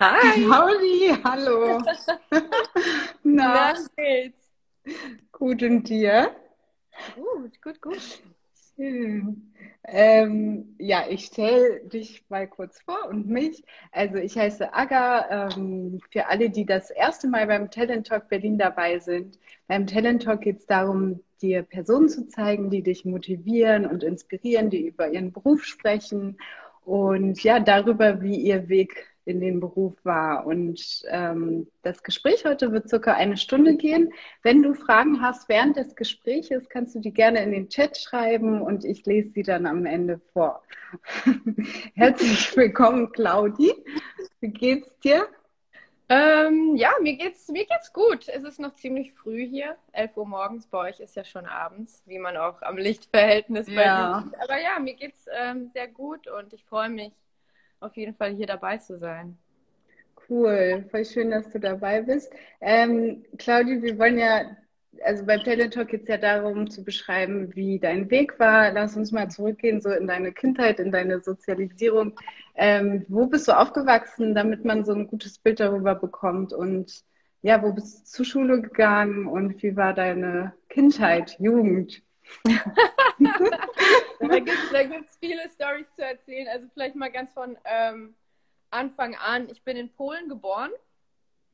[0.00, 0.46] Hi.
[0.46, 1.82] Pauli, hallo.
[3.24, 4.52] Na, geht's?
[5.32, 6.36] Gut und dir?
[7.16, 8.22] Gut, gut, gut.
[8.76, 9.52] Schön.
[9.82, 13.64] Ähm, ja, ich stelle dich mal kurz vor und mich.
[13.90, 15.50] Also ich heiße Aga.
[15.56, 19.40] Ähm, für alle, die das erste Mal beim Talent Talk Berlin dabei sind.
[19.66, 24.70] Beim Talent Talk geht es darum, dir Personen zu zeigen, die dich motivieren und inspirieren,
[24.70, 26.38] die über ihren Beruf sprechen
[26.84, 30.46] und ja, darüber, wie ihr Weg in den Beruf war.
[30.46, 34.12] Und ähm, das Gespräch heute wird circa eine Stunde gehen.
[34.42, 38.62] Wenn du Fragen hast während des Gespräches, kannst du die gerne in den Chat schreiben
[38.62, 40.62] und ich lese sie dann am Ende vor.
[41.94, 43.72] Herzlich willkommen, Claudi.
[44.40, 45.28] Wie geht's dir?
[46.08, 48.28] Ähm, ja, mir geht's, mir geht's gut.
[48.28, 49.76] Es ist noch ziemlich früh hier.
[49.92, 50.66] 11 Uhr morgens.
[50.66, 54.24] Bei euch ist ja schon abends, wie man auch am Lichtverhältnis bei Ja.
[54.24, 54.40] sieht.
[54.40, 57.12] Aber ja, mir geht's ähm, sehr gut und ich freue mich
[57.80, 59.36] auf jeden Fall hier dabei zu sein.
[60.28, 62.30] Cool, voll schön, dass du dabei bist.
[62.60, 64.56] Ähm, Claudi, wir wollen ja,
[65.04, 68.72] also beim Talent Talk geht es ja darum zu beschreiben, wie dein Weg war.
[68.72, 72.18] Lass uns mal zurückgehen, so in deine Kindheit, in deine Sozialisierung.
[72.56, 76.52] Ähm, wo bist du aufgewachsen, damit man so ein gutes Bild darüber bekommt?
[76.52, 77.04] Und
[77.40, 82.02] ja, wo bist du zur Schule gegangen und wie war deine Kindheit, Jugend?
[84.28, 86.48] Da gibt es viele Stories zu erzählen.
[86.48, 88.14] Also vielleicht mal ganz von ähm,
[88.70, 89.48] Anfang an.
[89.50, 90.70] Ich bin in Polen geboren.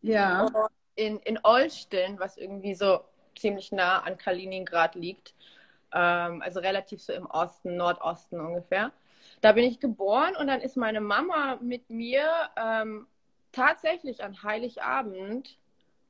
[0.03, 0.51] Ja,
[0.97, 3.01] in, in Olsztyn, was irgendwie so
[3.37, 5.35] ziemlich nah an Kaliningrad liegt.
[5.93, 8.93] Ähm, also relativ so im Osten, Nordosten ungefähr.
[9.41, 13.07] Da bin ich geboren und dann ist meine Mama mit mir ähm,
[13.53, 15.59] tatsächlich an Heiligabend,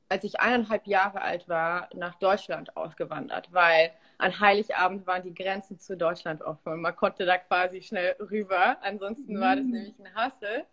[0.09, 5.79] als ich eineinhalb Jahre alt war, nach Deutschland ausgewandert, weil an Heiligabend waren die Grenzen
[5.79, 8.77] zu Deutschland offen und man konnte da quasi schnell rüber.
[8.81, 9.71] Ansonsten war das Mhm.
[9.71, 10.65] nämlich ein Hassel.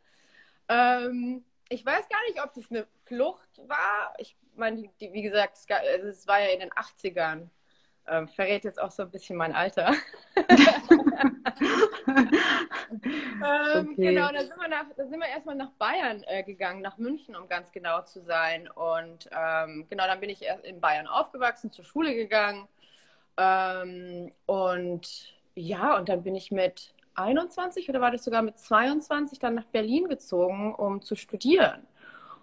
[0.68, 4.14] Ähm, ich weiß gar nicht, ob das eine Flucht war.
[4.18, 7.50] Ich meine, die, die, wie gesagt, es, also es war ja in den 80ern.
[8.08, 9.94] Ähm, verrät jetzt auch so ein bisschen mein Alter.
[13.44, 14.14] Ähm, Okay.
[14.14, 17.36] Genau, da sind wir, nach, da sind wir erstmal nach Bayern äh, gegangen, nach München,
[17.36, 18.68] um ganz genau zu sein.
[18.70, 22.68] Und ähm, genau, dann bin ich erst in Bayern aufgewachsen, zur Schule gegangen.
[23.36, 29.38] Ähm, und ja, und dann bin ich mit 21 oder war das sogar mit 22
[29.38, 31.86] dann nach Berlin gezogen, um zu studieren.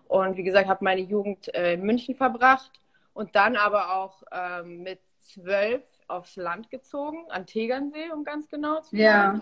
[0.07, 2.71] Und wie gesagt, habe meine Jugend äh, in München verbracht
[3.13, 4.99] und dann aber auch ähm, mit
[5.33, 9.41] zwölf aufs Land gezogen, an Tegernsee, um ganz genau zu sein.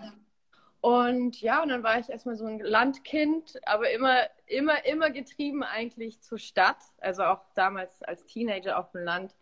[0.80, 5.64] Und ja, und dann war ich erstmal so ein Landkind, aber immer, immer, immer getrieben
[5.64, 6.78] eigentlich zur Stadt.
[7.00, 9.34] Also auch damals als Teenager auf dem Land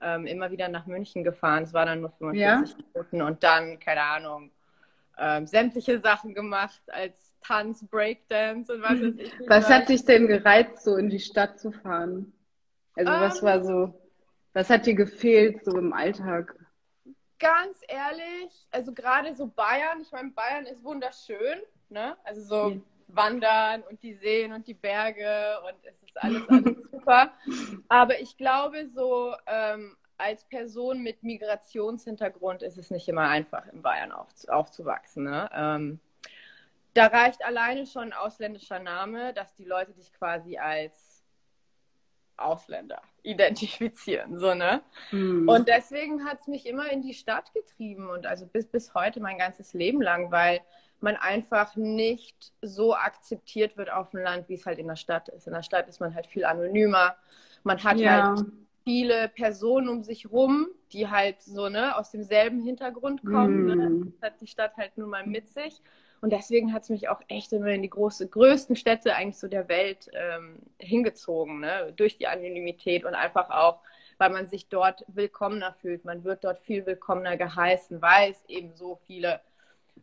[0.00, 1.64] ähm, immer wieder nach München gefahren.
[1.64, 4.50] Es war dann nur 45 Minuten und dann, keine Ahnung,
[5.18, 9.32] ähm, sämtliche Sachen gemacht als Tanz, Breakdance und was weiß ich.
[9.48, 12.32] Was hat dich denn gereizt, so in die Stadt zu fahren?
[12.94, 13.44] Also was Ähm.
[13.46, 13.94] war so,
[14.54, 16.56] was hat dir gefehlt so im Alltag?
[17.38, 21.60] Ganz ehrlich, also gerade so Bayern, ich meine, Bayern ist wunderschön,
[21.90, 22.16] ne?
[22.24, 22.80] Also so Ja.
[23.08, 27.32] Wandern und die Seen und die Berge und es ist alles, alles super.
[27.88, 33.82] Aber ich glaube, so ähm, als Person mit Migrationshintergrund ist es nicht immer einfach, in
[33.82, 35.24] Bayern auf, aufzuwachsen.
[35.24, 35.50] Ne?
[35.52, 36.00] Ähm,
[36.94, 41.13] da reicht alleine schon ein ausländischer Name, dass die Leute dich quasi als
[42.36, 44.38] Ausländer identifizieren.
[44.38, 44.82] So, ne?
[45.10, 45.48] Hm.
[45.48, 49.20] Und deswegen hat es mich immer in die Stadt getrieben und also bis, bis heute
[49.20, 50.60] mein ganzes Leben lang, weil
[51.00, 55.28] man einfach nicht so akzeptiert wird auf dem Land, wie es halt in der Stadt
[55.28, 55.46] ist.
[55.46, 57.16] In der Stadt ist man halt viel anonymer.
[57.62, 58.46] Man hat ja, halt
[58.84, 63.66] viele Personen um sich rum, die halt so ne, aus demselben Hintergrund kommen.
[63.66, 63.72] Ne?
[63.72, 64.12] Hm.
[64.20, 65.80] Das hat die Stadt halt nun mal mit sich.
[66.24, 69.46] Und deswegen hat es mich auch echt immer in die große, größten Städte eigentlich so
[69.46, 71.92] der Welt ähm, hingezogen, ne?
[71.96, 73.80] durch die Anonymität und einfach auch,
[74.16, 76.06] weil man sich dort willkommener fühlt.
[76.06, 79.42] Man wird dort viel willkommener geheißen, weil es eben so viele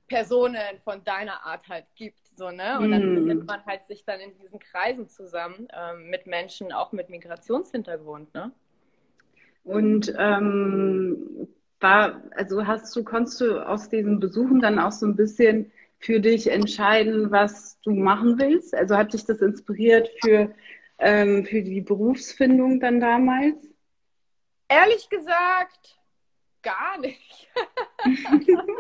[0.10, 2.20] Personen von deiner Art halt gibt.
[2.38, 2.80] So, ne?
[2.80, 3.16] Und dann Mm.
[3.16, 8.32] findet man halt sich dann in diesen Kreisen zusammen ähm, mit Menschen, auch mit Migrationshintergrund.
[8.36, 8.52] Ne?
[9.64, 11.48] Und ähm,
[11.80, 15.72] war, also hast du, konntest du aus diesen Besuchen dann auch so ein bisschen
[16.02, 18.74] für dich entscheiden, was du machen willst?
[18.74, 20.54] Also hat dich das inspiriert für,
[20.98, 23.56] ähm, für die Berufsfindung dann damals?
[24.68, 26.00] Ehrlich gesagt,
[26.62, 27.50] gar nicht.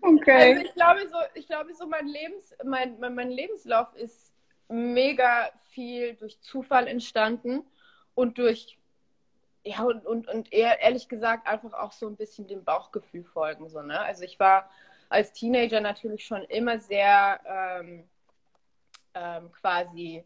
[0.00, 0.54] Okay.
[0.54, 4.32] Also ich glaube so, ich glaube so mein Lebens, mein, mein, mein Lebenslauf ist
[4.68, 7.62] mega viel durch Zufall entstanden
[8.14, 8.78] und durch
[9.64, 13.68] ja und, und, und eher, ehrlich gesagt einfach auch so ein bisschen dem Bauchgefühl folgen.
[13.68, 14.00] So, ne?
[14.00, 14.70] Also ich war
[15.12, 18.08] als Teenager natürlich schon immer sehr ähm,
[19.14, 20.24] ähm, quasi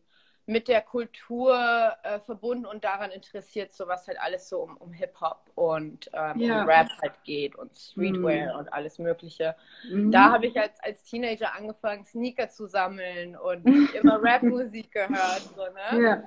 [0.49, 1.59] mit der Kultur
[2.05, 6.39] äh, verbunden und daran interessiert, so was halt alles so um, um Hip-Hop und ähm,
[6.41, 6.63] Ja.
[6.63, 8.59] um Rap halt geht und Streetwear Mhm.
[8.61, 9.57] und alles Mögliche.
[9.91, 10.13] Mhm.
[10.13, 15.43] Da habe ich als, als Teenager angefangen, Sneaker zu sammeln und immer Rap-Musik gehört.
[15.57, 16.01] So, ne?
[16.05, 16.23] Ja.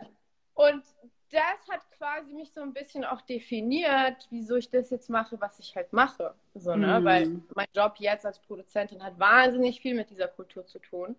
[0.54, 0.84] Und
[1.32, 5.60] das hat quasi mich so ein bisschen auch definiert, wieso ich das jetzt mache, was
[5.60, 6.34] ich halt mache.
[6.56, 7.00] So, ne?
[7.00, 7.06] Mhm.
[7.06, 11.16] Weil mein Job jetzt als Produzentin hat wahnsinnig viel mit dieser Kultur zu tun.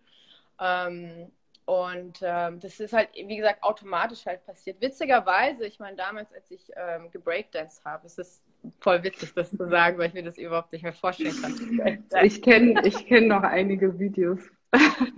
[0.60, 1.30] Ähm,
[1.64, 4.80] und ähm, das ist halt, wie gesagt, automatisch halt passiert.
[4.80, 8.42] Witzigerweise, ich meine, damals, als ich ähm, gebreakdanced habe, es ist
[8.80, 12.04] voll witzig, das zu sagen, weil ich mir das überhaupt nicht mehr vorstellen kann.
[12.24, 14.40] Ich kenne ich kenn noch einige Videos.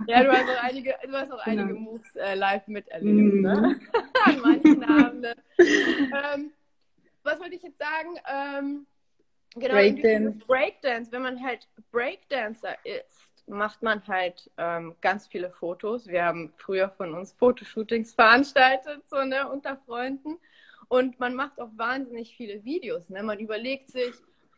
[0.07, 1.79] Ja, du hast auch einige, du hast auch einige Genau.
[1.79, 3.41] Moves äh, live miterlebt, Mhm.
[3.41, 3.79] ne?
[4.25, 5.35] An manchen Abenden.
[5.59, 6.51] ähm,
[7.23, 8.17] was wollte ich jetzt sagen?
[8.31, 8.87] Ähm,
[9.55, 10.45] genau, Breakdance.
[10.45, 16.07] Breakdance, wenn man halt Breakdancer ist, macht man halt ähm, ganz viele Fotos.
[16.07, 20.37] Wir haben früher von uns Fotoshootings veranstaltet, so, ne, unter Freunden.
[20.89, 23.23] Und man macht auch wahnsinnig viele Videos, ne?
[23.23, 24.13] Man überlegt sich,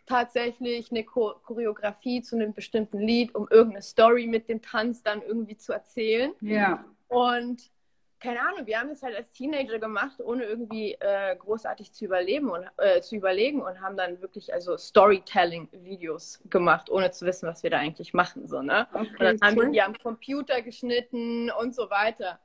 [0.05, 5.21] tatsächlich eine Cho Choreografie zu einem bestimmten Lied, um irgendeine Story mit dem Tanz dann
[5.21, 6.33] irgendwie zu erzählen.
[6.41, 6.83] Ja.
[7.07, 7.71] Und
[8.19, 12.49] keine Ahnung, wir haben das halt als Teenager gemacht, ohne irgendwie äh, großartig zu überleben
[12.49, 17.61] und äh, zu überlegen und haben dann wirklich also Storytelling-Videos gemacht, ohne zu wissen, was
[17.61, 18.47] wir da eigentlich machen.
[18.47, 18.87] So, ne?
[18.93, 22.39] Und Okay, dann haben wir die am Computer geschnitten und so weiter.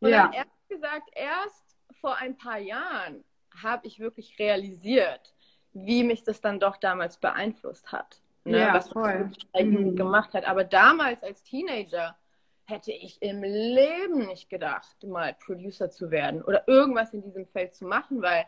[0.00, 0.24] Und Ja.
[0.24, 3.24] dann ehrlich gesagt, erst vor ein paar Jahren
[3.62, 5.34] habe ich wirklich realisiert,
[5.74, 8.20] wie mich das dann doch damals beeinflusst hat.
[8.44, 8.58] Ne?
[8.60, 9.30] Ja, was voll.
[9.52, 9.96] das Mhm.
[9.96, 10.44] gemacht hat.
[10.46, 12.16] Aber damals als Teenager
[12.64, 17.74] hätte ich im Leben nicht gedacht, mal Producer zu werden oder irgendwas in diesem Feld
[17.74, 18.44] zu machen, weil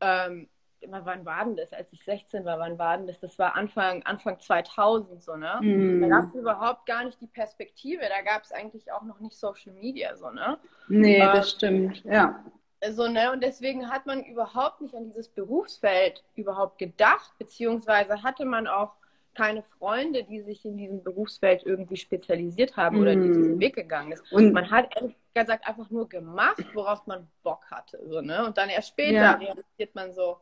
[0.00, 0.48] ähm,
[0.80, 1.72] immer, wann war denn das?
[1.72, 3.18] Als ich 16 war, wann war denn das?
[3.20, 5.58] Das war Anfang, Anfang 2000 so, ne?
[5.60, 6.02] Mhm.
[6.02, 9.36] Da gab es überhaupt gar nicht die Perspektive, da gab es eigentlich auch noch nicht
[9.36, 10.58] Social Media, so, ne?
[10.88, 12.04] Nee, Ähm, das stimmt.
[12.04, 12.44] Ja.
[12.90, 13.32] So, ne?
[13.32, 18.92] Und deswegen hat man überhaupt nicht an dieses Berufsfeld überhaupt gedacht, beziehungsweise hatte man auch
[19.34, 23.32] keine Freunde, die sich in diesem Berufsfeld irgendwie spezialisiert haben oder die Mhm.
[23.34, 24.32] diesen Weg gegangen ist.
[24.32, 28.00] Und Man hat ehrlich gesagt einfach nur gemacht, worauf man Bock hatte.
[28.08, 28.44] So, ne?
[28.46, 29.32] Und dann erst später Ja.
[29.34, 30.38] realisiert man so,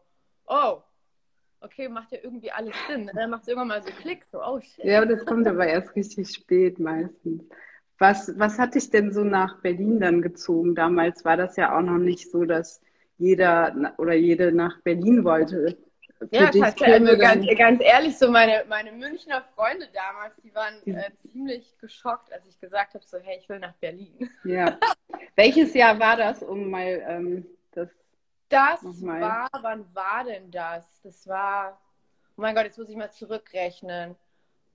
[0.47, 0.79] oh,
[1.61, 3.09] okay, macht ja irgendwie alles Sinn.
[3.09, 4.85] Und dann macht es irgendwann mal so Klick, so, oh shit.
[4.85, 7.43] ja, aber das kommt aber erst richtig spät meistens.
[7.98, 10.75] Was, was hat dich denn so nach Berlin dann gezogen?
[10.75, 12.81] Damals war das ja auch noch nicht so, dass
[13.19, 15.78] jeder oder jede nach Berlin wollte.
[16.19, 16.62] Für Ja, dich.
[16.62, 22.32] Also ganz, ganz ehrlich, so meine, meine Münchner Freunde damals, die waren äh, ziemlich geschockt,
[22.32, 24.31] als ich gesagt habe, so, hey, ich will nach Berlin.
[24.44, 24.78] Ja.
[25.34, 27.88] Welches Jahr war das, um mal ähm, das
[28.49, 29.20] Das Nochmal.
[29.20, 31.00] war, wann war denn das?
[31.02, 31.81] Das war,
[32.37, 34.16] oh mein Gott, jetzt muss ich mal zurückrechnen.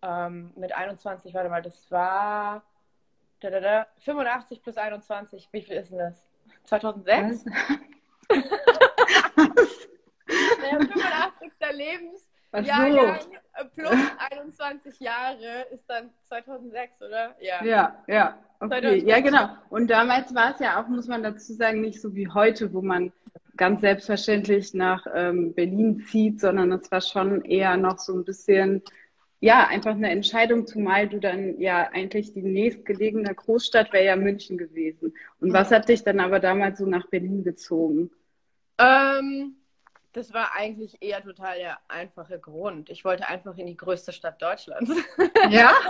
[0.03, 2.63] Ähm, mit 21, warte mal, das war
[3.41, 6.27] da, da, da, 85 plus 21, wie viel ist denn das?
[6.65, 7.45] 2006?
[10.61, 11.51] Naja, 85.
[11.73, 12.29] Lebens.
[12.53, 13.65] Ach Jahrgang so.
[13.75, 13.97] plus
[14.31, 17.35] 21 Jahre ist dann 2006, oder?
[17.39, 17.63] Ja.
[17.63, 18.81] Ja, ja, okay.
[18.81, 19.09] 2006.
[19.09, 19.49] Ja, genau.
[19.69, 22.81] Und damals war es ja auch, muss man dazu sagen, nicht so wie heute, wo
[22.81, 23.13] man
[23.55, 28.81] ganz selbstverständlich nach ähm, Berlin zieht, sondern es war schon eher noch so ein bisschen,
[29.41, 34.55] ja, einfach eine Entscheidung, zumal du dann ja eigentlich die nächstgelegene Großstadt wäre ja München
[34.55, 35.13] gewesen.
[35.39, 38.12] Und was hat dich dann aber damals so nach Berlin gezogen?
[38.77, 39.55] Ähm,
[40.13, 42.91] das war eigentlich eher total der einfache Grund.
[42.91, 44.91] Ich wollte einfach in die größte Stadt Deutschlands.
[45.50, 45.74] Ja?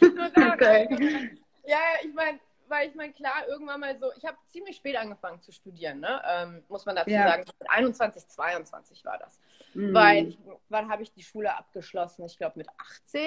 [0.00, 1.30] Okay.
[1.66, 5.40] Ja, ich meine, weil ich meine, klar, irgendwann mal so, ich habe ziemlich spät angefangen
[5.40, 6.22] zu studieren, ne?
[6.26, 7.28] Ähm, muss man dazu Ja.
[7.28, 7.44] sagen.
[7.68, 9.40] 21, 22 war das.
[9.74, 9.94] Mhm.
[9.94, 12.24] Weil, ich, wann habe ich die Schule abgeschlossen?
[12.26, 13.22] Ich glaube mit 18,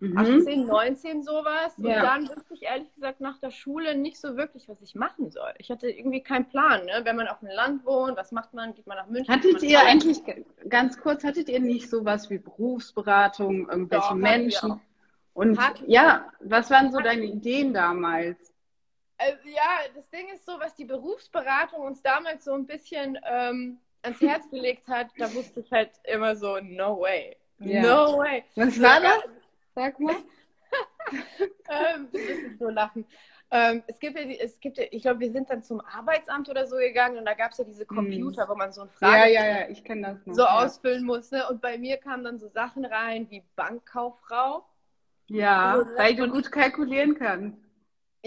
[0.00, 0.16] Mhm.
[0.16, 1.76] 18, 19 sowas.
[1.76, 2.02] Und Ja.
[2.02, 5.52] dann wusste ich ehrlich gesagt nach der Schule nicht so wirklich, was ich machen soll.
[5.58, 7.00] Ich hatte irgendwie keinen Plan, ne?
[7.02, 8.74] Wenn man auf dem Land wohnt, was macht man?
[8.74, 9.34] Geht man nach München?
[9.34, 10.22] Hattet ihr nach- eigentlich,
[10.68, 14.80] ganz kurz, hattet ihr nicht sowas wie Berufsberatung, irgendwelche Doch, Menschen?
[15.34, 15.74] Und wir.
[15.88, 18.36] ja, was waren so deine Ideen damals?
[19.18, 23.78] Also, ja, das Ding ist so, was die Berufsberatung uns damals so ein bisschen ähm,
[24.02, 27.36] ans Herz gelegt hat, da wusste ich halt immer so, no way.
[27.58, 27.82] Ja.
[27.82, 28.44] No way.
[28.54, 29.18] Was war das?
[29.74, 30.14] Sag mal.
[31.10, 33.04] ähm, du wirst nicht so lachen.
[33.50, 36.48] Ähm, es gibt ja, die- es gibt ja, ich glaube, wir sind dann zum Arbeitsamt
[36.50, 38.88] oder so gegangen und da gab es ja diese Computer, wo man so ein.
[39.00, 40.34] Ja, Frage ja, ja, das noch.
[40.34, 40.58] so ja.
[40.64, 41.30] ausfüllen muss.
[41.30, 41.48] Ne?
[41.48, 44.64] Und bei mir kamen dann so Sachen rein wie Bankkauffrau.
[45.28, 47.58] Ja, Also, weil du und- gut kalkulieren kannst.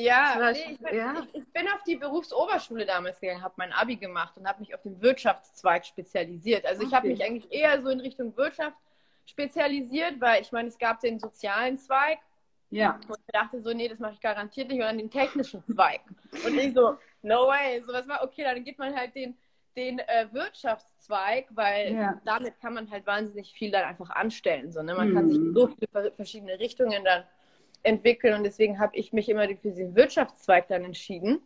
[0.03, 1.13] Ja, nee, ich, bin, ja.
[1.33, 4.73] Ich, ich bin auf die Berufsoberschule damals gegangen, habe mein Abi gemacht und habe mich
[4.73, 6.65] auf den Wirtschaftszweig spezialisiert.
[6.65, 7.13] Also ich habe Okay.
[7.15, 8.77] mich eigentlich eher so in Richtung Wirtschaft
[9.25, 12.19] spezialisiert, weil ich meine, es gab den sozialen Zweig
[12.69, 12.99] Ja.
[13.07, 14.81] Und ich dachte so, nee, das mache ich garantiert nicht.
[14.81, 15.99] Dann den technischen Zweig.
[16.45, 17.81] Und ich so, no way.
[17.85, 19.37] So was war, okay, dann gibt man halt den,
[19.75, 22.21] den äh, Wirtschaftszweig, weil Ja.
[22.23, 24.71] damit kann man halt wahnsinnig viel dann einfach anstellen.
[24.71, 24.95] So, ne?
[24.95, 25.53] Man kann sich in Mhm.
[25.53, 27.23] so viele ver- verschiedene Richtungen dann
[27.83, 28.35] entwickeln.
[28.35, 31.41] Und deswegen habe ich mich immer für diesen Wirtschaftszweig dann entschieden,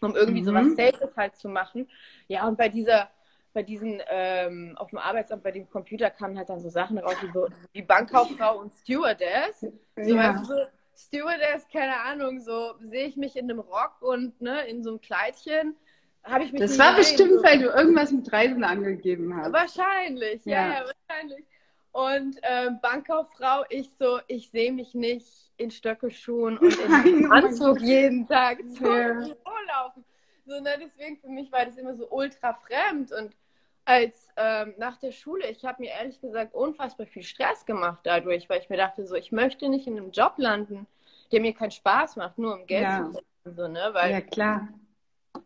[0.00, 0.46] um irgendwie Mhm.
[0.46, 1.88] sowas Safes halt zu machen.
[2.28, 3.10] Ja, und bei dieser
[3.54, 7.16] bei diesen, ähm, auf dem Arbeitsamt, bei dem Computer kamen halt dann so Sachen raus,
[7.20, 9.60] wie, so, wie Bankkauffrau und Stewardess.
[9.60, 10.32] So, Ja.
[10.34, 10.54] weißt du, so,
[10.96, 15.02] Stewardess, keine Ahnung, so sehe ich mich in einem Rock und ne, in so einem
[15.02, 15.76] Kleidchen.
[16.24, 17.42] Habe ich mich Das war bestimmt, so.
[17.42, 19.52] weil du irgendwas mit Reisen angegeben hast.
[19.52, 20.72] Wahrscheinlich, ja, Ja.
[20.72, 21.44] ja, wahrscheinlich.
[21.92, 28.26] Und ähm, Bankkauffrau, ich so, ich sehe mich nicht in Stöckelschuhen und in Anzug jeden
[28.26, 30.04] Tag im Büro laufen.
[30.46, 33.12] So, ne, deswegen für mich war das immer so ultra fremd.
[33.12, 33.36] Und
[33.84, 38.48] als ähm, nach der Schule, ich habe mir ehrlich gesagt unfassbar viel Stress gemacht dadurch,
[38.48, 40.86] weil ich mir dachte, so, ich möchte nicht in einem Job landen,
[41.30, 42.96] der mir keinen Spaß macht, nur um Geld Ja.
[42.96, 43.56] zu verdienen.
[43.56, 43.90] So, ne?
[43.92, 44.68] Weil Ja, klar.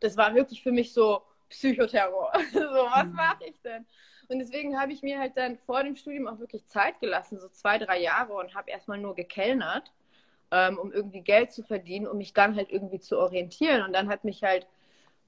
[0.01, 2.33] das war wirklich für mich so Psychoterror.
[2.53, 3.15] so, was Mhm.
[3.17, 3.85] mache ich denn?
[4.31, 7.49] Und deswegen habe ich mir halt dann vor dem Studium auch wirklich Zeit gelassen, so
[7.49, 9.93] zwei, drei Jahre und habe erstmal nur gekellnert,
[10.51, 13.83] ähm, um irgendwie Geld zu verdienen, um mich dann halt irgendwie zu orientieren.
[13.83, 14.67] Und dann hat mich halt,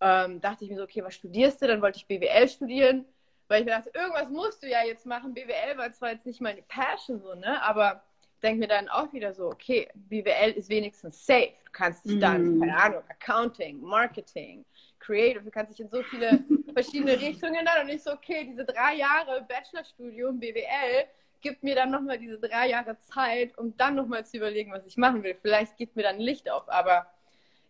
[0.00, 1.66] ähm, dachte ich mir so, okay, was studierst du?
[1.66, 3.04] Dann wollte ich BWL studieren,
[3.48, 5.34] weil ich mir dachte, irgendwas musst du ja jetzt machen.
[5.34, 7.62] BWL war zwar jetzt nicht meine Passion, so, ne?
[7.62, 8.02] Aber
[8.42, 11.52] denke mir dann auch wieder so, okay, BWL ist wenigstens safe.
[11.64, 12.60] Du kannst dich dann, Mhm.
[12.60, 14.64] keine Ahnung, Accounting, Marketing,
[15.00, 16.40] Creative, du kannst dich in so viele
[16.82, 21.06] verschiedene Richtungen dann und ich so, okay, diese drei Jahre Bachelorstudium BWL
[21.40, 24.96] gibt mir dann nochmal diese drei Jahre Zeit, um dann nochmal zu überlegen, was ich
[24.96, 25.36] machen will.
[25.40, 27.06] Vielleicht gibt mir dann Licht auf, aber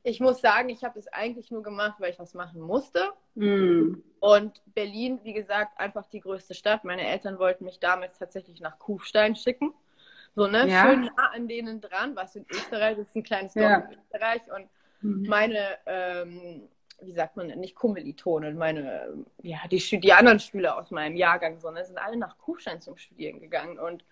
[0.03, 3.13] ich muss sagen, ich habe das eigentlich nur gemacht, weil ich was machen musste.
[3.35, 4.03] Mhm.
[4.21, 6.85] Und Berlin, wie gesagt, einfach die größte Stadt.
[6.85, 9.73] Meine Eltern wollten mich damals tatsächlich nach Kufstein schicken.
[10.35, 10.69] So, ne?
[10.69, 10.83] Ja.
[10.83, 13.77] Schön nah an denen dran, was in Österreich, das ist ein kleines Dorf Ja.
[13.79, 14.43] in Österreich.
[14.55, 14.69] Und
[15.01, 15.29] Mhm.
[15.29, 16.69] meine, ähm,
[17.01, 21.85] wie sagt man, nicht Kommilitonen, meine, ja, die, die anderen Schüler aus meinem Jahrgang, sondern
[21.85, 23.79] sind alle nach Kufstein zum Studieren gegangen.
[23.79, 24.05] Und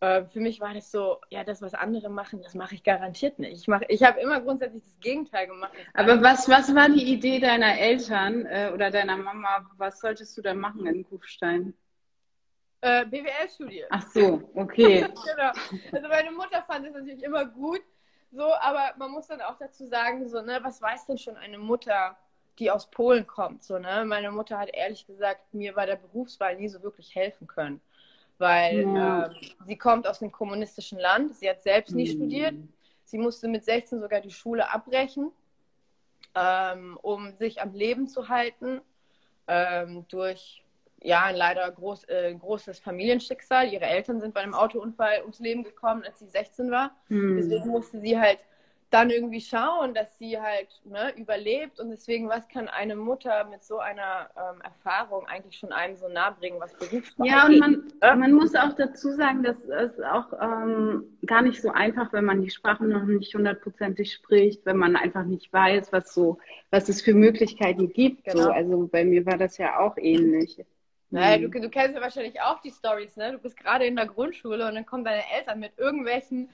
[0.00, 3.38] äh, für mich war das so, ja, das, was andere machen, das mache ich garantiert
[3.38, 3.60] nicht.
[3.60, 5.72] Ich, mach- ich habe immer grundsätzlich das Gegenteil gemacht.
[5.94, 9.68] Aber was, was war die Idee deiner Eltern äh, oder deiner Mama?
[9.76, 11.74] Was solltest du da machen in Kufstein?
[12.82, 13.88] Äh, BWL studiert.
[13.90, 15.00] Ach so, okay.
[15.00, 15.52] genau.
[15.92, 17.80] Also meine Mutter fand es natürlich immer gut,
[18.36, 21.58] so, aber man muss dann auch dazu sagen, so, ne, was weiß denn schon eine
[21.58, 22.16] Mutter,
[22.58, 24.04] die aus Polen kommt, so, ne?
[24.06, 27.80] Meine Mutter hat ehrlich gesagt mir bei der Berufswahl nie so wirklich helfen können,
[28.38, 29.26] weil Ja.
[29.26, 32.10] ähm, sie kommt aus einem kommunistischen Land, sie hat selbst nie Mhm.
[32.12, 32.54] studiert,
[33.04, 35.32] sie musste mit 16 sogar die Schule abbrechen,
[36.34, 38.80] ähm, um sich am Leben zu halten,
[39.48, 40.62] ähm, durch
[41.02, 43.72] ja, ein leider groß, äh, großes Familienschicksal.
[43.72, 46.96] Ihre Eltern sind bei einem Autounfall ums Leben gekommen, als sie 16 war.
[47.08, 47.36] Hm.
[47.36, 48.38] Deswegen musste sie halt
[48.90, 51.80] dann irgendwie schauen, dass sie halt ne, überlebt.
[51.80, 56.08] Und deswegen, was kann eine Mutter mit so einer ähm, Erfahrung eigentlich schon einem so
[56.08, 58.14] nahe bringen, was Berufswahl Ja, und man, Ja.
[58.14, 62.42] man muss auch dazu sagen, dass es auch ähm, gar nicht so einfach, wenn man
[62.42, 66.38] die Sprache noch nicht hundertprozentig spricht, wenn man einfach nicht weiß, was so,
[66.70, 68.24] was es für Möglichkeiten gibt.
[68.24, 68.44] Genau.
[68.44, 68.50] So.
[68.50, 70.64] Also bei mir war das ja auch ähnlich.
[71.10, 71.52] Naja, Hm.
[71.52, 73.32] du, du kennst ja wahrscheinlich auch die Stories, ne?
[73.32, 76.50] Du bist gerade in der Grundschule und dann kommen deine Eltern mit irgendwelchen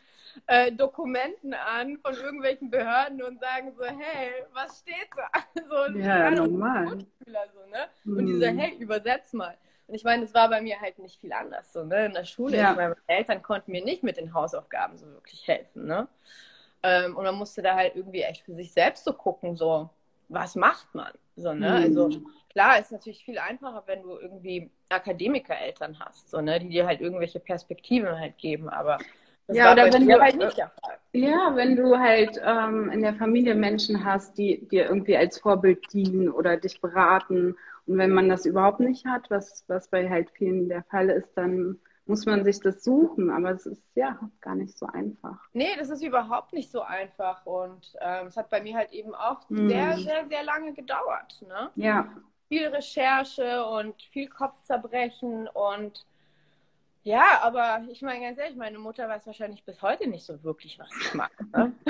[0.46, 5.28] äh, Dokumenten an von irgendwelchen Behörden und sagen so, hey, was steht da?
[5.68, 6.98] So, Ja, normal.
[7.24, 7.32] So,
[7.70, 7.88] ne?
[8.04, 8.16] Hm.
[8.18, 9.56] Und die so, hey, übersetz mal.
[9.88, 11.72] Und ich meine, das war bei mir halt nicht viel anders.
[11.72, 12.06] So, ne?
[12.06, 12.70] In der Schule, Ja.
[12.70, 15.86] ich meine, meine Eltern konnten mir nicht mit den Hausaufgaben so wirklich helfen.
[15.86, 16.08] Ne?
[16.82, 19.88] Ähm, und man musste da halt irgendwie echt für sich selbst so gucken, so,
[20.28, 21.12] was macht man?
[21.36, 21.68] So, ne?
[21.68, 21.82] Hm.
[21.82, 22.10] Also
[22.52, 26.60] klar, ist natürlich viel einfacher, wenn du irgendwie Akademikereltern hast, so, ne?
[26.60, 28.98] die dir halt irgendwelche Perspektiven halt geben, aber
[29.46, 30.98] das Ja, war oder wenn du- halt nicht der Fall.
[31.14, 35.92] Ja, wenn du halt ähm, in der Familie Menschen hast, die dir irgendwie als Vorbild
[35.92, 37.56] dienen oder dich beraten.
[37.86, 41.30] Und wenn man das überhaupt nicht hat, was, was bei halt vielen der Fall ist,
[41.36, 43.30] dann muss man sich das suchen.
[43.30, 45.38] Aber es ist ja gar nicht so einfach.
[45.54, 49.14] Nee, das ist überhaupt nicht so einfach und ähm, es hat bei mir halt eben
[49.14, 49.66] auch Hm.
[49.66, 51.42] sehr, sehr, sehr lange gedauert.
[51.46, 51.70] Ne?
[51.74, 52.08] Ja,
[52.52, 56.04] viel Recherche und viel Kopfzerbrechen und
[57.02, 60.78] ja, aber ich meine ganz ehrlich, meine Mutter weiß wahrscheinlich bis heute nicht so wirklich,
[60.78, 61.32] was ich mache.
[61.56, 61.72] Ne?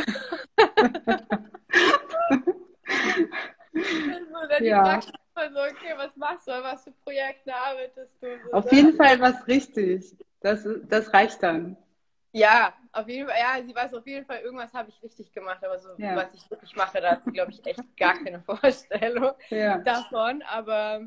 [3.75, 4.85] so, dann Ja.
[4.85, 8.29] fragt immer so, okay, was machst du, an was für Projekte arbeitest du?
[8.45, 10.15] So, auf jeden Fall was richtig.
[10.43, 11.77] Das, das reicht dann.
[12.33, 15.63] Ja, auf jeden Fall, ja, sie weiß auf jeden Fall, irgendwas habe ich richtig gemacht,
[15.65, 16.17] aber so, Ja.
[16.17, 19.33] was ich wirklich mache, da hat sie, glaube ich, echt gar keine Vorstellung.
[19.51, 19.79] Ja.
[19.79, 21.03] davon, aber,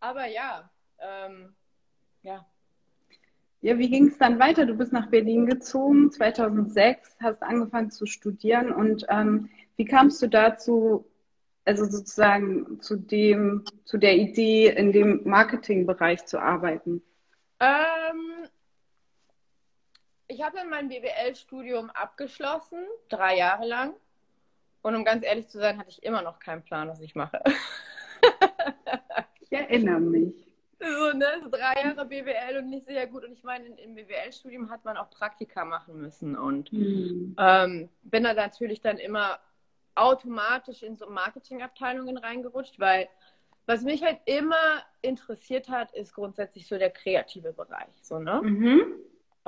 [0.00, 1.54] aber ja, ähm,
[2.22, 2.44] ja.
[3.60, 4.66] Ja, wie ging es dann weiter?
[4.66, 10.28] Du bist nach Berlin gezogen, 2006, hast angefangen zu studieren und ähm, wie kamst du
[10.28, 11.04] dazu,
[11.64, 17.02] also sozusagen zu dem, zu der Idee, in dem Marketingbereich zu arbeiten?
[17.60, 18.27] Ähm,
[20.28, 23.94] ich habe dann mein BWL-Studium abgeschlossen, drei Jahre lang.
[24.82, 27.42] Und um ganz ehrlich zu sein, hatte ich immer noch keinen Plan, was ich mache.
[29.40, 30.34] ich erinnere mich.
[30.78, 31.26] So, ne?
[31.42, 33.24] So drei Jahre BWL und nicht sehr gut.
[33.24, 36.36] Und ich meine, im BWL-Studium hat man auch Praktika machen müssen.
[36.36, 37.34] Und hm.
[37.38, 39.40] ähm, bin da natürlich dann immer
[39.96, 43.08] automatisch in so Marketingabteilungen reingerutscht, weil
[43.66, 47.92] was mich halt immer interessiert hat, ist grundsätzlich so der kreative Bereich.
[48.00, 48.40] So, ne?
[48.42, 48.94] Mhm.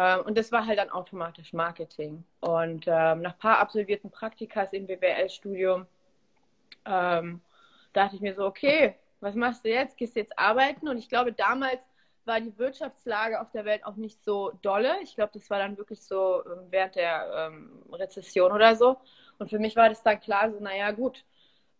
[0.01, 2.25] Ähm, und das war halt dann automatisch Marketing.
[2.41, 5.87] Und ähm, nach ein paar absolvierten Praktikas im BWL-Studium
[6.87, 7.43] ähm,
[7.93, 9.99] dachte ich mir so, okay, was machst du jetzt?
[9.99, 10.89] Gehst du jetzt arbeiten?
[10.89, 11.81] Und ich glaube, damals
[12.25, 14.95] war die Wirtschaftslage auf der Welt auch nicht so dolle.
[15.03, 18.97] Ich glaube, das war dann wirklich so ähm, während der ähm, Rezession oder so.
[19.39, 21.27] Und für mich war das dann klar, so, naja, gut,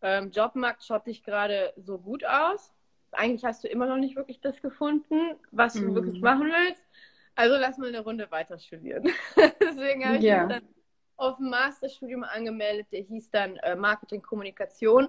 [0.03, 2.75] ähm, Jobmarkt schaut nicht gerade so gut aus.
[3.13, 5.95] Eigentlich hast du immer noch nicht wirklich das gefunden, was du mm.
[5.95, 6.83] wirklich machen willst.
[7.35, 9.05] Also lass mal eine Runde weiter studieren.
[9.61, 10.47] Deswegen habe ich yeah.
[10.47, 10.69] mich dann
[11.17, 15.09] auf ein Masterstudium angemeldet, der hieß dann äh, Marketing Kommunikation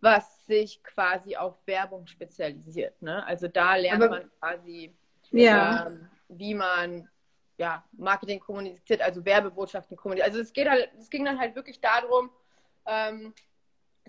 [0.00, 3.00] was sich quasi auf Werbung spezialisiert.
[3.02, 3.24] Ne?
[3.26, 4.94] Also da lernt Aber, man quasi,
[5.30, 5.86] ja.
[5.86, 7.08] ähm, wie man
[7.58, 10.28] ja, Marketing kommuniziert, also Werbebotschaften kommuniziert.
[10.28, 12.30] Also es geht halt, es ging dann halt wirklich darum,
[12.84, 13.34] ähm,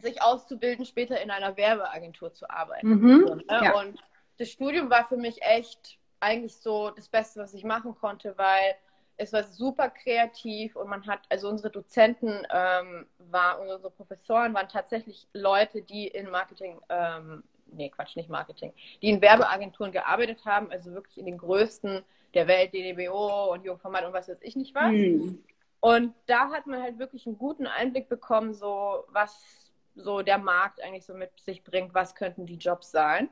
[0.01, 2.87] sich auszubilden, später in einer Werbeagentur zu arbeiten.
[2.87, 3.43] Mhm, so, ne?
[3.49, 3.79] ja.
[3.79, 3.99] Und
[4.37, 8.75] das Studium war für mich echt eigentlich so das Beste, was ich machen konnte, weil
[9.17, 14.69] es war super kreativ und man hat, also unsere Dozenten ähm, war, unsere Professoren waren
[14.69, 20.71] tatsächlich Leute, die in Marketing, ähm, nee, Quatsch, nicht Marketing, die in Werbeagenturen gearbeitet haben,
[20.71, 24.75] also wirklich in den größten der Welt, DDBO und Jungformat und was weiß ich nicht
[24.75, 24.91] was.
[24.91, 25.43] Mhm.
[25.79, 30.83] Und da hat man halt wirklich einen guten Einblick bekommen, so was so der Markt
[30.83, 33.29] eigentlich so mit sich bringt, was könnten die Jobs sein.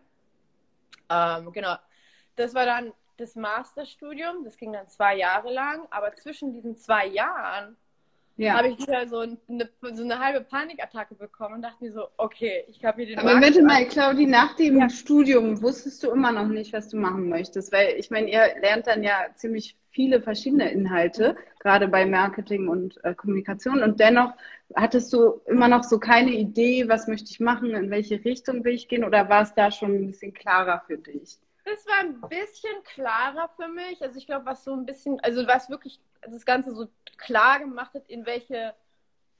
[1.09, 1.75] Ähm, genau.
[2.35, 7.07] Das war dann das Masterstudium, das ging dann zwei Jahre lang, aber zwischen diesen zwei
[7.07, 7.77] Jahren
[8.37, 8.55] ja.
[8.55, 12.65] habe ich wieder so eine, so eine halbe Panikattacke bekommen und dachte mir so, okay,
[12.67, 13.19] ich habe hier den.
[13.19, 14.89] Aber bitte mal, Claudi, nach dem ja.
[14.89, 18.87] Studium wusstest du immer noch nicht, was du machen möchtest, weil ich meine, ihr lernt
[18.87, 24.33] dann ja ziemlich viele verschiedene Inhalte, gerade bei Marketing und äh, Kommunikation und dennoch
[24.75, 28.73] hattest du immer noch so keine Idee, was möchte ich machen, in welche Richtung will
[28.73, 31.37] ich gehen oder war es da schon ein bisschen klarer für dich?
[31.65, 34.01] Das war ein bisschen klarer für mich.
[34.01, 37.93] Also ich glaube, was so ein bisschen, also was wirklich das Ganze so klar gemacht
[37.93, 38.73] hat, in welche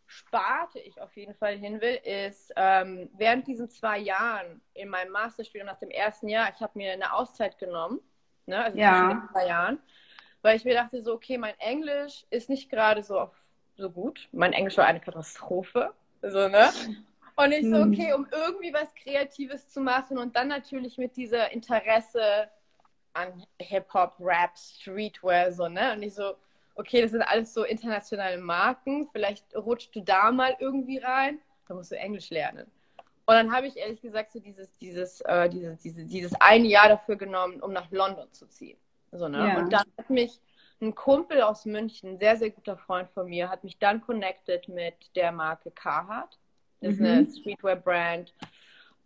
[0.07, 5.11] Sparte ich auf jeden Fall hin will, ist ähm, während diesen zwei Jahren in meinem
[5.11, 7.99] Masterstudium nach dem ersten Jahr, ich habe mir eine Auszeit genommen,
[8.45, 9.09] ne, also ja.
[9.09, 9.79] den zwei Jahren,
[10.43, 13.29] weil ich mir dachte so, okay, mein Englisch ist nicht gerade so
[13.77, 14.29] so gut.
[14.31, 16.69] Mein Englisch war eine Katastrophe, so ne.
[17.37, 17.91] Und ich so, hm.
[17.91, 22.49] okay, um irgendwie was Kreatives zu machen und dann natürlich mit dieser Interesse
[23.13, 25.93] an Hip-Hop, Rap, Streetwear, so, ne?
[25.93, 26.35] Und ich so,
[26.75, 31.77] okay, das sind alles so internationale Marken, vielleicht rutschst du da mal irgendwie rein, dann
[31.77, 32.69] musst du Englisch lernen.
[33.27, 36.89] Und dann habe ich ehrlich gesagt so dieses, dieses, äh, dieses, dieses, dieses eine Jahr
[36.89, 38.77] dafür genommen, um nach London zu ziehen.
[39.11, 39.47] So, ne?
[39.47, 39.57] Ja.
[39.57, 40.39] Und dann hat mich
[40.81, 44.67] ein Kumpel aus München, ein sehr, sehr guter Freund von mir, hat mich dann connected
[44.67, 46.37] mit der Marke Carhartt
[46.85, 47.05] ist mhm.
[47.05, 48.33] eine Streetwear-Brand.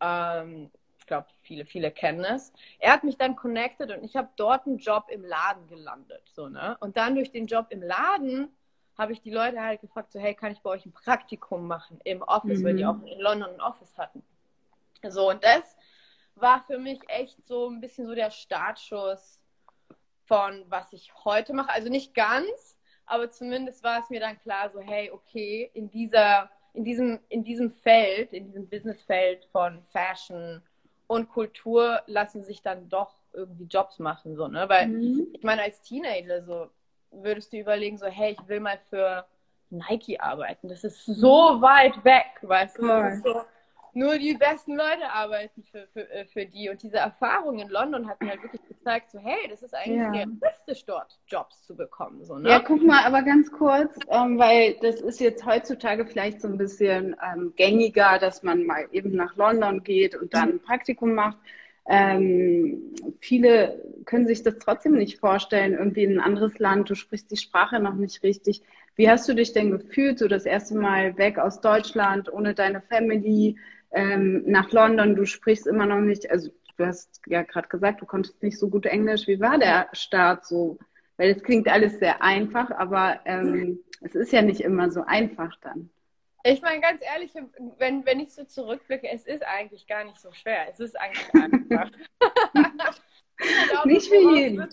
[0.01, 2.53] Ähm, ich glaube, viele, viele kennen es.
[2.77, 6.23] Er hat mich dann connected und ich habe dort einen Job im Laden gelandet.
[6.33, 6.77] So, ne?
[6.79, 8.49] Und dann durch den Job im Laden
[8.97, 11.99] habe ich die Leute halt gefragt, so, hey, kann ich bei euch ein Praktikum machen
[12.03, 12.63] im Office, mhm.
[12.65, 12.89] weil die mhm.
[12.89, 14.21] auch in London ein Office hatten.
[15.07, 15.77] So, und das
[16.35, 19.39] war für mich echt so ein bisschen so der Startschuss
[20.25, 21.71] von, was ich heute mache.
[21.71, 26.51] Also nicht ganz, aber zumindest war es mir dann klar, so, hey, okay, in dieser
[26.79, 30.61] in diesem, in diesem Feld, in diesem Businessfeld von Fashion
[31.07, 34.69] und Kultur lassen sich dann doch irgendwie Jobs machen, so, ne?
[34.69, 35.27] Weil mhm.
[35.33, 36.69] ich meine, als Teenager so
[37.11, 39.25] würdest du überlegen, so, hey, ich will mal für
[39.69, 40.69] Nike arbeiten.
[40.69, 43.21] Das ist so weit weg, weißt du?
[43.23, 43.41] So,
[43.93, 46.69] nur die besten Leute arbeiten für, für, äh, für die.
[46.69, 49.97] Und diese Erfahrung in London hat mir halt wirklich gezeigt, so hey, das ist eigentlich
[49.97, 50.11] ja.
[50.11, 52.23] realistisch, dort Jobs zu bekommen.
[52.25, 52.49] So, ne?
[52.49, 56.57] Ja, guck mal, aber ganz kurz, ähm, weil das ist jetzt heutzutage vielleicht so ein
[56.57, 61.37] bisschen ähm, gängiger, dass man mal eben nach London geht und dann ein Praktikum macht.
[61.91, 67.31] Ähm, viele können sich das trotzdem nicht vorstellen, irgendwie in ein anderes Land, du sprichst
[67.31, 68.61] die Sprache noch nicht richtig.
[68.95, 72.81] Wie hast du dich denn gefühlt, so das erste Mal weg aus Deutschland, ohne deine
[72.81, 73.55] Family?
[73.91, 78.05] Ähm, nach London, du sprichst immer noch nicht, also du hast ja gerade gesagt, du
[78.05, 79.27] konntest nicht so gut Englisch.
[79.27, 80.79] Wie war der Start so?
[81.17, 85.53] Weil es klingt alles sehr einfach, aber ähm, es ist ja nicht immer so einfach
[85.61, 85.89] dann.
[86.45, 87.33] Ich meine, ganz ehrlich,
[87.77, 90.67] wenn, wenn ich so zurückblicke, es ist eigentlich gar nicht so schwer.
[90.71, 91.91] Es ist eigentlich einfach.
[93.69, 94.69] glaube, nicht für jeden.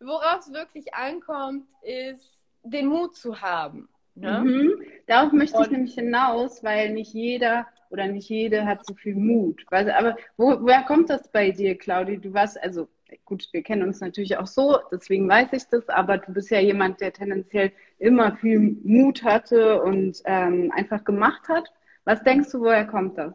[0.00, 3.88] Worauf es wirklich ankommt, ist, den Mut zu haben.
[4.20, 4.40] Ne?
[4.40, 4.82] Mhm.
[5.06, 9.14] Darauf möchte Und, ich nämlich hinaus, weil nicht jeder oder nicht jede hat so viel
[9.14, 9.64] Mut.
[9.70, 12.18] Aber wo, woher kommt das bei dir, Claudi?
[12.18, 12.88] Du warst, also
[13.24, 16.60] gut, wir kennen uns natürlich auch so, deswegen weiß ich das, aber du bist ja
[16.60, 21.72] jemand, der tendenziell immer viel Mut hatte und ähm, einfach gemacht hat.
[22.04, 23.34] Was denkst du, woher kommt das?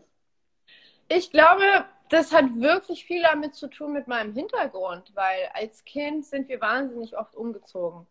[1.08, 1.63] Ich glaube,
[2.10, 6.62] das hat wirklich viel damit zu tun mit meinem Hintergrund, weil als Kind sind wir
[6.62, 8.08] wahnsinnig oft umgezogen.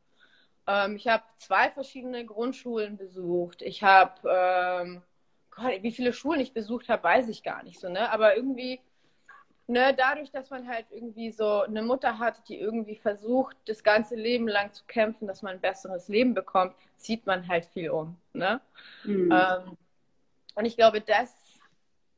[0.66, 3.62] Ähm, ich habe zwei verschiedene Grundschulen besucht.
[3.62, 5.02] Ich habe, ähm,
[5.50, 8.10] Gott, wie viele Schulen ich besucht habe, weiß ich gar nicht so, ne?
[8.10, 8.80] Aber irgendwie,
[9.66, 14.14] ne, dadurch, dass man halt irgendwie so eine Mutter hat, die irgendwie versucht, das ganze
[14.14, 18.16] Leben lang zu kämpfen, dass man ein besseres Leben bekommt, zieht man halt viel um,
[18.32, 18.60] ne?
[19.04, 19.32] Mhm.
[19.32, 19.76] Ähm,
[20.54, 21.34] und ich glaube, dass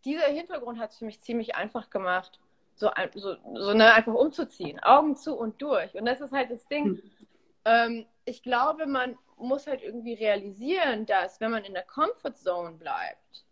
[0.04, 2.38] dieser Hintergrund hat es für mich ziemlich einfach gemacht,
[2.76, 4.80] so, so, so ne, einfach umzuziehen.
[4.80, 5.94] Augen zu und durch.
[5.94, 6.85] Und das ist halt das Ding.
[6.85, 7.02] Mhm.
[7.64, 12.73] Ähm, ich glaube, man muss halt irgendwie realisieren, dass wenn man in der Comfort Zone
[12.73, 13.45] bleibt,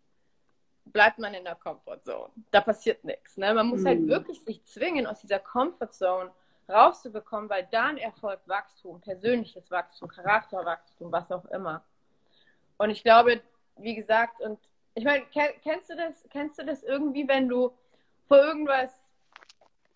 [0.85, 2.31] bleibt man in der Comfort Zone.
[2.51, 3.37] Da passiert nichts.
[3.37, 3.53] Ne?
[3.53, 3.87] Man muss mhm.
[3.87, 6.31] halt wirklich sich zwingen, aus dieser Comfort Zone
[6.69, 11.83] rauszubekommen, weil dann erfolgt Wachstum, persönliches Wachstum, Charakterwachstum, was auch immer.
[12.77, 13.41] Und ich glaube,
[13.77, 14.59] wie gesagt, und
[14.95, 17.75] ich meine, kennst du das, kennst du das irgendwie, wenn du
[18.27, 19.02] vor irgendwas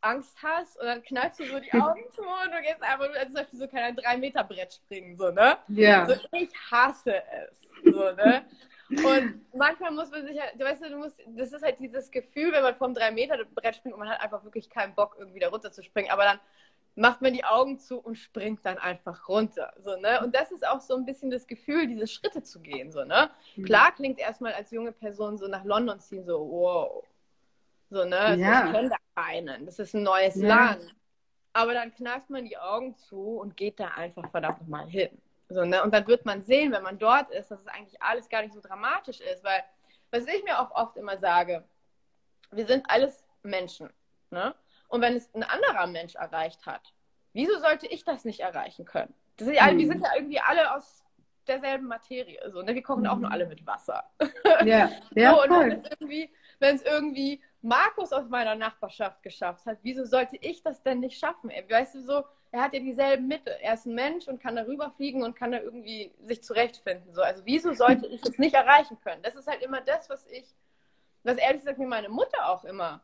[0.02, 3.36] Angst hast und dann kneifst du so die Augen zu und du gehst einfach, als
[3.36, 5.58] ob du so kein 3-Meter-Brett springen, so, ne?
[5.68, 6.08] Ja.
[6.08, 8.46] So, ich hasse es, so, ne?
[8.90, 12.52] Und manchmal muss man sich halt, du weißt, du musst, das ist halt dieses Gefühl,
[12.54, 15.72] wenn man vom 3-Meter-Brett springt und man hat einfach wirklich keinen Bock, irgendwie da runter
[15.72, 16.40] zu springen, aber dann
[16.96, 19.74] macht man die Augen zu und springt dann einfach runter.
[19.84, 20.22] So, ne?
[20.24, 22.92] Und das ist auch so ein bisschen das Gefühl, diese Schritte zu gehen.
[22.92, 23.30] So, ne?
[23.56, 23.66] Mhm.
[23.66, 27.04] Klar klingt erstmal als junge Person so nach London ziehen, so, wow,
[27.90, 28.18] so, ne?
[28.18, 28.66] Also ja.
[28.66, 29.66] ich kenne da keinen.
[29.66, 30.48] Das ist ein neues ja.
[30.48, 30.96] Land.
[31.54, 35.10] Aber dann kneift man die Augen zu und geht da einfach verdammt nochmal hin.
[35.50, 35.82] So, ne?
[35.84, 38.54] Und dann wird man sehen, wenn man dort ist, dass es eigentlich alles gar nicht
[38.54, 39.44] so dramatisch ist.
[39.44, 39.64] Weil,
[40.12, 41.64] was ich mir auch oft immer sage,
[42.52, 43.90] wir sind alles Menschen.
[44.30, 44.54] Ne?
[44.88, 46.94] Und wenn es ein anderer Mensch erreicht hat,
[47.34, 49.14] wieso sollte ich das nicht erreichen können?
[49.40, 49.80] Sind ja, mhm.
[49.80, 51.04] Wir sind ja irgendwie alle aus
[51.48, 52.40] derselben Materie.
[52.52, 52.76] So, ne?
[52.76, 53.10] Wir kochen mhm.
[53.10, 54.04] auch nur alle mit Wasser.
[54.66, 59.66] Ja, ja so, und wenn es irgendwie, wenn es irgendwie Markus aus meiner Nachbarschaft geschafft
[59.66, 61.52] hat, wieso sollte ich das denn nicht schaffen?
[61.70, 63.54] Weißt du so, er hat ja dieselben Mittel.
[63.62, 67.14] Er ist ein Mensch und kann darüber fliegen und kann da irgendwie sich zurechtfinden.
[67.14, 69.22] So, also wieso sollte ich es nicht erreichen können?
[69.22, 70.46] Das ist halt immer das, was ich,
[71.24, 73.02] was ehrlich gesagt mir meine Mutter auch immer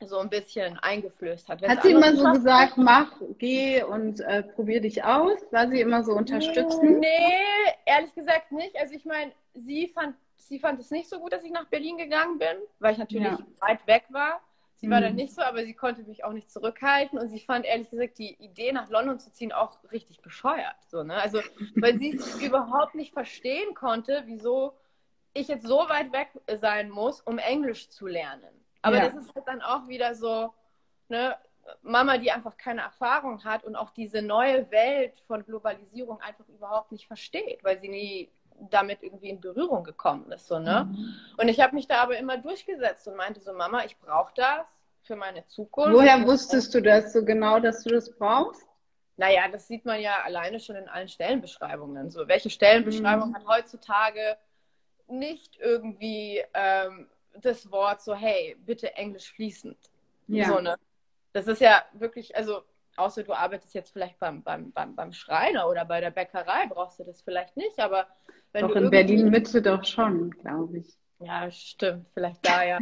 [0.00, 1.62] so ein bisschen eingeflößt hat.
[1.62, 5.40] Hat sie immer so gesagt, mach, geh und äh, probier dich aus?
[5.52, 7.00] War sie immer so unterstützend?
[7.00, 8.76] Nee, ehrlich gesagt nicht.
[8.78, 11.96] Also ich meine, sie fand sie fand es nicht so gut, dass ich nach Berlin
[11.96, 13.38] gegangen bin, weil ich natürlich ja.
[13.60, 14.40] weit weg war.
[14.76, 14.90] Sie mhm.
[14.92, 17.90] war dann nicht so, aber sie konnte mich auch nicht zurückhalten und sie fand ehrlich
[17.90, 20.76] gesagt die Idee nach London zu ziehen auch richtig bescheuert.
[20.88, 21.14] So, ne?
[21.14, 21.40] Also,
[21.76, 22.10] weil sie
[22.44, 24.76] überhaupt nicht verstehen konnte, wieso
[25.32, 28.64] ich jetzt so weit weg sein muss, um Englisch zu lernen.
[28.82, 29.06] Aber ja.
[29.06, 30.52] das ist halt dann auch wieder so,
[31.08, 31.36] ne,
[31.82, 36.92] Mama, die einfach keine Erfahrung hat und auch diese neue Welt von Globalisierung einfach überhaupt
[36.92, 38.30] nicht versteht, weil sie nie
[38.70, 40.46] damit irgendwie in Berührung gekommen ist.
[40.46, 40.88] So, ne?
[40.90, 41.14] Mhm.
[41.38, 44.66] Und ich habe mich da aber immer durchgesetzt und meinte so, Mama, ich brauche das
[45.02, 45.92] für meine Zukunft.
[45.92, 48.66] Woher wusstest du das so genau, dass du das brauchst?
[49.16, 52.10] Naja, das sieht man ja alleine schon in allen Stellenbeschreibungen.
[52.10, 53.34] So, welche Stellenbeschreibung mhm.
[53.34, 54.36] hat heutzutage
[55.08, 57.08] nicht irgendwie ähm,
[57.40, 59.78] das Wort so, hey, bitte Englisch fließend.
[60.28, 60.46] Ja.
[60.46, 60.76] So, ne?
[61.32, 62.62] Das ist ja wirklich, also
[62.96, 66.98] außer du arbeitest jetzt vielleicht beim, beim, beim, beim Schreiner oder bei der Bäckerei, brauchst
[66.98, 68.06] du das vielleicht nicht, aber
[68.56, 70.98] wenn doch in Berlin Mitte doch schon, glaube ich.
[71.18, 72.78] Ja, stimmt, vielleicht da ja.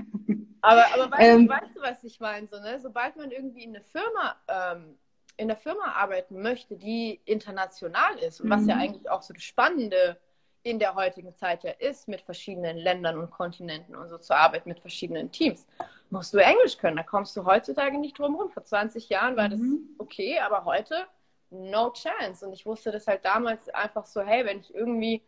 [0.61, 2.47] aber aber weißt, ähm, weißt, du, was ich meine?
[2.49, 2.81] So, ne?
[2.81, 4.99] Sobald man irgendwie in eine Firma, ähm,
[5.37, 8.81] in der Firma arbeiten möchte, die international ist, und was ja mhm.
[8.81, 10.17] eigentlich auch so das Spannende
[10.63, 14.69] in der heutigen Zeit ja ist, mit verschiedenen Ländern und Kontinenten und so zu arbeiten,
[14.69, 15.67] mit verschiedenen Teams,
[16.11, 16.97] musst du Englisch können.
[16.97, 18.51] Da kommst du heutzutage nicht drum rum.
[18.51, 19.91] Vor 20 Jahren war das mhm.
[19.99, 21.07] okay, aber heute
[21.51, 22.47] no chance.
[22.47, 25.23] Und ich wusste das halt damals einfach so, hey, wenn ich irgendwie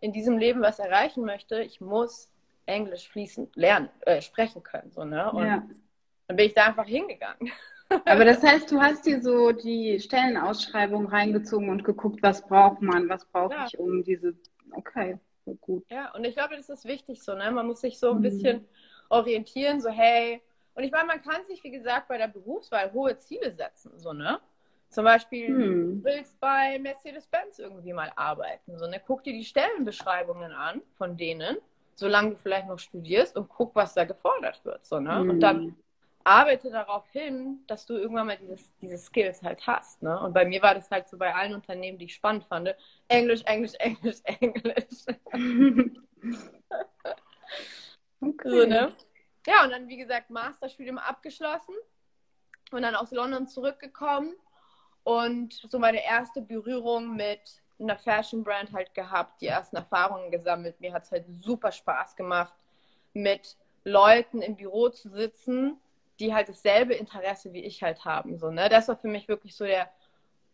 [0.00, 2.30] in diesem Leben was erreichen möchte, ich muss
[2.66, 4.90] Englisch fließend lernen, äh, sprechen können.
[4.90, 5.30] So, ne?
[5.32, 5.62] Und ja.
[6.26, 7.50] dann bin ich da einfach hingegangen.
[8.04, 13.08] Aber das heißt, du hast dir so die Stellenausschreibung reingezogen und geguckt, was braucht man,
[13.08, 13.66] was brauche ja.
[13.66, 14.34] ich, um diese.
[14.72, 15.18] Okay,
[15.60, 15.84] gut.
[15.88, 17.50] Ja, und ich glaube, das ist wichtig so, ne?
[17.52, 18.22] Man muss sich so ein mhm.
[18.22, 18.68] bisschen
[19.08, 20.42] orientieren, so, hey,
[20.74, 24.12] Und ich meine, man kann sich, wie gesagt, bei der Berufswahl hohe Ziele setzen, so,
[24.12, 24.40] ne?
[24.88, 25.98] Zum Beispiel, hm.
[25.98, 29.00] du willst bei Mercedes-Benz irgendwie mal arbeiten, so, ne?
[29.06, 31.58] Guck dir die Stellenbeschreibungen an von denen,
[31.94, 35.18] solange du vielleicht noch studierst und guck, was da gefordert wird, so, ne?
[35.18, 35.30] Hm.
[35.30, 35.76] Und dann
[36.26, 40.02] arbeite darauf hin, dass du irgendwann mal dieses, diese Skills halt hast.
[40.02, 40.18] Ne?
[40.18, 42.74] Und bei mir war das halt so bei allen Unternehmen, die ich spannend fand.
[43.06, 45.06] Englisch, Englisch, Englisch, Englisch.
[48.20, 48.50] okay.
[48.50, 48.92] So, ne?
[49.46, 51.76] Ja, und dann, wie gesagt, Masterstudium abgeschlossen
[52.72, 54.34] und dann aus London zurückgekommen
[55.06, 60.80] und so meine erste Berührung mit einer Fashion Brand halt gehabt, die ersten Erfahrungen gesammelt.
[60.80, 62.54] Mir hat es halt super Spaß gemacht,
[63.12, 65.78] mit Leuten im Büro zu sitzen
[66.18, 68.38] die halt dasselbe Interesse wie ich halt haben.
[68.38, 68.68] So, ne?
[68.68, 69.90] Das war für mich wirklich so der,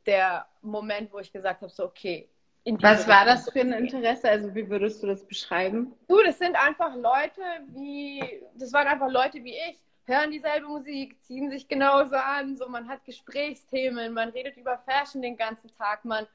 [0.06, 2.28] der Moment, wo ich gesagt habe, so okay.
[2.64, 4.28] Was war das für ein Interesse?
[4.28, 5.94] Also wie würdest du das beschreiben?
[6.08, 8.22] Du, das sind einfach Leute wie,
[8.54, 12.88] das waren einfach Leute wie ich, hören dieselbe Musik, ziehen sich genauso an, so man
[12.88, 16.26] hat Gesprächsthemen, man redet über Fashion den ganzen Tag, man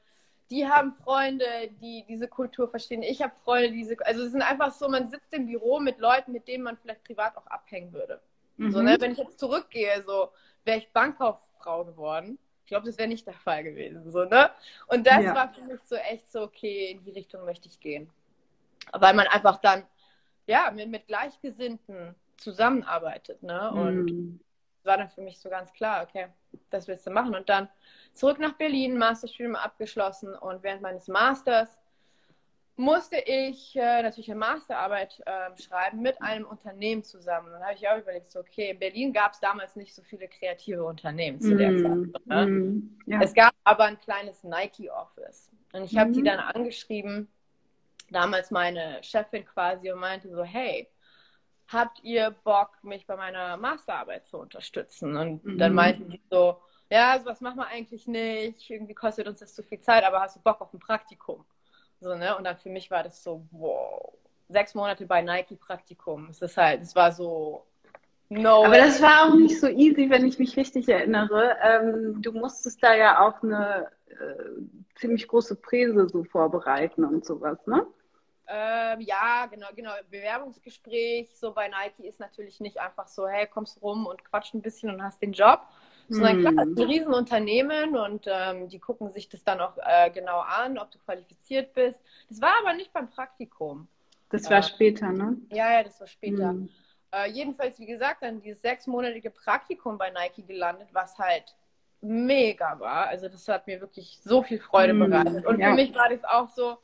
[0.50, 1.44] die haben Freunde,
[1.80, 3.02] die diese Kultur verstehen.
[3.02, 5.98] Ich habe Freunde, die diese, also es sind einfach so, man sitzt im Büro mit
[5.98, 8.20] Leuten, mit denen man vielleicht privat auch abhängen würde.
[8.56, 8.72] Mhm.
[8.72, 8.96] So, ne?
[8.98, 10.30] Wenn ich jetzt zurückgehe, so
[10.64, 12.38] wäre ich Bankkauffrau geworden.
[12.64, 14.10] Ich glaube, das wäre nicht der Fall gewesen.
[14.10, 14.50] So, ne?
[14.86, 15.34] Und das ja.
[15.34, 18.10] war für mich so echt so, okay, in die Richtung möchte ich gehen.
[18.92, 19.84] Weil man einfach dann,
[20.46, 23.42] ja, mit, mit Gleichgesinnten zusammenarbeitet.
[23.42, 23.70] Ne?
[23.70, 24.40] Und mhm.
[24.84, 26.28] war dann für mich so ganz klar, okay,
[26.70, 27.34] das willst du machen.
[27.34, 27.68] Und dann
[28.14, 31.78] zurück nach Berlin, Masterstudium abgeschlossen und während meines Masters
[32.78, 37.50] musste ich äh, natürlich eine Masterarbeit äh, schreiben mit einem Unternehmen zusammen.
[37.50, 40.28] Dann habe ich auch überlegt, so, okay, in Berlin gab es damals nicht so viele
[40.28, 42.26] kreative Unternehmen zu der mm, Zeit.
[42.26, 42.46] Ne?
[42.46, 43.20] Mm, ja.
[43.20, 45.50] Es gab aber ein kleines Nike-Office.
[45.72, 46.12] Und ich habe mm.
[46.12, 47.28] die dann angeschrieben,
[48.10, 50.88] damals meine Chefin quasi, und meinte so, hey,
[51.68, 55.16] habt ihr Bock, mich bei meiner Masterarbeit zu unterstützen?
[55.16, 55.58] Und -hmm.
[55.58, 56.58] dann meinten die so,
[56.90, 60.36] ja, sowas machen wir eigentlich nicht, irgendwie kostet uns das zu viel Zeit, aber hast
[60.36, 61.44] du Bock auf ein Praktikum?
[62.00, 62.36] So, ne?
[62.36, 64.14] Und dann für mich war das so, wow,
[64.48, 66.28] sechs Monate bei Nike Praktikum.
[66.30, 67.66] Es ist halt, es war so,
[68.28, 68.64] no.
[68.64, 71.56] Aber das war auch nicht so easy, wenn ich mich richtig erinnere.
[71.62, 77.58] Ähm, du musstest da ja auch eine äh, ziemlich große Präse so vorbereiten und sowas,
[77.66, 77.86] ne?
[78.50, 79.90] Ähm, ja, genau, genau.
[80.10, 84.62] Bewerbungsgespräch so bei Nike ist natürlich nicht einfach so, hey, kommst rum und quatsch ein
[84.62, 85.60] bisschen und hast den Job,
[86.08, 86.90] sondern klar, das ist ein hm.
[86.90, 91.74] Riesenunternehmen und ähm, die gucken sich das dann auch äh, genau an, ob du qualifiziert
[91.74, 91.98] bist.
[92.30, 93.86] Das war aber nicht beim Praktikum.
[94.30, 95.36] Das war äh, später, ne?
[95.50, 96.54] Ja, ja, das war später.
[96.54, 96.70] Mhm.
[97.12, 101.54] Äh, jedenfalls, wie gesagt, dann dieses sechsmonatige Praktikum bei Nike gelandet, was halt
[102.00, 103.08] mega war.
[103.08, 105.10] Also das hat mir wirklich so viel Freude mhm.
[105.10, 105.46] bereitet.
[105.46, 105.68] Und ja.
[105.68, 106.78] für mich war das auch so,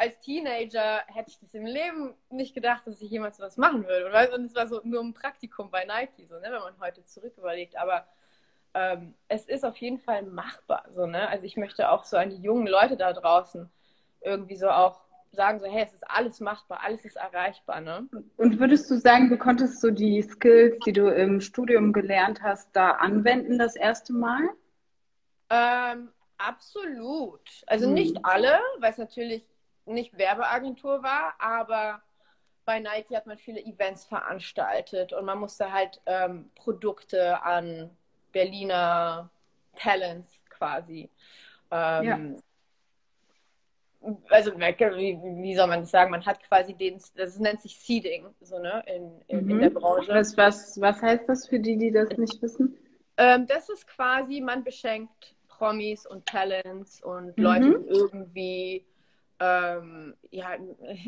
[0.00, 4.34] als Teenager hätte ich das im Leben nicht gedacht, dass ich jemals was machen würde.
[4.34, 7.34] Und es war so nur ein Praktikum bei Nike, so, ne, wenn man heute zurück
[7.36, 7.76] überlegt.
[7.76, 8.06] Aber
[8.72, 10.86] ähm, es ist auf jeden Fall machbar.
[10.94, 11.28] So, ne?
[11.28, 13.68] Also ich möchte auch so an die jungen Leute da draußen
[14.22, 17.82] irgendwie so auch sagen, so, hey, es ist alles machbar, alles ist erreichbar.
[17.82, 18.08] Ne?
[18.38, 22.74] Und würdest du sagen, du konntest so die Skills, die du im Studium gelernt hast,
[22.74, 24.48] da anwenden das erste Mal?
[25.50, 26.08] Ähm,
[26.38, 27.42] absolut.
[27.66, 27.92] Also hm.
[27.92, 29.49] nicht alle, weil es natürlich
[29.86, 32.02] nicht Werbeagentur war, aber
[32.64, 37.90] bei Nike hat man viele Events veranstaltet und man musste halt ähm, Produkte an
[38.32, 39.30] Berliner
[39.74, 41.10] Talents quasi.
[41.70, 42.18] Ähm, ja.
[44.30, 46.10] Also, wie, wie, soll man das sagen?
[46.10, 49.50] Man hat quasi den, das nennt sich Seeding, so, ne, in, in, mhm.
[49.50, 50.14] in der Branche.
[50.14, 52.78] Was, was, was heißt das für die, die das nicht wissen?
[53.18, 57.44] Ähm, das ist quasi, man beschenkt Promis und Talents und mhm.
[57.44, 58.86] Leute, die irgendwie
[59.40, 60.54] ähm, ja,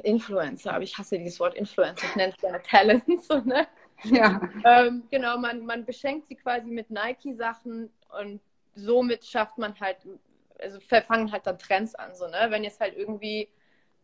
[0.02, 3.66] Influencer, aber ich hasse dieses Wort Influencer, ich nenne es gerne Talents, so, ne?
[4.04, 4.40] Ja.
[4.64, 7.90] Ähm, genau, man, man beschenkt sie quasi mit Nike-Sachen
[8.20, 8.40] und
[8.74, 9.98] somit schafft man halt,
[10.58, 12.46] also fangen halt dann Trends an, so, ne?
[12.48, 13.48] Wenn jetzt halt irgendwie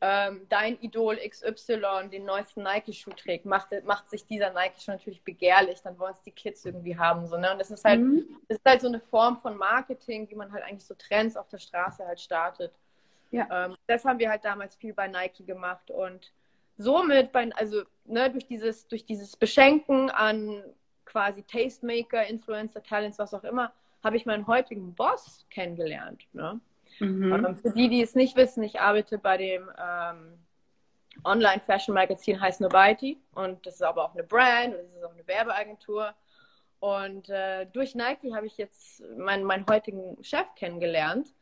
[0.01, 5.81] ähm, dein Idol XY den neuesten Nike-Schuh trägt, macht, macht sich dieser Nike-Schuh natürlich begehrlich,
[5.83, 7.51] dann wollen es die Kids irgendwie haben, so, ne?
[7.51, 8.25] Und das ist halt, mhm.
[8.47, 11.49] das ist halt so eine Form von Marketing, wie man halt eigentlich so Trends auf
[11.49, 12.73] der Straße halt startet.
[13.31, 13.67] Ja.
[13.67, 16.33] Ähm, das haben wir halt damals viel bei Nike gemacht und
[16.77, 20.63] somit, bei, also ne, durch, dieses, durch dieses Beschenken an
[21.05, 26.27] quasi Tastemaker, Influencer, Talents, was auch immer, habe ich meinen heutigen Boss kennengelernt.
[26.33, 26.61] Ne?
[27.01, 27.33] Mhm.
[27.33, 30.39] Ähm, für die, die es nicht wissen, ich arbeite bei dem ähm,
[31.25, 35.27] Online-Fashion-Magazin heißt Nobody und das ist aber auch eine Brand und das ist auch eine
[35.27, 36.15] Werbeagentur.
[36.81, 41.35] Und äh, durch Nike habe ich jetzt meinen, meinen heutigen Chef kennengelernt,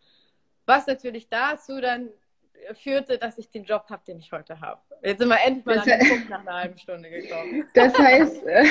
[0.66, 2.10] was natürlich dazu dann
[2.74, 4.80] führte, dass ich den Job habe, den ich heute habe.
[5.02, 7.68] Jetzt sind wir endlich mal das an den Punkt nach einer halben Stunde gekommen.
[7.74, 8.64] Das heißt, äh,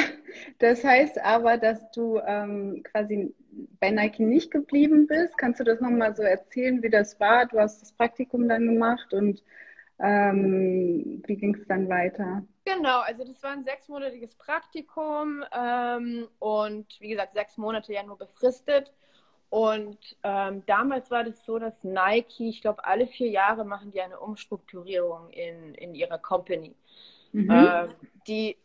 [0.59, 3.33] das heißt aber, dass du ähm, quasi
[3.79, 5.37] bei Nike nicht geblieben bist.
[5.37, 7.45] Kannst du das nochmal so erzählen, wie das war?
[7.45, 9.43] Du hast das Praktikum dann gemacht und
[9.99, 12.43] ähm, wie ging es dann weiter?
[12.65, 18.17] Genau, also das war ein sechsmonatiges Praktikum ähm, und wie gesagt, sechs Monate ja nur
[18.17, 18.91] befristet.
[19.55, 24.01] Und ähm, damals war das so, dass Nike, ich glaube, alle vier Jahre machen die
[24.01, 26.75] eine Umstrukturierung in, in ihrer Company.
[27.31, 27.49] Mhm.
[27.49, 27.89] Ähm,
[28.27, 28.57] die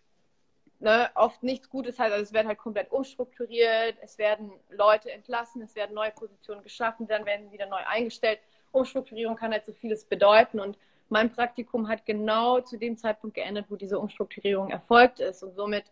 [0.81, 5.63] ne, oft nichts Gutes heißt, also es werden halt komplett umstrukturiert, es werden Leute entlassen,
[5.63, 8.41] es werden neue Positionen geschaffen, dann werden sie wieder neu eingestellt.
[8.73, 10.77] Umstrukturierung kann halt so vieles bedeuten und
[11.09, 15.85] mein Praktikum hat genau zu dem Zeitpunkt geendet, wo diese Umstrukturierung erfolgt ist und somit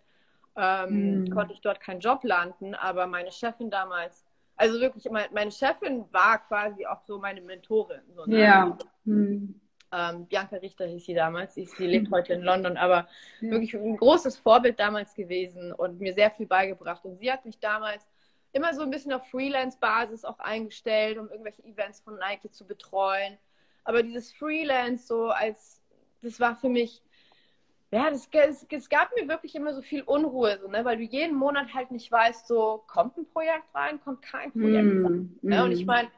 [0.56, 1.30] ähm, mhm.
[1.30, 4.24] konnte ich dort keinen Job landen, aber meine Chefin damals
[4.58, 8.02] also wirklich, meine Chefin war quasi auch so meine Mentorin.
[8.14, 8.40] So, ne?
[8.40, 8.78] Ja.
[9.04, 9.60] Hm.
[9.90, 13.08] Ähm, Bianca Richter hieß sie damals, sie, sie lebt heute in London, aber
[13.40, 13.50] ja.
[13.52, 17.04] wirklich ein großes Vorbild damals gewesen und mir sehr viel beigebracht.
[17.04, 18.06] Und sie hat mich damals
[18.52, 23.38] immer so ein bisschen auf Freelance-Basis auch eingestellt, um irgendwelche Events von Nike zu betreuen.
[23.84, 25.80] Aber dieses Freelance so als,
[26.20, 27.02] das war für mich
[27.90, 30.84] ja, das, es, es, gab mir wirklich immer so viel Unruhe, so, ne?
[30.84, 34.94] weil du jeden Monat halt nicht weißt, so kommt ein Projekt rein, kommt kein Projekt
[34.94, 35.38] mm, rein.
[35.40, 35.64] Ne?
[35.64, 35.86] Und ich mm.
[35.86, 36.08] meine,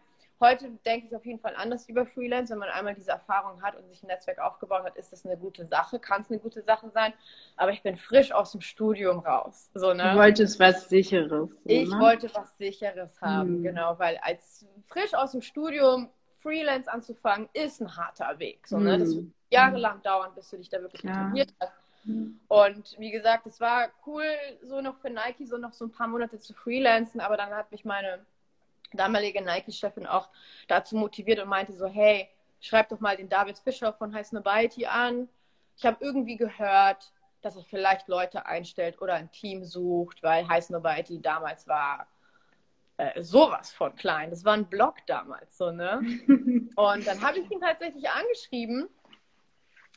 [0.41, 2.53] heute denke ich auf jeden Fall anders über Freelance.
[2.53, 5.37] Wenn man einmal diese Erfahrung hat und sich ein Netzwerk aufgebaut hat, ist das eine
[5.37, 7.13] gute Sache, kann es eine gute Sache sein.
[7.57, 9.71] Aber ich bin frisch aus dem Studium raus.
[9.75, 10.11] So, ne?
[10.13, 11.31] Du wolltest was Sicheres.
[11.31, 12.01] So, ich ne?
[12.01, 13.63] wollte was Sicheres haben, mm.
[13.63, 16.09] genau, weil als frisch aus dem Studium
[16.43, 18.67] Freelance anzufangen, ist ein harter Weg.
[18.67, 18.99] So, ne?
[18.99, 21.11] Das mm jahrelang dauern, bis du dich da wirklich ja.
[21.11, 21.73] etabliert hast.
[22.49, 24.25] Und wie gesagt, es war cool,
[24.63, 27.71] so noch für Nike so noch so ein paar Monate zu freelancen, aber dann hat
[27.71, 28.25] mich meine
[28.93, 30.29] damalige Nike-Chefin auch
[30.67, 32.29] dazu motiviert und meinte so, hey,
[32.61, 35.29] schreib doch mal den David Fischer von Heiß Nobiety an.
[35.77, 40.71] Ich habe irgendwie gehört, dass er vielleicht Leute einstellt oder ein Team sucht, weil Heiß
[40.71, 42.07] Nobiety damals war
[43.01, 44.31] äh, sowas von klein.
[44.31, 46.01] Das war ein Blog damals, so, ne?
[46.77, 48.89] und dann habe ich ihn tatsächlich angeschrieben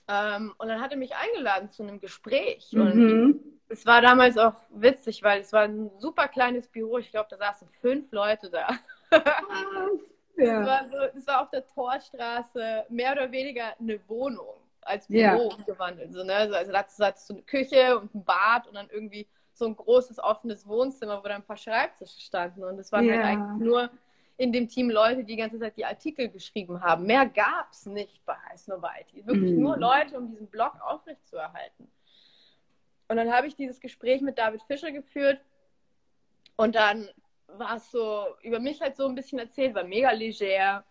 [0.08, 2.72] ähm, und dann hat er mich eingeladen zu einem Gespräch.
[2.72, 2.82] Mhm.
[2.82, 6.98] Und es war damals auch witzig, weil es war ein super kleines Büro.
[6.98, 8.70] Ich glaube, da saßen fünf Leute da.
[10.38, 10.62] ja.
[10.62, 15.22] es, war so, es war auf der Torstraße mehr oder weniger eine Wohnung als Büro
[15.22, 15.36] ja.
[15.36, 16.14] umgewandelt.
[16.14, 16.34] So, ne?
[16.34, 19.76] Also, also da hattest du eine Küche und ein Bad und dann irgendwie so ein
[19.76, 22.64] großes offenes Wohnzimmer, wo dann ein paar Schreibtische standen.
[22.64, 23.28] Und es waren halt ja.
[23.28, 23.90] halt eigentlich nur
[24.38, 27.06] in dem Team Leute, die die ganze Zeit die Artikel geschrieben haben.
[27.06, 29.26] Mehr gab es nicht bei Heiß Nobiety.
[29.26, 29.62] Wirklich mm.
[29.62, 31.88] nur Leute, um diesen Blog aufrechtzuerhalten.
[33.08, 35.40] Und dann habe ich dieses Gespräch mit David Fischer geführt
[36.56, 37.08] und dann
[37.48, 40.84] war es so über mich halt so ein bisschen erzählt, war mega leger.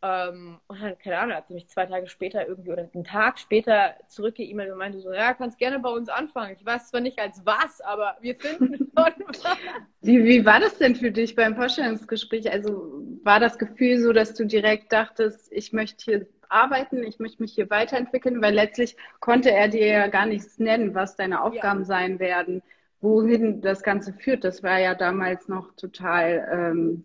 [0.00, 3.38] Ähm, und dann, keine Ahnung, hat sie mich zwei Tage später irgendwie oder einen Tag
[3.38, 6.54] später zurückgeemailt und meinte so, ja, kannst gerne bei uns anfangen.
[6.56, 9.56] Ich weiß zwar nicht als was, aber wir finden schon was.
[10.00, 12.50] Wie, wie war das denn für dich beim Vorstellungsgespräch?
[12.52, 17.42] Also war das Gefühl so, dass du direkt dachtest, ich möchte hier arbeiten, ich möchte
[17.42, 21.80] mich hier weiterentwickeln, weil letztlich konnte er dir ja gar nichts nennen, was deine Aufgaben
[21.80, 21.86] ja.
[21.86, 22.62] sein werden,
[23.00, 24.44] wohin das Ganze führt.
[24.44, 27.04] Das war ja damals noch total ähm,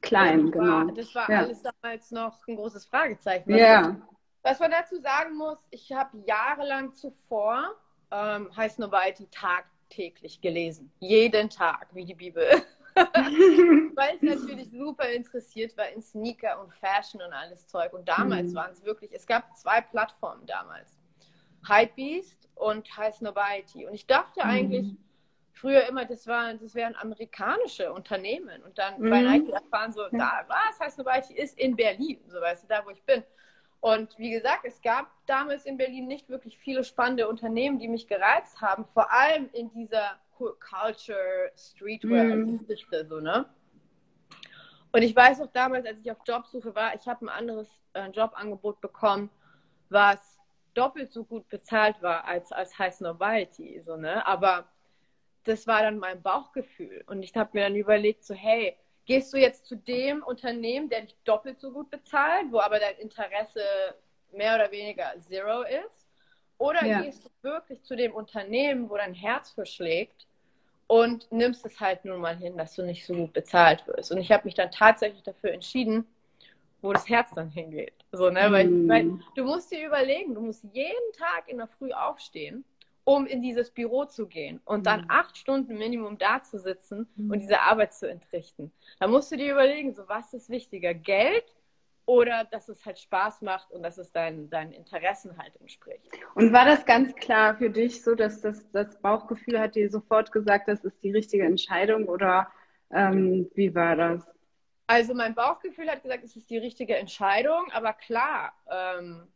[0.00, 0.72] klein, das genau.
[0.72, 1.38] War, das war ja.
[1.40, 3.54] alles damals noch ein großes Fragezeichen.
[3.54, 3.96] Ja.
[4.42, 7.74] Was man dazu sagen muss, ich habe jahrelang zuvor
[8.10, 10.90] ähm, Heiß Nobiety tagtäglich gelesen.
[10.98, 12.46] Jeden Tag, wie die Bibel.
[12.94, 17.92] Weil ich natürlich super interessiert war in Sneaker und Fashion und alles Zeug.
[17.92, 18.56] Und damals mhm.
[18.56, 20.98] waren es wirklich, es gab zwei Plattformen damals.
[21.68, 23.86] Hypebeast und Heiß Nobiety.
[23.86, 24.50] Und ich dachte mhm.
[24.50, 24.96] eigentlich,
[25.60, 28.62] früher immer, das, war, das wären amerikanische Unternehmen.
[28.62, 29.10] Und dann mhm.
[29.10, 32.84] bei Nike erfahren so, da, was heißt Nobiety ist in Berlin, so weißt du, da
[32.84, 33.22] wo ich bin.
[33.80, 38.08] Und wie gesagt, es gab damals in Berlin nicht wirklich viele spannende Unternehmen, die mich
[38.08, 43.08] gereizt haben, vor allem in dieser Culture, Streetwear-Geschichte, mhm.
[43.08, 43.46] so, ne?
[44.92, 48.08] Und ich weiß auch damals, als ich auf Jobsuche war, ich habe ein anderes äh,
[48.08, 49.30] Jobangebot bekommen,
[49.88, 50.38] was
[50.74, 54.26] doppelt so gut bezahlt war als, als High Nobiety, so, ne?
[54.26, 54.66] Aber
[55.50, 57.02] das war dann mein Bauchgefühl.
[57.06, 61.02] Und ich habe mir dann überlegt, so, hey, gehst du jetzt zu dem Unternehmen, der
[61.02, 63.62] dich doppelt so gut bezahlt, wo aber dein Interesse
[64.32, 66.06] mehr oder weniger zero ist?
[66.58, 67.02] Oder ja.
[67.02, 70.26] gehst du wirklich zu dem Unternehmen, wo dein Herz verschlägt
[70.86, 74.12] und nimmst es halt nun mal hin, dass du nicht so gut bezahlt wirst?
[74.12, 76.06] Und ich habe mich dann tatsächlich dafür entschieden,
[76.82, 77.94] wo das Herz dann hingeht.
[78.12, 78.48] So, ne?
[78.48, 78.52] Mm.
[78.52, 82.64] Weil, weil du musst dir überlegen, du musst jeden Tag in der Früh aufstehen
[83.16, 85.06] um in dieses Büro zu gehen und dann mhm.
[85.08, 87.32] acht Stunden Minimum da zu sitzen mhm.
[87.32, 88.72] und diese Arbeit zu entrichten.
[89.00, 91.44] Da musst du dir überlegen, so was ist wichtiger, Geld
[92.06, 96.08] oder dass es halt Spaß macht und dass es deinen, deinen Interessen halt entspricht.
[96.34, 100.30] Und war das ganz klar für dich so, dass das, das Bauchgefühl hat dir sofort
[100.30, 102.48] gesagt, das ist die richtige Entscheidung oder
[102.92, 104.24] ähm, wie war das?
[104.86, 109.28] Also mein Bauchgefühl hat gesagt, es ist die richtige Entscheidung, aber klar, ähm,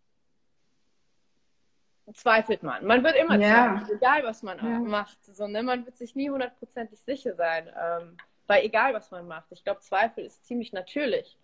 [2.12, 2.84] zweifelt man.
[2.84, 3.76] Man wird immer ja.
[3.76, 4.78] zweifeln, egal was man ja.
[4.80, 5.24] macht.
[5.24, 5.62] So, ne?
[5.62, 9.46] Man wird sich nie hundertprozentig sicher sein, ähm, weil egal was man macht.
[9.50, 11.38] Ich glaube, Zweifel ist ziemlich natürlich.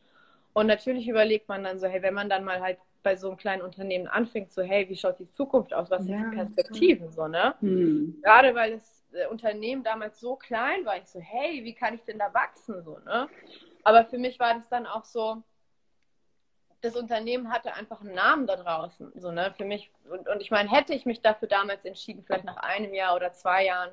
[0.53, 3.37] Und natürlich überlegt man dann so, hey, wenn man dann mal halt bei so einem
[3.39, 5.91] kleinen Unternehmen anfängt, so, hey, wie schaut die Zukunft aus?
[5.91, 7.11] Was sind ja, die Perspektiven?
[7.11, 7.55] So, ne?
[7.61, 8.21] Hm.
[8.23, 12.03] Gerade weil das äh, Unternehmen damals so klein war, ich so, hey, wie kann ich
[12.05, 12.83] denn da wachsen?
[12.83, 13.29] So, ne?
[13.85, 15.43] Aber für mich war das dann auch so,
[16.83, 19.13] das Unternehmen hatte einfach einen Namen da draußen.
[19.17, 19.53] So, ne?
[19.57, 22.95] Für mich, und, und ich meine, hätte ich mich dafür damals entschieden, vielleicht nach einem
[22.95, 23.91] Jahr oder zwei Jahren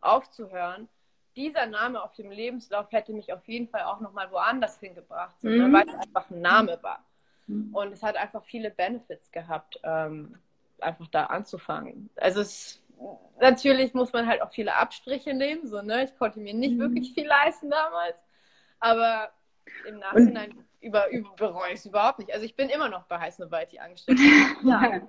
[0.00, 0.88] aufzuhören,
[1.34, 5.48] dieser Name auf dem Lebenslauf hätte mich auf jeden Fall auch nochmal woanders hingebracht, so,
[5.48, 5.72] ne, mhm.
[5.72, 7.04] weil es einfach ein Name war.
[7.46, 7.74] Mhm.
[7.74, 10.38] Und es hat einfach viele Benefits gehabt, ähm,
[10.80, 12.10] einfach da anzufangen.
[12.16, 12.82] Also es,
[13.38, 16.04] natürlich muss man halt auch viele Abstriche nehmen, so, ne?
[16.04, 16.80] Ich konnte mir nicht mhm.
[16.80, 18.16] wirklich viel leisten damals,
[18.80, 19.30] aber
[19.86, 22.32] im Nachhinein Und über, über, bereue ich es überhaupt nicht.
[22.32, 24.18] Also ich bin immer noch bei Heiß Novalty angestellt.
[24.62, 25.00] ja.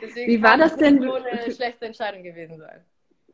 [0.00, 1.02] Deswegen Wie war das denn?
[1.02, 2.84] So eine schlechte Entscheidung gewesen sein.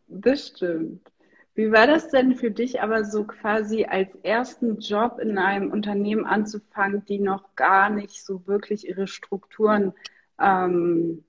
[0.09, 1.11] Das stimmt.
[1.55, 6.26] Wie war das denn für dich aber so quasi als ersten Job in einem Unternehmen
[6.26, 9.94] anzufangen, die noch gar nicht so wirklich ihre Strukturen
[10.38, 11.24] ähm,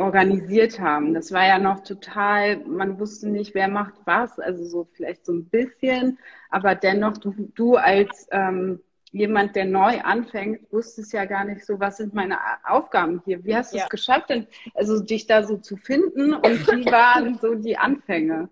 [0.00, 1.14] organisiert haben?
[1.14, 5.32] Das war ja noch total, man wusste nicht, wer macht was, also so vielleicht so
[5.32, 8.80] ein bisschen, aber dennoch du, du als ähm,
[9.12, 13.44] jemand, der neu anfängt, wusste es ja gar nicht so, was sind meine Aufgaben hier?
[13.44, 17.38] Wie hast du es geschafft, denn, also dich da so zu finden und wie waren
[17.38, 18.48] so die Anfänge?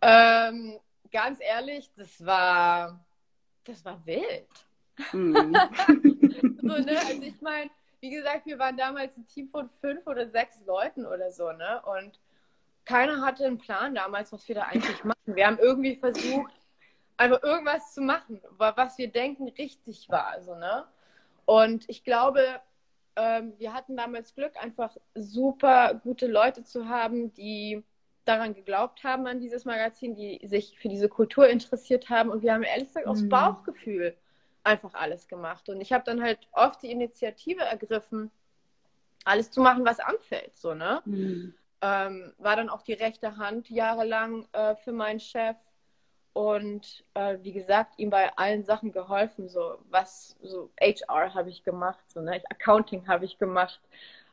[0.00, 0.78] Ähm,
[1.12, 3.04] ganz ehrlich, das war,
[3.64, 4.48] das war wild.
[5.12, 5.54] Mhm.
[6.62, 6.98] so, ne?
[7.06, 7.70] Also ich meine,
[8.00, 11.82] wie gesagt, wir waren damals ein Team von fünf oder sechs Leuten oder so, ne?
[11.84, 12.18] Und
[12.84, 15.18] keiner hatte einen Plan damals, was wir da eigentlich machen.
[15.26, 16.52] Wir haben irgendwie versucht,
[17.16, 20.40] einfach irgendwas zu machen, was wir denken richtig war.
[20.40, 20.84] So, ne?
[21.44, 22.60] Und ich glaube,
[23.16, 27.82] ähm, wir hatten damals Glück, einfach super gute Leute zu haben, die
[28.24, 32.30] daran geglaubt haben an dieses Magazin, die sich für diese Kultur interessiert haben.
[32.30, 33.30] Und wir haben ehrlich gesagt aus mhm.
[33.30, 34.16] Bauchgefühl
[34.68, 35.68] einfach alles gemacht.
[35.68, 38.30] Und ich habe dann halt oft die Initiative ergriffen,
[39.24, 40.56] alles zu machen, was anfällt.
[40.56, 41.02] So, ne?
[41.04, 41.54] Mhm.
[41.80, 45.56] Ähm, war dann auch die rechte Hand jahrelang äh, für meinen Chef
[46.32, 49.48] und äh, wie gesagt, ihm bei allen Sachen geholfen.
[49.48, 52.42] So was, so HR habe ich gemacht, so ne?
[52.50, 53.80] Accounting habe ich gemacht,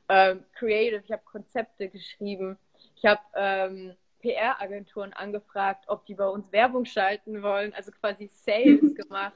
[0.09, 2.57] ähm, Creative, ich habe Konzepte geschrieben,
[2.95, 8.95] ich habe ähm, PR-Agenturen angefragt, ob die bei uns Werbung schalten wollen, also quasi Sales
[8.95, 9.33] gemacht.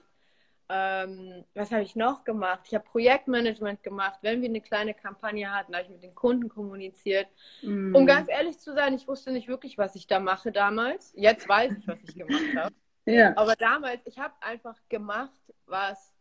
[0.72, 2.62] Ähm, was habe ich noch gemacht?
[2.66, 4.20] Ich habe Projektmanagement gemacht.
[4.22, 7.28] Wenn wir eine kleine Kampagne hatten, habe ich mit den Kunden kommuniziert.
[7.64, 7.96] Mm.
[7.96, 11.12] Um ganz ehrlich zu sein, ich wusste nicht wirklich, was ich da mache damals.
[11.16, 12.76] Jetzt weiß ich, was ich gemacht habe.
[13.06, 13.36] Ja.
[13.36, 15.32] Aber damals, ich habe einfach gemacht,
[15.66, 16.14] was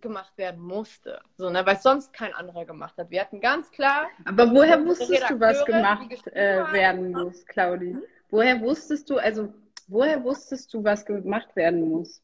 [0.00, 1.20] gemacht werden musste.
[1.36, 1.66] So, ne?
[1.66, 3.10] Weil sonst kein anderer gemacht hat.
[3.10, 4.06] Wir hatten ganz klar.
[4.24, 7.96] Aber woher wusstest du, was gemacht äh, werden muss, Claudi?
[8.30, 9.52] Woher wusstest du, also
[9.88, 12.22] woher wusstest du, was gemacht werden muss?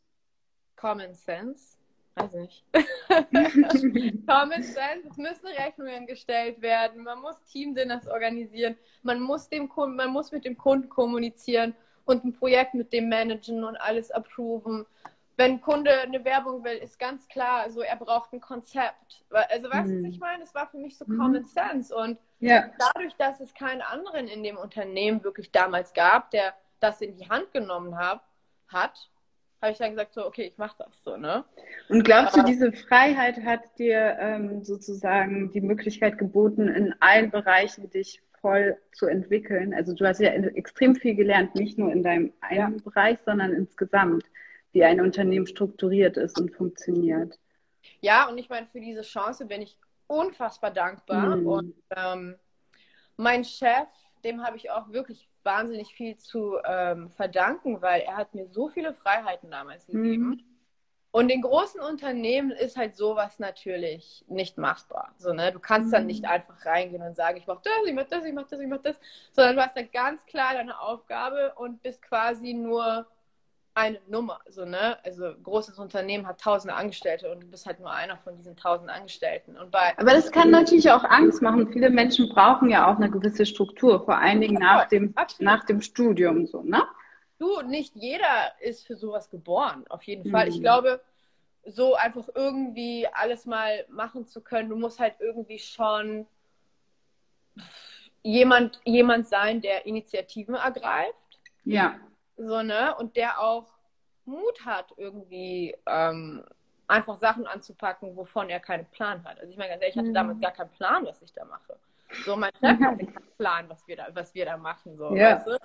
[0.85, 1.79] Common Sense.
[2.15, 2.63] Weiß nicht.
[4.29, 5.09] Common Sense.
[5.09, 7.05] Es müssen Rechnungen gestellt werden.
[7.05, 8.77] Man muss Teamdinners organisieren.
[9.03, 11.75] Man muss, dem Kunden, man muss mit dem Kunden kommunizieren
[12.05, 14.85] und ein Projekt mit dem managen und alles approven.
[15.39, 19.25] Wenn ein Kunde eine Werbung will, ist ganz klar, also er braucht ein Konzept.
[19.31, 20.05] Also weißt du, mhm.
[20.05, 20.43] was ich meine?
[20.43, 21.17] Es war für mich so mhm.
[21.17, 21.97] Common Sense.
[21.97, 22.71] Und ja.
[22.79, 27.27] dadurch, dass es keinen anderen in dem Unternehmen wirklich damals gab, der das in die
[27.31, 28.29] Hand genommen hab,
[28.69, 29.09] hat,
[29.65, 31.45] habe ich dann gesagt, so, okay, ich mache das so, ne?
[31.89, 37.89] Und glaubst du, diese Freiheit hat dir ähm, sozusagen die Möglichkeit geboten, in allen Bereichen
[37.91, 39.73] dich voll zu entwickeln?
[39.75, 42.83] Also du hast ja extrem viel gelernt, nicht nur in deinem einen ja.
[42.85, 44.25] Bereich, sondern insgesamt,
[44.73, 47.39] wie ein Unternehmen strukturiert ist und funktioniert.
[48.01, 51.37] Ja, und ich meine, für diese Chance bin ich unfassbar dankbar.
[51.37, 51.47] Mhm.
[51.47, 52.37] Und ähm,
[53.17, 53.89] mein Chef,
[54.25, 58.69] dem habe ich auch wirklich wahnsinnig viel zu ähm, verdanken, weil er hat mir so
[58.69, 60.29] viele Freiheiten damals gegeben.
[60.29, 60.45] Mhm.
[61.15, 65.15] Und in großen Unternehmen ist halt sowas natürlich nicht machbar.
[65.17, 65.53] So, ne?
[65.53, 65.93] Du kannst mhm.
[65.93, 68.61] dann nicht einfach reingehen und sagen, ich mache das, ich mache das, ich mache das,
[68.61, 73.07] ich mache das, sondern du hast dann ganz klar deine Aufgabe und bist quasi nur
[73.75, 74.41] eine Nummer.
[74.49, 74.99] So, ne?
[75.05, 78.57] Also ein großes Unternehmen hat tausende Angestellte und du bist halt nur einer von diesen
[78.57, 79.57] tausend Angestellten.
[79.57, 81.73] Und bei Aber das kann natürlich auch Angst machen.
[81.73, 85.81] Viele Menschen brauchen ja auch eine gewisse Struktur, vor allen Dingen nach dem, nach dem
[85.81, 86.47] Studium.
[86.47, 86.83] So, ne?
[87.39, 90.47] Du, nicht jeder ist für sowas geboren, auf jeden Fall.
[90.47, 90.53] Mhm.
[90.53, 91.01] Ich glaube,
[91.67, 94.69] so einfach irgendwie alles mal machen zu können.
[94.69, 96.27] Du musst halt irgendwie schon
[98.23, 101.15] jemand, jemand sein, der Initiativen ergreift.
[101.65, 101.97] Ja.
[102.37, 102.95] So, ne?
[102.97, 103.73] Und der auch
[104.25, 106.45] Mut hat, irgendwie ähm,
[106.89, 109.39] einfach Sachen anzupacken, wovon er keinen Plan hat.
[109.39, 110.15] Also ich meine ganz ehrlich, ich hatte mhm.
[110.15, 111.79] damals gar keinen Plan, was ich da mache.
[112.25, 114.97] So, mein Chef hatte keinen Plan, was wir da, was wir da machen.
[114.97, 115.37] So, ja.
[115.37, 115.59] weißt du?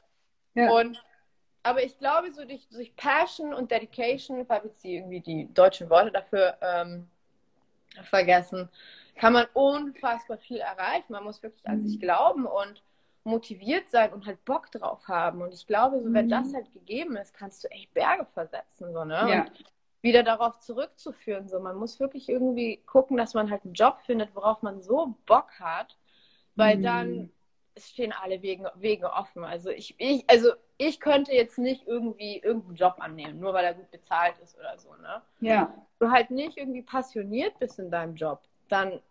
[0.56, 0.72] ja.
[0.72, 1.04] Und
[1.62, 5.90] aber ich glaube, so durch, durch Passion und Dedication, ich habe jetzt irgendwie die deutschen
[5.90, 7.10] Worte dafür ähm,
[8.10, 8.70] vergessen,
[9.16, 11.12] kann man unfassbar viel erreichen.
[11.12, 12.02] Man muss wirklich an sich mhm.
[12.02, 12.82] glauben und
[13.30, 15.42] motiviert sein und halt Bock drauf haben.
[15.42, 16.30] Und ich glaube, so wenn mhm.
[16.30, 18.94] das halt gegeben ist, kannst du echt Berge versetzen.
[18.94, 19.28] So, ne?
[19.30, 19.42] Ja.
[19.42, 19.52] Und
[20.02, 21.48] wieder darauf zurückzuführen.
[21.48, 25.16] So, man muss wirklich irgendwie gucken, dass man halt einen Job findet, worauf man so
[25.26, 25.98] Bock hat,
[26.56, 26.84] weil mhm.
[26.84, 27.32] dann
[27.78, 29.44] stehen alle Wege, Wege offen.
[29.44, 33.74] Also ich, ich, also ich könnte jetzt nicht irgendwie irgendeinen Job annehmen, nur weil er
[33.74, 35.22] gut bezahlt ist oder so, ne?
[35.40, 35.74] Ja.
[36.00, 39.02] Du halt nicht irgendwie passioniert bist in deinem Job, dann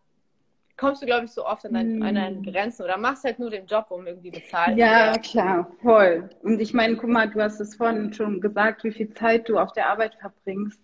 [0.78, 2.02] kommst du, glaube ich, so oft an, dein, mm.
[2.02, 5.14] an deine Grenzen oder machst halt nur den Job, um irgendwie bezahlt zu werden.
[5.14, 6.30] Ja, klar, voll.
[6.42, 9.58] Und ich meine, guck mal, du hast es vorhin schon gesagt, wie viel Zeit du
[9.58, 10.80] auf der Arbeit verbringst.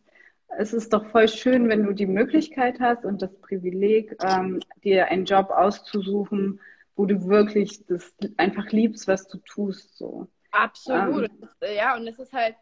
[0.58, 5.08] Es ist doch voll schön, wenn du die Möglichkeit hast und das Privileg, ähm, dir
[5.08, 6.60] einen Job auszusuchen,
[6.96, 9.96] wo du wirklich das einfach liebst, was du tust.
[9.96, 10.28] So.
[10.52, 11.30] Absolut.
[11.60, 12.54] Ähm, ja, und es ist halt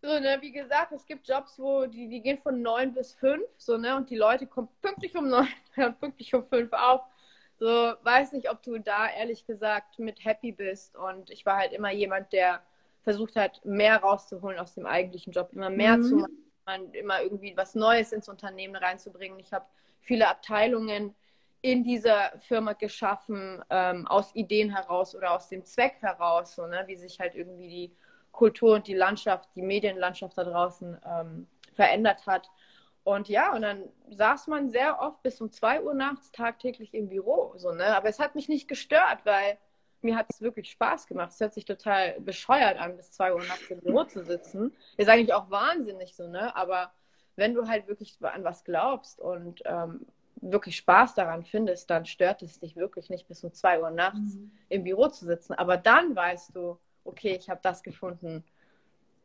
[0.00, 3.44] so, ne, wie gesagt, es gibt Jobs, wo die, die gehen von neun bis fünf,
[3.56, 7.02] so, ne, und die Leute kommen pünktlich um neun und pünktlich um fünf auf.
[7.58, 10.96] So, weiß nicht, ob du da ehrlich gesagt mit happy bist.
[10.96, 12.62] Und ich war halt immer jemand, der
[13.02, 16.02] versucht hat, mehr rauszuholen aus dem eigentlichen Job, immer mehr mhm.
[16.04, 19.40] zu machen, immer irgendwie was Neues ins Unternehmen reinzubringen.
[19.40, 19.66] Ich habe
[20.00, 21.16] viele Abteilungen
[21.60, 26.84] in dieser Firma geschaffen, ähm, aus Ideen heraus oder aus dem Zweck heraus, so, ne?
[26.86, 27.96] wie sich halt irgendwie die
[28.38, 32.48] Kultur und die Landschaft, die Medienlandschaft da draußen ähm, verändert hat.
[33.02, 37.08] Und ja, und dann saß man sehr oft bis um 2 Uhr nachts tagtäglich im
[37.08, 37.54] Büro.
[37.56, 37.96] So, ne?
[37.96, 39.58] Aber es hat mich nicht gestört, weil
[40.02, 41.32] mir hat es wirklich Spaß gemacht.
[41.32, 44.72] Es hört sich total bescheuert an, bis 2 Uhr nachts im Büro zu sitzen.
[44.96, 46.54] Ist eigentlich auch wahnsinnig so, ne?
[46.54, 46.92] Aber
[47.34, 52.42] wenn du halt wirklich an was glaubst und ähm, wirklich Spaß daran findest, dann stört
[52.42, 54.52] es dich wirklich nicht, bis um 2 Uhr nachts mhm.
[54.68, 55.54] im Büro zu sitzen.
[55.54, 56.78] Aber dann weißt du,
[57.08, 58.44] okay, ich habe das gefunden,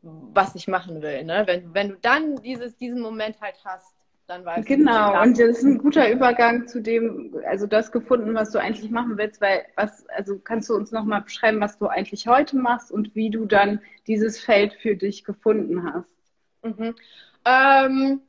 [0.02, 1.24] was ich machen will.
[1.24, 1.44] Ne?
[1.46, 3.94] Wenn, wenn du dann dieses, diesen Moment halt hast,
[4.26, 5.12] dann weißt genau, du.
[5.12, 8.90] Genau, und das ist ein guter Übergang zu dem, also das gefunden, was du eigentlich
[8.90, 12.90] machen willst, weil was, also kannst du uns nochmal beschreiben, was du eigentlich heute machst
[12.90, 16.08] und wie du dann dieses Feld für dich gefunden hast?
[16.62, 16.94] Mhm.
[17.44, 18.20] Ähm,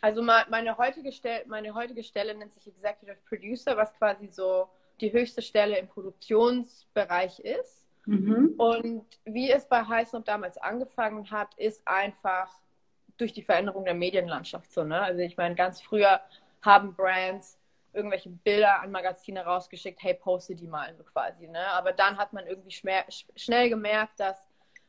[0.00, 4.68] also meine heutige, Stelle, meine heutige Stelle nennt sich Executive Producer, was quasi so
[5.00, 7.87] die höchste Stelle im Produktionsbereich ist.
[8.08, 8.54] Mhm.
[8.56, 12.50] Und wie es bei Heißnop damals angefangen hat, ist einfach
[13.18, 14.82] durch die Veränderung der Medienlandschaft so.
[14.82, 14.98] Ne?
[14.98, 16.22] Also ich meine, ganz früher
[16.62, 17.58] haben Brands
[17.92, 21.48] irgendwelche Bilder an Magazine rausgeschickt, hey, poste die mal so quasi.
[21.48, 21.66] Ne?
[21.72, 22.80] Aber dann hat man irgendwie
[23.36, 24.38] schnell gemerkt, dass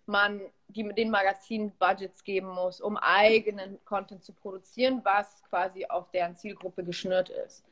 [0.05, 6.09] man die, den Magazinen Budgets geben muss, um eigenen Content zu produzieren, was quasi auf
[6.11, 7.65] deren Zielgruppe geschnürt ist.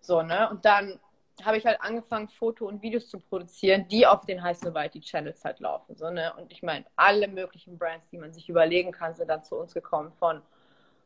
[0.00, 0.48] So, ne?
[0.48, 0.98] Und dann
[1.44, 5.44] habe ich halt angefangen, Foto und Videos zu produzieren, die auf den High Noviety Channels
[5.44, 5.96] halt laufen.
[5.96, 6.32] So, ne?
[6.38, 9.74] Und ich meine, alle möglichen Brands, die man sich überlegen kann, sind dann zu uns
[9.74, 10.12] gekommen.
[10.18, 10.40] Von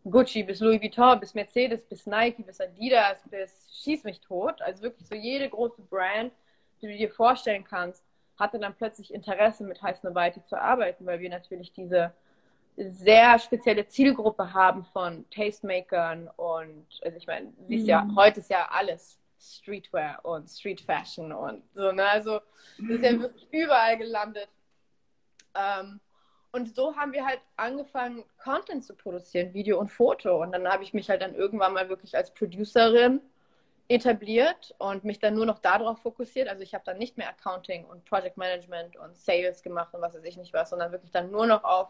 [0.05, 4.62] Gucci bis Louis Vuitton, bis Mercedes, bis Nike, bis Adidas, bis Schieß mich tot.
[4.62, 6.33] Also wirklich so jede große Brand,
[6.81, 8.05] die du dir vorstellen kannst,
[8.39, 12.12] hatte dann plötzlich Interesse, mit High Noviety zu arbeiten, weil wir natürlich diese
[12.76, 17.89] sehr spezielle Zielgruppe haben von Tastemakern und also ich meine, siehst mhm.
[17.89, 22.07] ja, heute ist ja alles Streetwear und Street Fashion und so, ne?
[22.07, 22.41] Also
[22.78, 23.22] das ist ja mhm.
[23.22, 24.49] wirklich überall gelandet.
[25.55, 26.01] Ähm,
[26.53, 30.43] und so haben wir halt angefangen, Content zu produzieren, Video und Foto.
[30.43, 33.20] Und dann habe ich mich halt dann irgendwann mal wirklich als Producerin
[33.88, 36.49] etabliert und mich dann nur noch darauf fokussiert.
[36.49, 40.14] Also ich habe dann nicht mehr Accounting und Project Management und Sales gemacht und was
[40.14, 41.88] weiß ich nicht was, sondern wirklich dann nur noch auf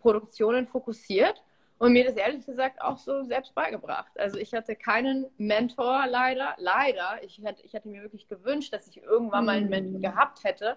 [0.00, 1.42] Produktionen fokussiert
[1.78, 4.18] und mir das ehrlich gesagt auch so selbst beigebracht.
[4.18, 7.18] Also ich hatte keinen Mentor leider, leider.
[7.22, 10.02] Ich hätte, ich hätte mir wirklich gewünscht, dass ich irgendwann mal einen Mentor mhm.
[10.02, 10.76] gehabt hätte.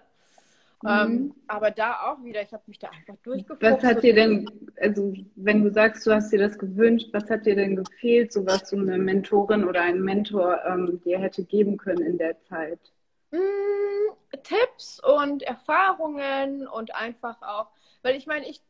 [0.82, 0.88] Mhm.
[0.88, 3.62] Ähm, aber da auch wieder, ich habe mich da einfach durchgefuchst.
[3.62, 7.46] Was hat dir denn, also wenn du sagst, du hast dir das gewünscht, was hat
[7.46, 11.76] dir denn gefehlt, so was so eine Mentorin oder ein Mentor ähm, dir hätte geben
[11.76, 12.80] können in der Zeit?
[13.30, 13.38] Mm,
[14.42, 17.68] Tipps und Erfahrungen und einfach auch,
[18.02, 18.62] weil ich meine, ich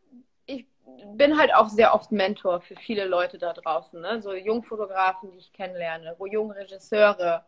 [1.15, 4.23] bin halt auch sehr oft Mentor für viele Leute da draußen, ne?
[4.23, 7.45] so Jungfotografen, die ich kennenlerne, junge Regisseure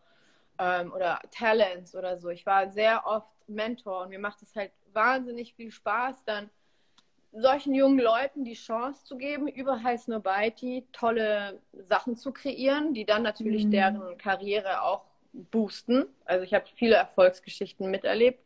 [0.59, 2.29] ähm, oder Talents oder so.
[2.29, 6.51] Ich war sehr oft Mentor und mir macht es halt wahnsinnig viel Spaß, dann
[7.33, 13.07] solchen jungen Leuten die Chance zu geben, über High Snowbite tolle Sachen zu kreieren, die
[13.07, 13.71] dann natürlich mhm.
[13.71, 16.05] deren Karriere auch boosten.
[16.27, 18.45] Also ich habe viele Erfolgsgeschichten miterlebt,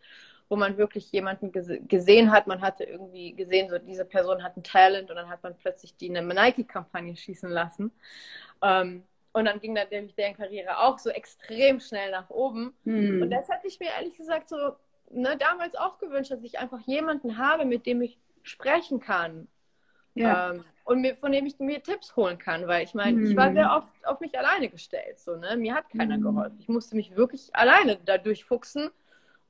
[0.49, 4.63] wo man wirklich jemanden gesehen hat, man hatte irgendwie gesehen, so diese Person hat ein
[4.63, 7.91] Talent und dann hat man plötzlich die in eine Nike-Kampagne schießen lassen.
[8.63, 12.75] Ähm, und dann ging natürlich deren Karriere auch so extrem schnell nach oben.
[12.85, 13.23] Mhm.
[13.23, 14.77] Und das hätte ich mir ehrlich gesagt so
[15.11, 19.49] ne, damals auch gewünscht, dass ich einfach jemanden habe, mit dem ich sprechen kann.
[20.15, 20.53] Ja.
[20.53, 23.27] Ähm, und mir, von dem ich mir Tipps holen kann, weil ich meine, mhm.
[23.27, 25.19] ich war sehr oft auf mich alleine gestellt.
[25.19, 25.57] So, ne?
[25.57, 26.23] Mir hat keiner mhm.
[26.23, 26.57] geholfen.
[26.61, 28.91] Ich musste mich wirklich alleine da durchfuchsen.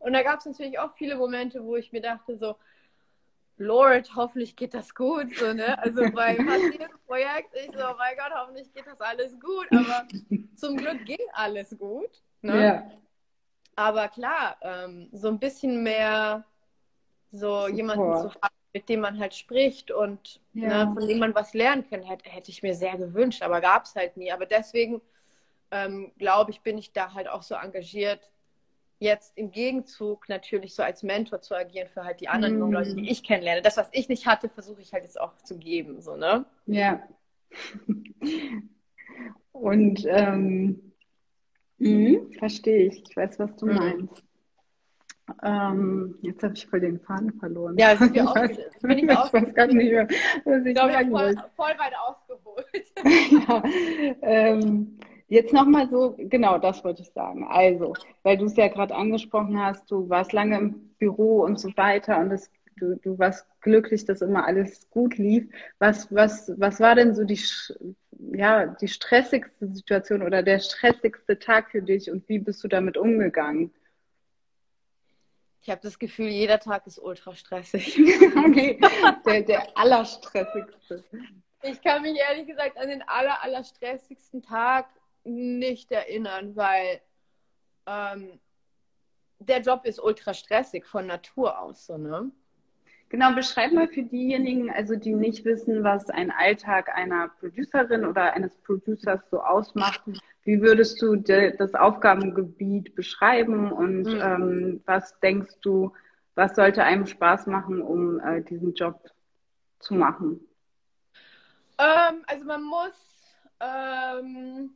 [0.06, 2.54] Und da gab es natürlich auch viele Momente, wo ich mir dachte, so,
[3.56, 5.36] Lord, hoffentlich geht das gut.
[5.36, 5.76] So, ne?
[5.80, 9.66] Also bei jedem Projekt, ich so, oh mein Gott, hoffentlich geht das alles gut.
[9.72, 10.06] Aber
[10.54, 12.22] zum Glück ging alles gut.
[12.40, 12.64] Ne?
[12.64, 12.90] Ja.
[13.74, 16.44] Aber klar, ähm, so ein bisschen mehr
[17.32, 17.76] so Support.
[17.76, 20.84] jemanden zu haben, mit dem man halt spricht und ja.
[20.84, 23.86] ne, von dem man was lernen kann, hätte, hätte ich mir sehr gewünscht, aber gab
[23.86, 24.30] es halt nie.
[24.30, 25.02] Aber deswegen
[25.72, 28.30] ähm, glaube ich, bin ich da halt auch so engagiert,
[28.98, 32.72] jetzt im Gegenzug natürlich so als Mentor zu agieren für halt die anderen mm.
[32.72, 33.62] Leute, die ich kennenlerne.
[33.62, 36.46] Das, was ich nicht hatte, versuche ich halt jetzt auch zu geben, so, ne?
[36.66, 37.02] Ja.
[39.52, 40.92] Und ähm,
[41.78, 43.02] mh, verstehe ich.
[43.08, 43.74] Ich weiß, was du mhm.
[43.74, 44.22] meinst.
[45.42, 47.76] Ähm, jetzt habe ich voll den Faden verloren.
[47.78, 48.24] Ja, sind wir
[48.82, 50.06] bin ich, ich weiß gar nicht mehr,
[50.44, 52.66] was ich, ich glaube, voll, voll weit ausgeholt.
[53.48, 53.62] ja,
[54.22, 57.46] ähm, jetzt nochmal so, genau das wollte ich sagen.
[57.48, 61.76] Also, weil du es ja gerade angesprochen hast, du warst lange im Büro und so
[61.76, 65.48] weiter und das, du, du warst glücklich, dass immer alles gut lief.
[65.78, 67.40] Was, was, was war denn so die,
[68.32, 72.96] ja, die stressigste Situation oder der stressigste Tag für dich und wie bist du damit
[72.96, 73.72] umgegangen?
[75.62, 77.98] Ich habe das Gefühl, jeder Tag ist ultra stressig.
[78.36, 78.78] okay,
[79.26, 81.02] der, der allerstressigste.
[81.62, 84.86] Ich kann mich ehrlich gesagt an den aller, aller stressigsten Tag
[85.26, 87.00] nicht erinnern, weil
[87.86, 88.40] ähm,
[89.38, 92.30] der Job ist ultra stressig von Natur aus, so, ne?
[93.08, 98.32] Genau, beschreib mal für diejenigen, also die nicht wissen, was ein Alltag einer Producerin oder
[98.32, 100.02] eines Producers so ausmacht.
[100.42, 104.20] Wie würdest du de, das Aufgabengebiet beschreiben und mhm.
[104.20, 105.92] ähm, was denkst du,
[106.34, 109.08] was sollte einem Spaß machen, um äh, diesen Job
[109.78, 110.40] zu machen?
[111.78, 114.70] Ähm, also man muss, ähm,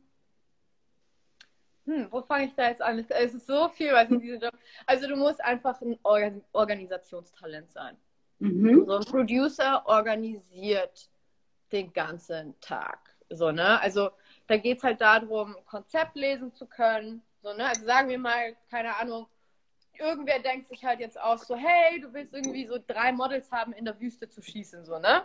[1.91, 3.05] hm, wo fange ich da jetzt an?
[3.09, 4.53] Es ist so viel, was in diesem Job.
[4.85, 7.97] Also du musst einfach ein Organ Organisationstalent sein.
[8.39, 8.85] Mhm.
[8.85, 11.09] So ein Producer organisiert
[11.71, 12.99] den ganzen Tag.
[13.29, 13.79] So, ne?
[13.81, 14.11] Also
[14.47, 17.21] da geht es halt darum, Konzept lesen zu können.
[17.41, 17.65] So, ne?
[17.65, 19.27] Also sagen wir mal, keine Ahnung,
[19.99, 23.73] irgendwer denkt sich halt jetzt aus, so, hey, du willst irgendwie so drei Models haben,
[23.73, 25.23] in der Wüste zu schießen, so, ne?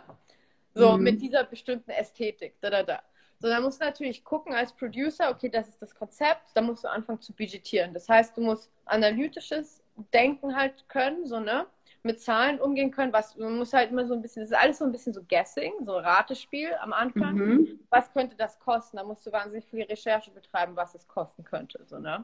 [0.73, 1.03] So, mhm.
[1.03, 3.01] mit dieser bestimmten Ästhetik, da, da, da.
[3.39, 6.83] So, dann musst du natürlich gucken als Producer, okay, das ist das Konzept, dann musst
[6.83, 7.93] du anfangen zu budgetieren.
[7.93, 9.83] Das heißt, du musst analytisches
[10.13, 11.67] Denken halt können, so, ne?
[12.07, 13.13] mit Zahlen umgehen können.
[13.13, 15.21] Was, man muss halt immer so ein bisschen, das ist alles so ein bisschen so
[15.23, 17.35] Guessing, so Ratespiel am Anfang.
[17.35, 17.79] Mhm.
[17.89, 18.97] Was könnte das kosten?
[18.97, 21.83] Da musst du wahnsinnig viel Recherche betreiben, was es kosten könnte.
[21.85, 22.23] So, ne?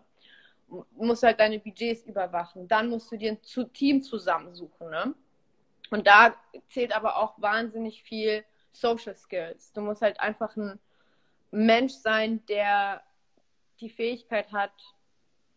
[0.69, 2.67] Du musst halt deine Budgets überwachen.
[2.67, 4.89] Dann musst du dir ein Team zusammensuchen.
[4.89, 5.13] Ne?
[5.91, 6.35] Und da
[6.69, 9.71] zählt aber auch wahnsinnig viel Social Skills.
[9.73, 10.79] Du musst halt einfach ein
[11.53, 13.01] Mensch sein, der
[13.79, 14.73] die Fähigkeit hat,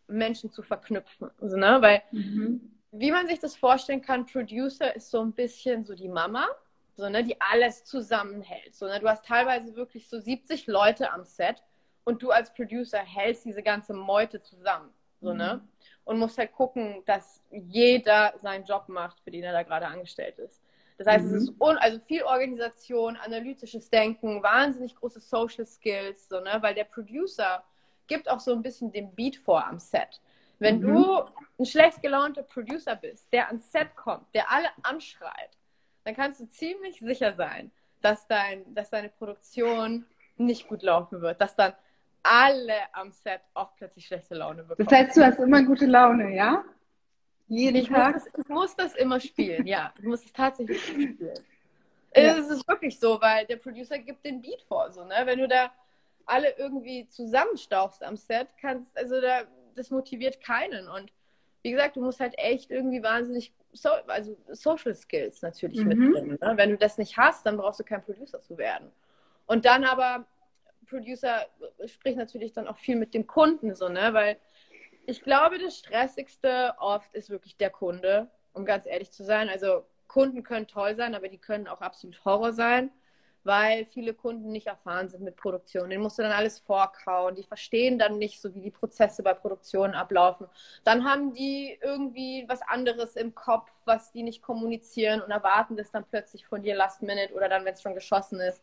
[0.07, 1.29] Menschen zu verknüpfen.
[1.39, 1.77] Also, ne?
[1.81, 6.07] Weil mhm wie man sich das vorstellen kann, Producer ist so ein bisschen so die
[6.07, 6.47] Mama,
[6.95, 8.75] so, ne, die alles zusammenhält.
[8.75, 8.99] So, ne?
[8.99, 11.63] Du hast teilweise wirklich so 70 Leute am Set
[12.05, 14.89] und du als Producer hältst diese ganze Meute zusammen.
[15.21, 15.33] So, ne?
[15.33, 15.39] mhm.
[15.39, 15.67] ne?
[16.05, 20.39] Und musst halt gucken, dass jeder seinen Job macht, für den er da gerade angestellt
[20.39, 20.63] ist.
[20.97, 21.35] Das heißt, mhm.
[21.35, 26.57] es ist also viel Organisation, analytisches Denken, wahnsinnig große Social Skills, so, ne?
[26.61, 27.63] weil der Producer
[28.07, 30.21] gibt auch so ein bisschen den Beat vor am Set.
[30.59, 30.95] Wenn mhm.
[30.95, 31.23] du
[31.59, 35.51] ein schlecht gelaunter Producer bist, der ans Set kommt, der alle anschreit,
[36.03, 37.71] dann kannst du ziemlich sicher sein,
[38.01, 40.05] dass, dein, dass deine Produktion
[40.37, 41.73] nicht gut laufen wird, dass dann
[42.23, 44.87] alle am Set auch plötzlich schlechte Laune bekommen.
[44.89, 46.63] Das heißt, du hast immer gute Laune, ja?
[47.47, 48.15] Jeden ich Tag?
[48.15, 49.93] Muss das, ich muss das immer spielen, ja.
[49.97, 51.17] Ich muss es tatsächlich spielen.
[52.15, 52.37] Ja.
[52.37, 55.15] Es ist wirklich so, weil der Producer gibt den Beat vor, so, ne?
[55.25, 55.71] Wenn du da
[56.25, 59.43] alle irgendwie zusammenstauchst am Set, kannst, also da
[59.75, 60.87] das motiviert keinen.
[60.89, 61.11] Und
[61.61, 65.87] wie gesagt, du musst halt echt irgendwie wahnsinnig, so, also Social Skills natürlich mhm.
[65.87, 66.37] mitbringen.
[66.41, 66.53] Ne?
[66.55, 68.91] Wenn du das nicht hast, dann brauchst du kein Producer zu werden.
[69.45, 70.25] Und dann aber,
[70.89, 71.45] Producer
[71.85, 74.13] spricht natürlich dann auch viel mit dem Kunden, so, ne?
[74.13, 74.37] Weil
[75.07, 79.49] ich glaube, das Stressigste oft ist wirklich der Kunde, um ganz ehrlich zu sein.
[79.49, 82.91] Also Kunden können toll sein, aber die können auch absolut Horror sein
[83.47, 85.89] weil viele Kunden nicht erfahren sind mit Produktion.
[85.89, 87.33] Den musst du dann alles vorkauen.
[87.33, 90.47] Die verstehen dann nicht so, wie die Prozesse bei Produktionen ablaufen.
[90.83, 95.91] Dann haben die irgendwie was anderes im Kopf, was die nicht kommunizieren und erwarten das
[95.91, 98.61] dann plötzlich von dir last minute oder dann, wenn es schon geschossen ist,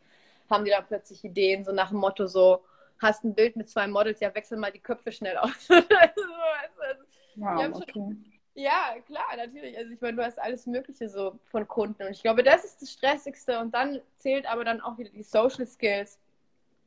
[0.51, 2.63] haben die dann plötzlich Ideen, so nach dem Motto so,
[3.01, 5.51] hast ein Bild mit zwei Models, ja, wechsel mal die Köpfe schnell aus.
[5.71, 7.05] also, also,
[7.37, 8.17] wow, okay.
[8.55, 9.77] Ja, klar, natürlich.
[9.77, 12.05] Also ich meine, du hast alles Mögliche so von Kunden.
[12.05, 13.59] Und ich glaube, das ist das Stressigste.
[13.59, 16.21] Und dann zählt aber dann auch wieder die Social Skills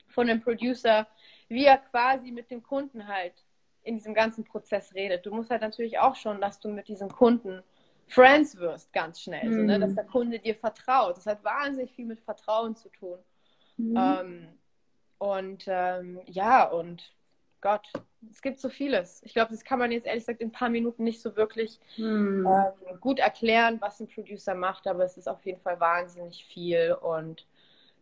[0.07, 1.07] von dem Producer,
[1.49, 3.33] wie er quasi mit dem Kunden halt
[3.83, 5.25] in diesem ganzen Prozess redet.
[5.25, 7.61] Du musst halt natürlich auch schon, dass du mit diesem Kunden
[8.07, 9.49] Friends wirst, ganz schnell.
[9.49, 9.53] Mhm.
[9.53, 9.79] So, ne?
[9.79, 9.95] Dass mhm.
[9.95, 11.17] der Kunde dir vertraut.
[11.17, 13.19] Das hat wahnsinnig viel mit Vertrauen zu tun.
[13.75, 13.97] Mhm.
[13.97, 14.47] Ähm,
[15.17, 17.11] und ähm, ja, und
[17.61, 17.87] Gott,
[18.31, 19.21] es gibt so vieles.
[19.23, 21.79] Ich glaube, das kann man jetzt ehrlich gesagt in ein paar Minuten nicht so wirklich
[21.95, 22.45] hm.
[22.45, 26.93] ähm, gut erklären, was ein Producer macht, aber es ist auf jeden Fall wahnsinnig viel
[27.01, 27.45] und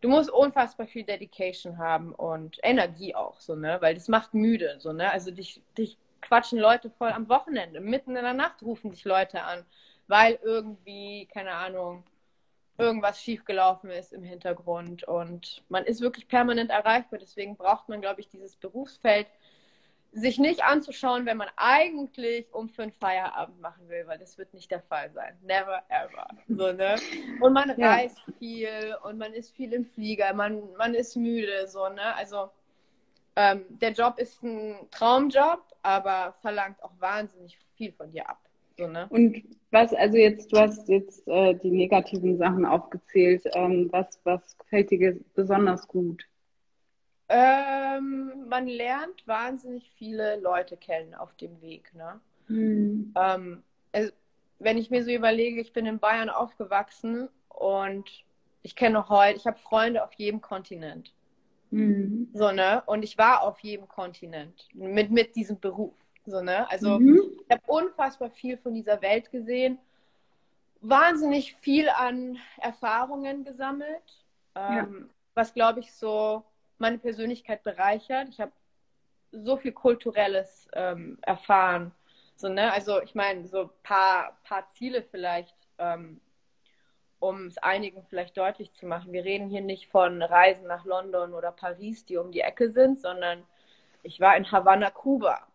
[0.00, 3.78] du musst unfassbar viel Dedication haben und Energie auch, so, ne?
[3.80, 5.10] Weil das macht müde, so, ne?
[5.10, 9.42] Also dich, dich quatschen Leute voll am Wochenende, mitten in der Nacht rufen dich Leute
[9.42, 9.64] an,
[10.06, 12.04] weil irgendwie, keine Ahnung,
[12.78, 17.18] irgendwas schiefgelaufen ist im Hintergrund und man ist wirklich permanent erreichbar.
[17.18, 19.26] Deswegen braucht man, glaube ich, dieses Berufsfeld
[20.12, 24.70] sich nicht anzuschauen, wenn man eigentlich um fünf Feierabend machen will, weil das wird nicht
[24.70, 25.36] der Fall sein.
[25.42, 26.28] Never ever.
[26.48, 26.96] So, ne?
[27.40, 27.92] Und man ja.
[27.92, 32.14] reist viel und man ist viel im Flieger, man, man ist müde, so, ne?
[32.14, 32.50] Also
[33.36, 38.45] ähm, der Job ist ein Traumjob, aber verlangt auch wahnsinnig viel von dir ab.
[38.78, 39.06] So, ne?
[39.08, 44.56] Und was, also jetzt, du hast jetzt äh, die negativen Sachen aufgezählt, ähm, was, was
[44.58, 46.24] gefällt dir besonders gut?
[47.28, 51.92] Ähm, man lernt wahnsinnig viele Leute kennen auf dem Weg.
[51.94, 52.20] Ne?
[52.48, 53.14] Mhm.
[53.16, 53.62] Ähm,
[53.92, 54.12] also,
[54.58, 58.24] wenn ich mir so überlege, ich bin in Bayern aufgewachsen und
[58.62, 61.12] ich kenne heute, ich habe Freunde auf jedem Kontinent.
[61.70, 62.28] Mhm.
[62.32, 62.82] So, ne?
[62.86, 65.94] Und ich war auf jedem Kontinent mit, mit diesem Beruf.
[66.26, 66.68] So, ne?
[66.70, 67.38] Also mhm.
[67.44, 69.78] ich habe unfassbar viel von dieser Welt gesehen,
[70.80, 74.24] wahnsinnig viel an Erfahrungen gesammelt,
[74.54, 75.14] ähm, ja.
[75.34, 76.44] was glaube ich so
[76.78, 78.28] meine Persönlichkeit bereichert.
[78.28, 78.52] Ich habe
[79.30, 81.92] so viel Kulturelles ähm, erfahren.
[82.34, 82.72] So, ne?
[82.72, 86.20] Also ich meine, so ein paar, paar Ziele vielleicht, ähm,
[87.18, 89.12] um es einigen vielleicht deutlich zu machen.
[89.12, 93.00] Wir reden hier nicht von Reisen nach London oder Paris, die um die Ecke sind,
[93.00, 93.42] sondern
[94.02, 95.46] ich war in Havanna, Kuba,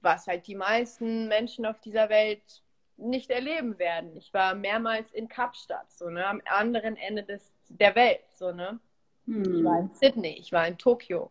[0.00, 2.62] was halt die meisten Menschen auf dieser Welt
[2.96, 4.16] nicht erleben werden.
[4.16, 8.78] Ich war mehrmals in Kapstadt, so ne, am anderen Ende des, der Welt, so ne.
[9.26, 9.58] Hm.
[9.58, 11.30] Ich war in Sydney, ich war in Tokio,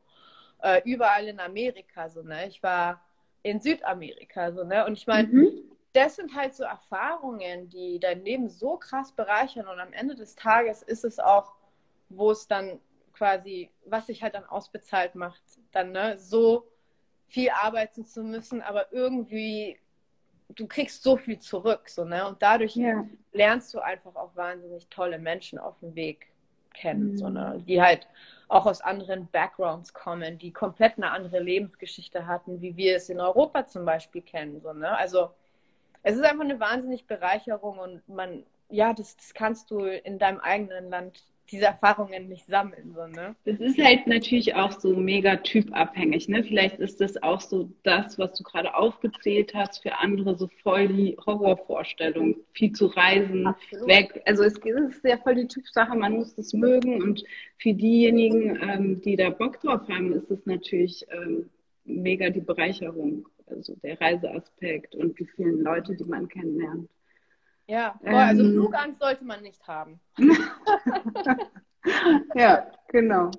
[0.62, 2.48] äh, überall in Amerika, so, ne?
[2.48, 3.02] Ich war
[3.44, 4.86] in Südamerika, so, ne?
[4.86, 5.50] Und ich meine, mhm.
[5.94, 10.36] das sind halt so Erfahrungen, die dein Leben so krass bereichern und am Ende des
[10.36, 11.54] Tages ist es auch,
[12.10, 12.80] wo es dann
[13.14, 15.42] quasi, was sich halt dann ausbezahlt macht,
[15.72, 16.18] dann, ne?
[16.18, 16.68] So
[17.30, 19.80] viel arbeiten zu müssen, aber irgendwie
[20.56, 22.28] du kriegst so viel zurück, so, ne?
[22.28, 23.06] Und dadurch ja.
[23.32, 26.28] lernst du einfach auch wahnsinnig tolle Menschen auf dem Weg
[26.74, 27.18] kennen, mhm.
[27.18, 28.08] sondern die halt
[28.48, 33.20] auch aus anderen Backgrounds kommen, die komplett eine andere Lebensgeschichte hatten, wie wir es in
[33.20, 34.60] Europa zum Beispiel kennen.
[34.62, 34.98] So, ne?
[34.98, 35.30] Also
[36.02, 40.40] es ist einfach eine wahnsinnig Bereicherung und man, ja, das, das kannst du in deinem
[40.40, 42.94] eigenen Land diese Erfahrungen nicht sammeln.
[42.94, 43.36] So, ne?
[43.46, 46.30] Das ist halt natürlich auch so mega typabhängig.
[46.30, 46.44] Ne?
[46.44, 50.88] Vielleicht ist das auch so das, was du gerade aufgezählt hast, für andere so voll
[50.88, 52.36] die Horrorvorstellung.
[52.54, 53.88] Viel zu reisen, Absolut.
[53.88, 54.22] weg.
[54.26, 57.02] Also es ist sehr voll die Typsache, man muss das mögen.
[57.02, 57.24] Und
[57.58, 61.50] für diejenigen, ähm, die da Bock drauf haben, ist es natürlich ähm,
[61.86, 63.28] mega die Bereicherung.
[63.48, 66.88] Also der Reiseaspekt und die vielen Leute, die man kennenlernt.
[67.70, 70.00] Ja, boah, also ähm, Flugangst sollte man nicht haben.
[72.34, 73.30] ja, genau.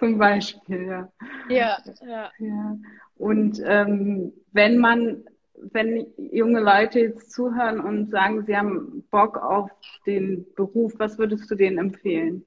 [0.00, 1.12] Zum Beispiel, ja.
[1.48, 2.32] Ja, ja.
[2.40, 2.76] ja.
[3.14, 5.24] Und ähm, wenn man,
[5.54, 9.70] wenn junge Leute jetzt zuhören und sagen, sie haben Bock auf
[10.06, 12.44] den Beruf, was würdest du denen empfehlen?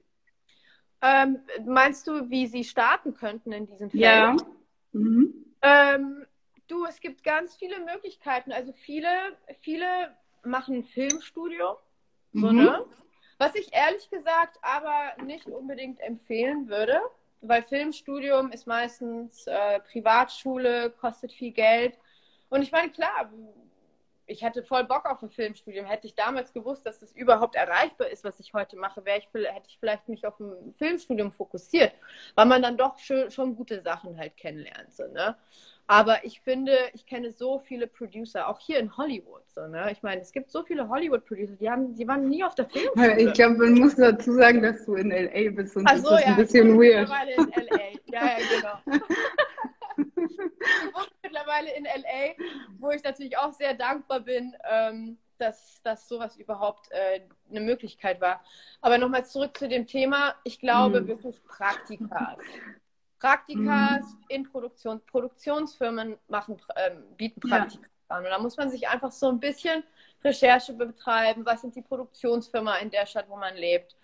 [1.00, 4.02] Ähm, meinst du, wie sie starten könnten in diesem Feld?
[4.02, 4.36] Ja.
[4.92, 5.32] Mhm.
[5.62, 6.26] Ähm,
[6.68, 8.52] du, es gibt ganz viele Möglichkeiten.
[8.52, 9.08] Also viele,
[9.60, 10.14] viele
[10.44, 11.76] machen ein Filmstudium.
[12.32, 12.64] So, mhm.
[12.64, 12.84] ne?
[13.38, 17.00] Was ich ehrlich gesagt aber nicht unbedingt empfehlen würde,
[17.40, 21.98] weil Filmstudium ist meistens äh, Privatschule, kostet viel Geld.
[22.50, 23.30] Und ich meine, klar,
[24.26, 25.86] ich hätte voll Bock auf ein Filmstudium.
[25.86, 29.66] Hätte ich damals gewusst, dass das überhaupt erreichbar ist, was ich heute mache, ich, hätte
[29.66, 31.92] ich vielleicht mich auf ein Filmstudium fokussiert,
[32.34, 34.92] weil man dann doch schon, schon gute Sachen halt kennenlernt.
[34.92, 35.36] So, ne?
[35.86, 39.42] Aber ich finde, ich kenne so viele Producer, auch hier in Hollywood.
[39.54, 39.90] So, ne?
[39.92, 43.20] Ich meine, es gibt so viele Hollywood-Producer, die, haben, die waren nie auf der Filmschule.
[43.20, 45.50] Ich glaube, man muss dazu sagen, dass du in L.A.
[45.50, 47.08] bist und Ach so, das ist ja, ein bisschen ich weird.
[47.08, 47.80] mittlerweile in L.A.
[48.06, 49.00] Ja, ja, genau.
[49.96, 52.34] ich wohne mittlerweile in L.A.,
[52.78, 57.20] wo ich natürlich auch sehr dankbar bin, ähm, dass, dass sowas überhaupt äh,
[57.50, 58.42] eine Möglichkeit war.
[58.80, 60.34] Aber nochmal zurück zu dem Thema.
[60.44, 61.08] Ich glaube Hm.
[61.08, 62.36] wirklich Praktika.
[63.32, 65.00] Praktikas in Produktion.
[65.06, 67.58] Produktionsfirmen machen, ähm, bieten Ja.
[67.60, 68.24] Praktika an.
[68.24, 69.84] Und da muss man sich einfach so ein bisschen
[70.24, 71.46] Recherche betreiben.
[71.46, 73.96] Was sind die Produktionsfirmen in der Stadt, wo man lebt?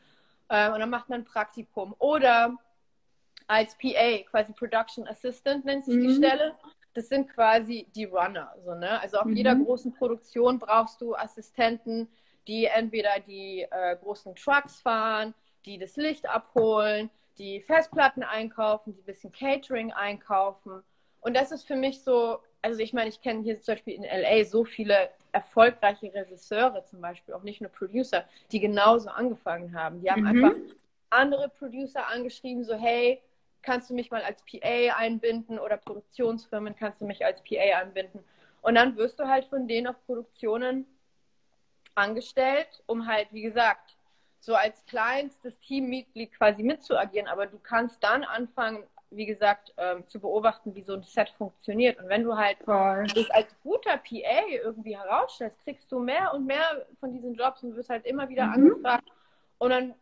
[0.48, 1.94] Ähm, und dann macht man ein Praktikum.
[1.98, 2.56] Oder
[3.48, 6.16] als PA, quasi Production Assistant nennt sich die Mhm.
[6.16, 6.56] Stelle.
[6.94, 8.54] Das sind quasi die Runner.
[8.64, 9.00] So, ne?
[9.00, 9.36] Also auf Mhm.
[9.36, 12.08] jeder großen Produktion brauchst du Assistenten,
[12.46, 19.00] die entweder die äh, großen Trucks fahren, die das Licht abholen, die Festplatten einkaufen, die
[19.00, 20.82] ein bisschen Catering einkaufen.
[21.20, 24.04] Und das ist für mich so, also ich meine, ich kenne hier zum Beispiel in
[24.04, 30.00] LA so viele erfolgreiche Regisseure zum Beispiel, auch nicht nur Producer, die genauso angefangen haben.
[30.00, 30.44] Die haben Mhm.
[30.44, 30.58] einfach
[31.10, 33.20] andere Producer angeschrieben, so hey,
[33.62, 38.24] kannst du mich mal als PA einbinden oder Produktionsfirmen kannst du mich als PA einbinden.
[38.62, 40.86] Und dann wirst du halt von denen auf Produktionen
[41.94, 43.96] angestellt, um halt, wie gesagt,
[44.40, 47.28] so als kleinstes Teammitglied quasi mitzuagieren.
[47.28, 51.98] Aber du kannst dann anfangen, wie gesagt, ähm, zu beobachten, wie so ein Set funktioniert.
[51.98, 53.06] Und wenn du halt Voll.
[53.16, 57.74] dich als guter PA irgendwie herausstellst, kriegst du mehr und mehr von diesen Jobs und
[57.74, 58.52] wirst halt immer wieder Mhm.
[58.52, 59.08] angefragt.
[59.58, 59.94] Und dann,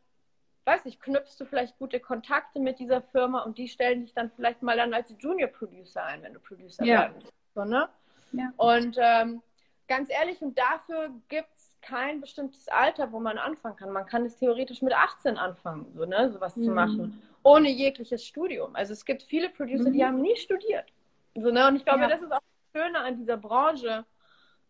[0.65, 4.31] weiß nicht, knüpfst du vielleicht gute Kontakte mit dieser Firma und die stellen dich dann
[4.33, 7.11] vielleicht mal dann als Junior Producer ein, wenn du Producer Ja.
[7.15, 7.33] willst.
[7.55, 7.89] So, ne?
[8.33, 8.53] Ja.
[8.57, 9.41] Und ähm,
[9.87, 11.56] ganz ehrlich, und dafür gibt es
[11.87, 13.93] kein bestimmtes Alter, wo man anfangen kann.
[13.93, 16.75] Man kann es theoretisch mit 18 anfangen, so, ne, sowas zu Mhm.
[16.75, 18.75] machen, ohne jegliches Studium.
[18.75, 20.07] Also es gibt viele Producer, die Mhm.
[20.07, 20.93] haben nie studiert.
[21.37, 21.69] So, ne?
[21.69, 22.09] Und ich glaube, Ja.
[22.09, 22.41] das ist auch
[22.73, 24.05] das Schöne an dieser Branche,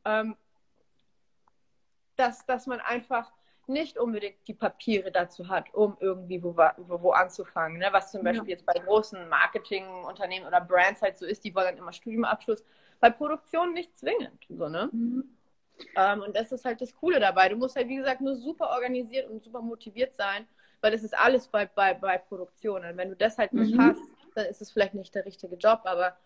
[0.04, 0.36] ähm,
[2.16, 3.32] dass, dass man einfach
[3.66, 7.78] nicht unbedingt die Papiere dazu hat, um irgendwie wo, wo, wo anzufangen.
[7.78, 7.88] Ne?
[7.92, 8.30] Was zum Ja.
[8.32, 12.62] Beispiel jetzt bei großen Marketingunternehmen oder Brands halt so ist, die wollen dann immer Studiumabschluss.
[13.00, 14.44] Bei Produktion nicht zwingend.
[14.48, 14.88] So, ne?
[14.92, 15.35] Mhm.
[15.96, 17.48] Ähm, und das ist halt das Coole dabei.
[17.48, 20.46] Du musst halt, wie gesagt, nur super organisiert und super motiviert sein,
[20.80, 22.96] weil das ist alles bei, bei, bei Produktionen.
[22.96, 23.78] Wenn du das halt nicht Mhm.
[23.78, 24.02] hast,
[24.34, 26.16] dann ist es vielleicht nicht der richtige Job, aber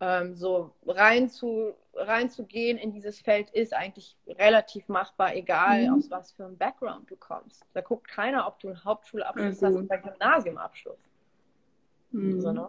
[0.00, 5.94] ähm, so rein zu, reinzugehen in dieses Feld ist eigentlich relativ machbar, egal Mhm.
[5.94, 7.64] aus was für einem Background du kommst.
[7.74, 10.98] Da guckt keiner, ob du einen Hauptschulabschluss Ja, hast oder einen Gymnasiumabschluss.
[12.12, 12.40] Mhm.
[12.40, 12.68] So, ne?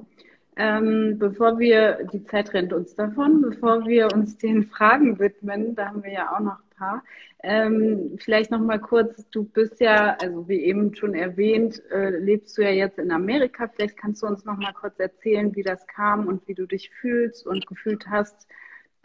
[0.58, 5.88] Ähm, bevor wir, die Zeit rennt uns davon, bevor wir uns den Fragen widmen, da
[5.88, 7.04] haben wir ja auch noch ein paar,
[7.44, 12.58] ähm, vielleicht noch mal kurz, du bist ja, also wie eben schon erwähnt, äh, lebst
[12.58, 15.86] du ja jetzt in Amerika, vielleicht kannst du uns noch mal kurz erzählen, wie das
[15.88, 18.48] kam und wie du dich fühlst und gefühlt hast,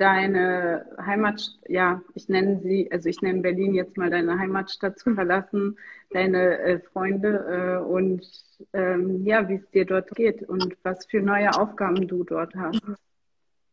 [0.01, 5.14] deine Heimat, ja, ich nenne sie, also ich nenne Berlin jetzt mal deine Heimatstadt zu
[5.14, 5.78] verlassen,
[6.12, 8.26] deine äh, Freunde äh, und
[8.72, 12.80] ähm, ja, wie es dir dort geht und was für neue Aufgaben du dort hast.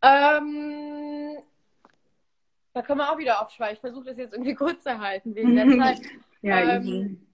[0.01, 1.37] Ähm,
[2.73, 3.75] da können wir auch wieder aufschweigen.
[3.75, 6.01] Ich versuche das jetzt irgendwie kurz zu halten wegen der Zeit.
[6.41, 7.27] Ja, Ähm,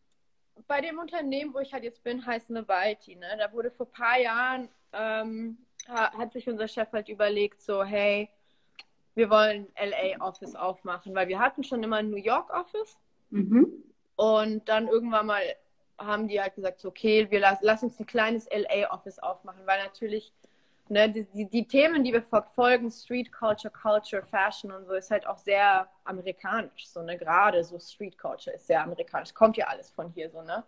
[0.68, 3.28] bei dem Unternehmen, wo ich halt jetzt bin, heißt Novalty, ne?
[3.38, 7.84] Da wurde vor ein paar Jahren, ähm, ha- hat sich unser Chef halt überlegt, so,
[7.84, 8.30] hey,
[9.16, 12.98] wir wollen LA Office aufmachen, weil wir hatten schon immer ein New York Office
[13.30, 13.84] Mhm.
[14.16, 15.42] und dann irgendwann mal
[15.98, 19.82] haben die halt gesagt, okay, wir lass, lass uns ein kleines LA Office aufmachen, weil
[19.84, 20.32] natürlich
[20.90, 25.10] ne, die, die, die Themen, die wir verfolgen, Street Culture, Culture, Fashion und so, ist
[25.12, 29.68] halt auch sehr amerikanisch, so, ne, gerade so Street Culture ist sehr amerikanisch, kommt ja
[29.68, 30.64] alles von hier, so, ne.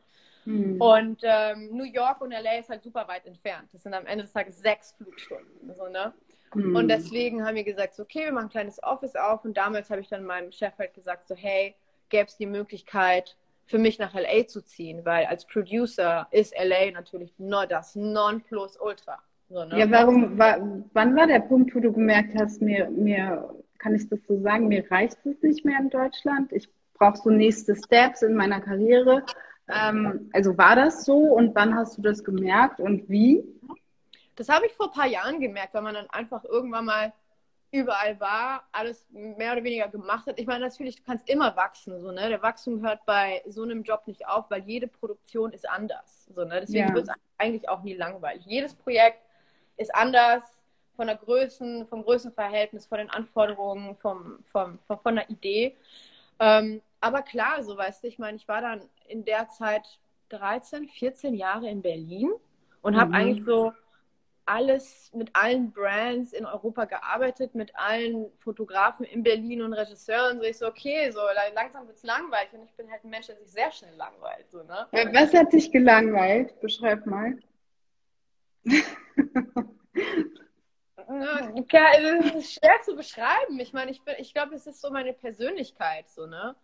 [0.46, 0.80] Mhm.
[0.80, 3.68] Und ähm, New York und LA ist halt super weit entfernt.
[3.74, 5.74] Das sind am Ende des Tages sechs Flugstunden.
[5.76, 6.14] So, ne?
[6.56, 6.76] Mhm.
[6.76, 9.45] Und deswegen haben wir gesagt, so, okay, wir machen ein kleines Office auf.
[9.45, 11.76] Und damals habe ich dann meinem Chef halt gesagt, so, hey,
[12.10, 13.36] gäbe es die Möglichkeit,
[13.66, 19.18] für mich nach LA zu ziehen, weil als Producer ist LA natürlich nur das Nonplusultra.
[19.49, 19.80] So, ne?
[19.80, 20.58] Ja, warum, wa,
[20.93, 23.49] wann war der Punkt, wo du gemerkt hast, mir, mir,
[23.80, 26.51] kann ich das so sagen, mir reicht es nicht mehr in Deutschland?
[26.51, 29.24] Ich brauche so nächste Steps in meiner Karriere.
[29.68, 33.43] Ähm, also war das so und wann hast du das gemerkt und wie?
[34.36, 37.13] Das habe ich vor ein paar Jahren gemerkt, weil man dann einfach irgendwann mal
[37.71, 40.39] überall war, alles mehr oder weniger gemacht hat.
[40.39, 42.29] Ich meine, natürlich, du kannst immer wachsen, so, ne?
[42.29, 46.25] Der Wachstum hört bei so einem Job nicht auf, weil jede Produktion ist anders.
[46.33, 46.61] So, ne?
[46.61, 46.93] Deswegen Ja.
[46.93, 48.45] wird es eigentlich auch nie langweilig.
[48.45, 49.19] Jedes Projekt
[49.77, 50.43] ist anders
[50.95, 55.75] von der Größen, vom Größenverhältnis, von den Anforderungen, vom, vom, vom, von der Idee.
[56.39, 60.88] Ähm, aber klar, so weißt du, ich meine, ich war dann in der Zeit 13,
[60.88, 62.31] 14 Jahre in Berlin
[62.81, 63.15] und habe Mhm.
[63.15, 63.73] eigentlich so
[64.46, 70.39] alles, mit allen Brands in Europa gearbeitet, mit allen Fotografen in Berlin und Regisseuren.
[70.39, 71.22] So ich so, okay, so
[71.54, 74.50] langsam wird es langweilig und ich bin halt ein Mensch, der sich sehr schnell langweilt.
[74.52, 74.88] So, ne?
[74.91, 76.60] Was hat dich gelangweilt?
[76.62, 77.38] Beschreib mal.
[81.08, 81.52] Ja,
[82.24, 83.60] es ist schwer zu beschreiben.
[83.60, 86.56] Ich meine, ich ich glaube, es ist so meine Persönlichkeit, so, ne?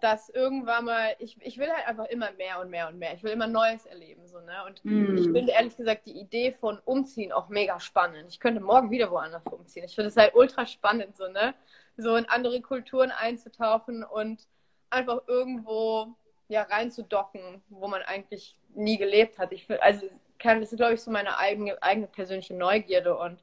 [0.00, 3.14] Dass irgendwann mal, ich, ich will halt einfach immer mehr und mehr und mehr.
[3.14, 4.64] Ich will immer Neues erleben, so, ne?
[4.66, 5.16] Und mm.
[5.18, 8.26] ich finde ehrlich gesagt die Idee von Umziehen auch mega spannend.
[8.28, 9.84] Ich könnte morgen wieder woanders umziehen.
[9.84, 11.54] Ich finde es halt ultra spannend, so, ne?
[11.96, 14.46] So in andere Kulturen einzutauchen und
[14.88, 16.14] einfach irgendwo
[16.48, 19.52] ja reinzudocken, wo man eigentlich nie gelebt hat.
[19.52, 20.06] Ich will, also
[20.38, 23.38] kann, das ist, glaube ich, so meine eigene, eigene persönliche Neugierde und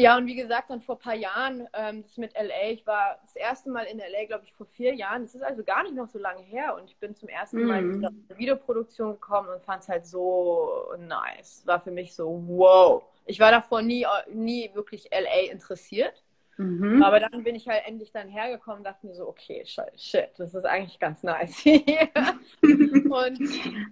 [0.00, 3.18] ja, und wie gesagt, dann vor ein paar Jahren, ähm, das mit LA, ich war
[3.22, 5.22] das erste Mal in LA, glaube ich, vor vier Jahren.
[5.22, 6.74] Das ist also gar nicht noch so lange her.
[6.76, 8.04] Und ich bin zum ersten Mal mm.
[8.04, 11.62] in die Videoproduktion gekommen und fand es halt so nice.
[11.66, 13.02] War für mich so, wow.
[13.26, 16.24] Ich war davor nie, nie wirklich LA interessiert.
[16.60, 17.02] Mhm.
[17.02, 20.54] Aber dann bin ich halt endlich dann hergekommen und dachte mir so, okay, shit, das
[20.54, 21.64] ist eigentlich ganz nice.
[21.64, 23.40] und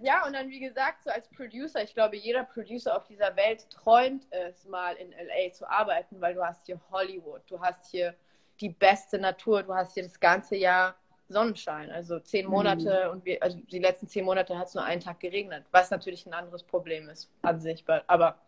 [0.02, 3.70] ja, und dann wie gesagt, so als Producer, ich glaube, jeder Producer auf dieser Welt
[3.70, 8.14] träumt es mal in LA zu arbeiten, weil du hast hier Hollywood, du hast hier
[8.60, 10.94] die beste Natur, du hast hier das ganze Jahr
[11.28, 11.90] Sonnenschein.
[11.90, 12.52] Also zehn mhm.
[12.52, 13.10] Monate mhm.
[13.12, 16.26] und wir, also die letzten zehn Monate hat es nur einen Tag geregnet, was natürlich
[16.26, 17.84] ein anderes Problem ist an sich.
[18.06, 18.38] Aber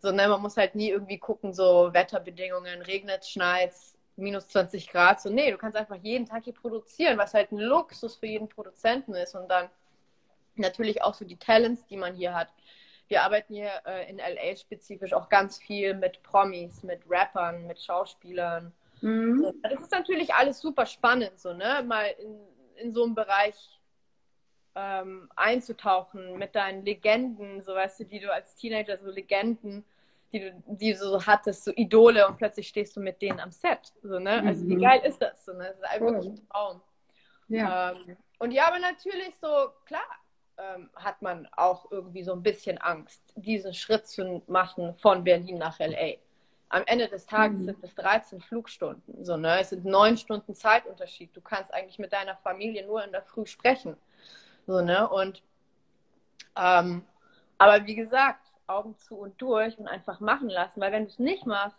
[0.00, 3.72] so, ne, man muss halt nie irgendwie gucken, so Wetterbedingungen, regnet, schneit,
[4.16, 5.20] minus 20 Grad.
[5.20, 8.48] So, nee, du kannst einfach jeden Tag hier produzieren, was halt ein Luxus für jeden
[8.48, 9.34] Produzenten ist.
[9.34, 9.68] Und dann
[10.56, 12.48] natürlich auch so die Talents, die man hier hat.
[13.08, 17.80] Wir arbeiten hier äh, in LA spezifisch auch ganz viel mit Promis, mit Rappern, mit
[17.80, 18.72] Schauspielern
[19.04, 19.60] Mhm.
[19.62, 21.84] Das ist natürlich alles super spannend, so, ne?
[21.86, 22.38] Mal in,
[22.76, 23.54] in so einem Bereich
[24.74, 29.84] ähm, einzutauchen mit deinen Legenden, so weißt du, die du als Teenager, so Legenden,
[30.32, 33.50] die du, die du so hattest, so Idole und plötzlich stehst du mit denen am
[33.50, 33.92] Set.
[34.02, 34.42] So, ne?
[34.42, 34.80] Also wie mhm.
[34.80, 35.44] geil ist das?
[35.44, 35.64] So, ne?
[35.64, 36.24] Das ist einfach cool.
[36.24, 36.80] ein Traum.
[37.48, 37.92] Ja.
[37.92, 40.00] Ähm, und ja, aber natürlich so, klar,
[40.56, 45.58] ähm, hat man auch irgendwie so ein bisschen Angst, diesen Schritt zu machen von Berlin
[45.58, 46.23] nach LA
[46.74, 47.64] am Ende des Tages mhm.
[47.66, 49.24] sind es 13 Flugstunden.
[49.24, 49.60] So, ne?
[49.60, 51.30] Es sind neun Stunden Zeitunterschied.
[51.34, 53.96] Du kannst eigentlich mit deiner Familie nur in der Früh sprechen.
[54.66, 55.08] So, ne?
[55.08, 55.42] Und
[56.56, 57.04] ähm,
[57.58, 61.18] aber wie gesagt, Augen zu und durch und einfach machen lassen, weil wenn du es
[61.20, 61.78] nicht machst,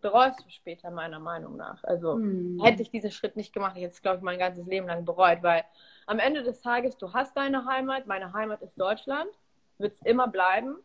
[0.00, 1.84] bereust du später meiner Meinung nach.
[1.84, 2.62] Also mhm.
[2.62, 5.04] hätte ich diesen Schritt nicht gemacht, ich hätte es, glaube ich, mein ganzes Leben lang
[5.04, 5.64] bereut, weil
[6.06, 9.30] am Ende des Tages, du hast deine Heimat, meine Heimat ist Deutschland,
[9.76, 10.76] wird es immer bleiben.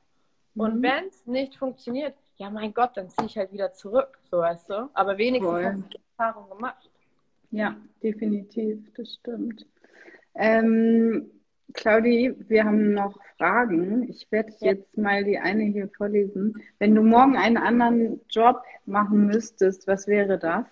[0.55, 0.83] Und mhm.
[0.83, 4.69] wenn es nicht funktioniert, ja mein Gott, dann ziehe ich halt wieder zurück, so weißt
[4.69, 4.89] du.
[4.93, 5.65] Aber wenigstens Voll.
[5.65, 6.89] hast du die Erfahrung gemacht.
[7.51, 9.65] Ja, definitiv, das stimmt.
[10.35, 11.31] Ähm,
[11.73, 14.09] Claudi, wir haben noch Fragen.
[14.09, 14.73] Ich werde ja.
[14.73, 16.61] jetzt mal die eine hier vorlesen.
[16.79, 20.65] Wenn du morgen einen anderen Job machen müsstest, was wäre das?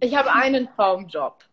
[0.00, 1.44] Ich habe einen Traumjob.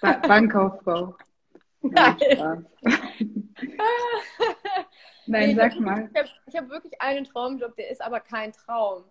[0.00, 1.16] Ba Bankkauffrau.
[1.82, 2.66] Nein.
[5.28, 6.10] Nein, nee, sag ich mal.
[6.46, 9.04] Ich habe hab wirklich einen Traumjob, der ist aber kein Traum.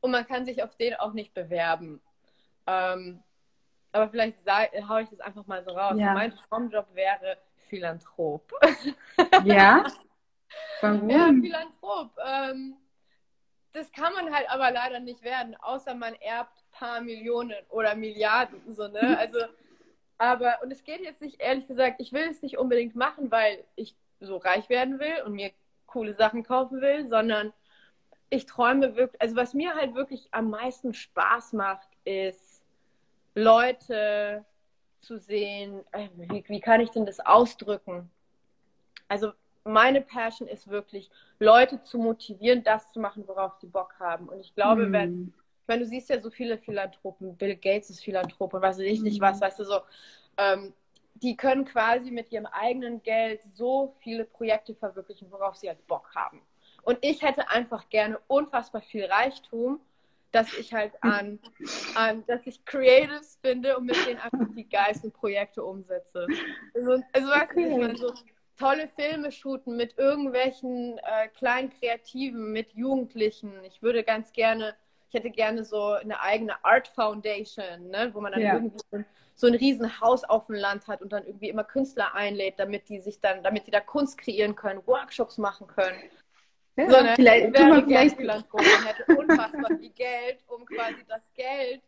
[0.00, 2.00] Und man kann sich auf den auch nicht bewerben.
[2.66, 3.22] Ähm,
[3.92, 4.38] aber vielleicht
[4.88, 5.94] haue ich das einfach mal so raus.
[5.96, 6.14] Ja.
[6.14, 8.52] Mein Traumjob wäre Philanthrop.
[9.44, 9.84] Ja?
[10.80, 11.08] Warum?
[11.08, 12.10] Ja, Philanthrop.
[12.24, 12.76] Ähm,
[13.72, 17.94] das kann man halt aber leider nicht werden, außer man erbt ein paar Millionen oder
[17.94, 18.74] Milliarden.
[18.74, 19.00] So, ne?
[19.18, 19.38] Also,
[20.16, 23.64] aber, und es geht jetzt nicht, ehrlich gesagt, ich will es nicht unbedingt machen, weil
[23.74, 25.50] ich so reich werden will und mir
[25.94, 27.52] coole Sachen kaufen will, sondern
[28.28, 32.64] ich träume wirklich, also was mir halt wirklich am meisten Spaß macht, ist
[33.36, 34.44] Leute
[35.00, 38.10] zu sehen, äh, wie, wie kann ich denn das ausdrücken?
[39.08, 39.32] Also
[39.62, 44.28] meine Passion ist wirklich, Leute zu motivieren, das zu machen, worauf sie Bock haben.
[44.28, 44.92] Und ich glaube, mm.
[44.92, 45.34] wenn,
[45.68, 49.20] wenn du siehst ja so viele Philanthropen, Bill Gates ist Philanthrop und weiß ich nicht
[49.20, 49.22] mm.
[49.22, 49.80] was, weißt du so,
[50.38, 50.72] ähm,
[51.14, 56.14] die können quasi mit ihrem eigenen Geld so viele Projekte verwirklichen, worauf sie halt Bock
[56.14, 56.42] haben.
[56.82, 59.80] Und ich hätte einfach gerne unfassbar viel Reichtum,
[60.32, 61.38] dass ich halt an,
[61.94, 66.26] an dass ich Creatives finde und mit denen einfach die geilsten Projekte umsetze.
[66.74, 68.12] Also, also weißt du, ich meine, so
[68.58, 73.52] tolle Filme shooten mit irgendwelchen äh, kleinen Kreativen, mit Jugendlichen.
[73.64, 74.74] Ich würde ganz gerne,
[75.14, 78.54] ich hätte gerne so eine eigene Art Foundation, ne, wo man dann ja.
[78.54, 79.04] irgendwie
[79.36, 82.98] so ein Riesenhaus auf dem Land hat und dann irgendwie immer Künstler einlädt, damit die
[82.98, 85.96] sich dann, damit die da Kunst kreieren können, Workshops machen können.
[86.76, 87.12] Ja, so, ne?
[87.14, 91.82] vielleicht, wäre vielleicht Philanthrop und hätte unfassbar viel Geld, um quasi das Geld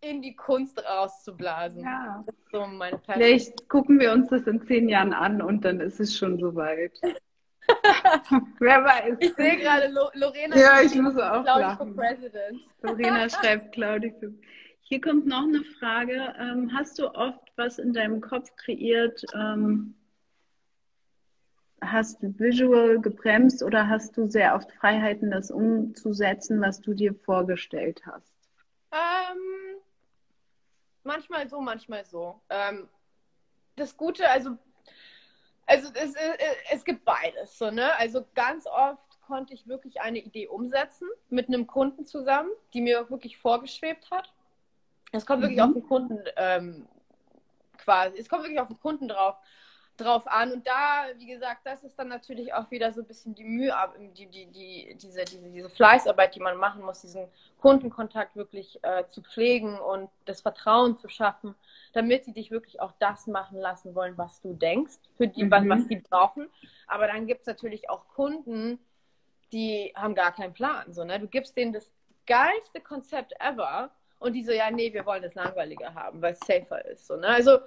[0.00, 1.84] in die Kunst rauszublasen.
[1.84, 2.24] Ja.
[2.50, 2.66] So
[3.06, 6.98] vielleicht gucken wir uns das in zehn Jahren an und dann ist es schon soweit.
[8.58, 9.16] Wer weiß.
[9.20, 10.56] Ich sehe gerade Lo Lorena.
[10.56, 11.94] Ja, ich muss auch Claudi lachen.
[11.94, 12.60] for President.
[12.82, 14.32] Lorena schreibt Claudi für.
[14.80, 16.34] Hier kommt noch eine Frage.
[16.38, 19.24] Ähm, hast du oft was in deinem Kopf kreiert?
[19.34, 19.94] Ähm,
[21.82, 27.14] hast du visual gebremst oder hast du sehr oft Freiheiten, das umzusetzen, was du dir
[27.14, 28.32] vorgestellt hast?
[28.92, 29.80] Ähm,
[31.04, 32.40] manchmal so, manchmal so.
[32.50, 32.88] Ähm,
[33.76, 34.58] das Gute, also,
[35.66, 36.14] also es, es,
[36.70, 37.58] es gibt beides.
[37.58, 37.94] So, ne?
[37.96, 43.08] Also ganz oft konnte ich wirklich eine Idee umsetzen mit einem Kunden zusammen, die mir
[43.10, 44.32] wirklich vorgeschwebt hat.
[45.12, 45.64] Es kommt wirklich Mhm.
[45.68, 46.88] auf den Kunden ähm,
[47.78, 49.36] quasi, es kommt wirklich auf den Kunden drauf,
[49.96, 50.52] drauf an.
[50.52, 53.74] Und da, wie gesagt, das ist dann natürlich auch wieder so ein bisschen die Mühe,
[54.16, 57.28] die, die, die, diese, diese, diese Fleißarbeit, die man machen muss, diesen
[57.60, 61.54] Kundenkontakt wirklich äh, zu pflegen und das Vertrauen zu schaffen,
[61.92, 65.62] damit sie dich wirklich auch das machen lassen wollen, was du denkst, für die, was,
[65.62, 65.68] Mhm.
[65.70, 66.48] was die brauchen.
[66.86, 68.78] Aber dann gibt es natürlich auch Kunden,
[69.52, 70.92] die haben gar keinen Plan.
[70.92, 71.20] So, ne?
[71.20, 71.90] Du gibst denen das
[72.26, 76.40] geilste Konzept ever und die so, ja, nee, wir wollen das langweiliger haben, weil es
[76.40, 77.06] safer ist.
[77.06, 77.28] So, ne?
[77.28, 77.58] Also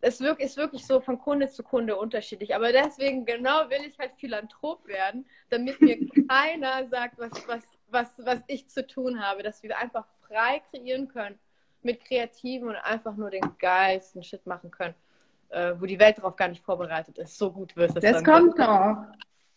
[0.00, 2.54] es ist wirklich so von Kunde zu Kunde unterschiedlich.
[2.54, 8.14] Aber deswegen genau will ich halt Philanthrop werden, damit mir keiner sagt, was, was, was,
[8.18, 11.38] was ich zu tun habe, dass wir einfach frei kreieren können
[11.82, 14.94] mit Kreativen und einfach nur den geilsten Shit machen können,
[15.50, 17.36] äh, wo die Welt darauf gar nicht vorbereitet ist.
[17.38, 18.24] So gut wird es Das dann.
[18.24, 19.06] kommt noch.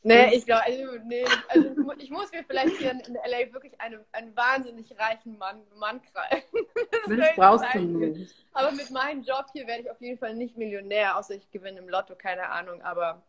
[0.04, 3.16] Nee, ich glaube, also, nee, also ich mu- ich muss mir vielleicht hier in, in
[3.16, 6.45] LA wirklich eine, einen wahnsinnig reichen Mann, Mann greifen.
[7.08, 8.36] Das brauchst du nicht.
[8.54, 11.80] Aber mit meinem Job hier werde ich auf jeden Fall nicht Millionär, außer ich gewinne
[11.80, 12.82] im Lotto, keine Ahnung.
[12.82, 13.22] Aber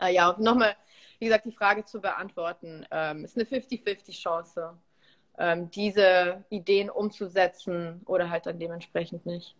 [0.00, 0.76] äh, ja, nochmal,
[1.18, 4.76] wie gesagt, die Frage zu beantworten, ähm, ist eine 50-50 Chance,
[5.38, 9.54] ähm, diese Ideen umzusetzen oder halt dann dementsprechend nicht.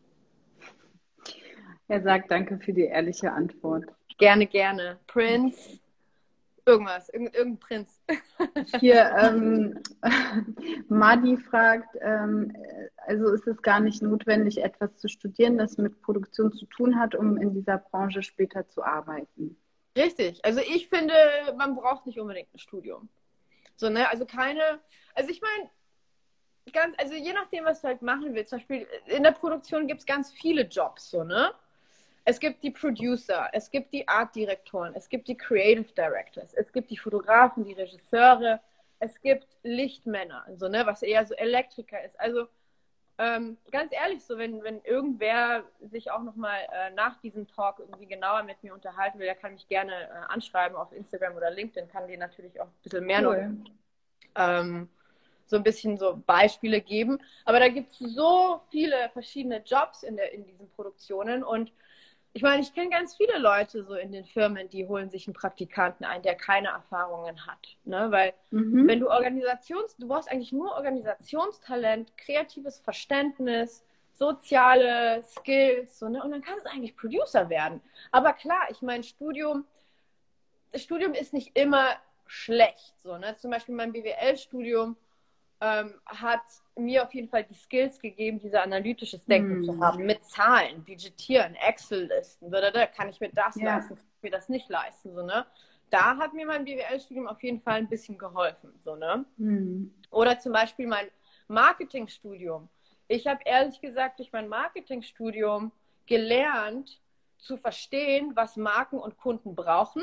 [1.89, 3.85] Er sagt danke für die ehrliche Antwort.
[4.19, 4.99] Gerne, gerne.
[5.07, 5.79] Prince,
[6.67, 8.03] irgendwas, irgend, irgendein Prinz.
[8.81, 9.81] Hier, ähm,
[10.89, 12.55] Madi fragt, ähm,
[13.07, 17.15] also ist es gar nicht notwendig, etwas zu studieren, das mit Produktion zu tun hat,
[17.15, 19.57] um in dieser Branche später zu arbeiten?
[19.97, 20.45] Richtig.
[20.45, 21.15] Also ich finde,
[21.57, 23.09] man braucht nicht unbedingt ein Studium.
[23.77, 24.09] So, ne?
[24.11, 24.81] Also keine,
[25.15, 25.71] also ich meine,
[26.73, 30.01] ganz, also je nachdem, was du halt machen willst, zum Beispiel in der Produktion gibt
[30.01, 31.53] es ganz viele Jobs, so, ne?
[32.29, 36.91] Es gibt die Producer, es gibt die Artdirektoren, es gibt die Creative Directors, es gibt
[36.91, 38.61] die Fotografen, die Regisseure,
[38.99, 42.19] es gibt Lichtmänner, so, ne, was eher so Elektriker ist.
[42.19, 42.49] Also
[43.19, 48.07] ähm, ganz ehrlich, so wenn, wenn irgendwer sich auch nochmal äh, nach diesem Talk irgendwie
[48.07, 51.89] genauer mit mir unterhalten will, der kann mich gerne äh, anschreiben auf Instagram oder LinkedIn,
[51.89, 53.57] kann dir natürlich auch ein bisschen mehr noch Cool.
[54.35, 54.89] ähm,
[55.47, 57.19] so ein bisschen so Beispiele geben.
[57.45, 61.73] Aber da gibt es so viele verschiedene Jobs in, der, in diesen Produktionen und
[62.37, 65.33] ich meine, ich kenne ganz viele Leute so in den Firmen, die holen sich einen
[65.33, 67.79] Praktikanten ein, der keine Erfahrungen hat.
[67.85, 68.11] Ne?
[68.11, 68.87] Weil Mhm.
[68.87, 76.23] wenn du Organisations, du brauchst eigentlich nur Organisationstalent, kreatives Verständnis, soziale Skills, so, ne?
[76.23, 77.81] Und dann kannst du eigentlich Producer werden.
[78.13, 79.65] Aber klar, ich meine, Studium,
[80.73, 81.89] das Studium ist nicht immer
[82.27, 83.01] schlecht.
[83.03, 83.35] So, ne?
[83.39, 84.95] Zum Beispiel mein BWL-Studium
[85.61, 86.43] ähm, hat
[86.77, 89.65] mir auf jeden Fall die Skills gegeben, diese analytisches Denken Hm.
[89.65, 93.77] zu haben, mit Zahlen, Budgetieren, Excel-Listen, da, kann ich mir das Ja.
[93.77, 95.47] leisten, kann ich mir das nicht leisten, so, ne?
[95.89, 99.25] Da hat mir mein BWL-Studium auf jeden Fall ein bisschen geholfen, so, ne?
[99.39, 99.95] Hm.
[100.11, 101.09] Oder zum Beispiel mein
[101.49, 102.69] Marketingstudium.
[103.09, 105.73] Ich habe ehrlich gesagt durch mein Marketingstudium
[106.07, 107.01] gelernt
[107.39, 110.03] zu verstehen, was Marken und Kunden brauchen.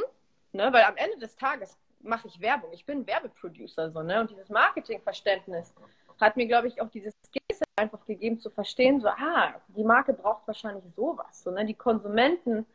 [0.51, 0.72] Ne?
[0.72, 2.72] Weil am Ende des Tages mache ich Werbung.
[2.74, 3.91] Ich bin Werbeproducer.
[3.91, 4.22] So, ne?
[4.22, 5.74] Und dieses Marketingverständnis
[6.20, 10.14] hat mir, glaube ich, auch dieses Skills einfach gegeben zu verstehen, so, ah, die Marke
[10.14, 11.44] braucht wahrscheinlich sowas.
[11.44, 11.65] So, ne?
[11.65, 12.65] Die Konsumenten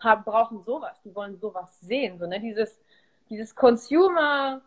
[0.00, 1.00] haben, brauchen sowas.
[1.04, 2.18] Die wollen sowas sehen.
[2.18, 2.40] So, ne?
[2.40, 2.80] Dieses,
[3.30, 4.62] dieses Consumer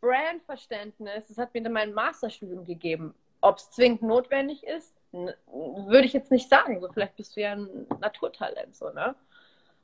[0.00, 3.14] Brand-Verständnis, das hat mir dann mein Masterstudium gegeben.
[3.40, 6.80] Ob es zwingend notwendig ist, würde ich jetzt nicht sagen.
[6.80, 9.14] So, vielleicht bist du ja ein Naturtalent, so, ne?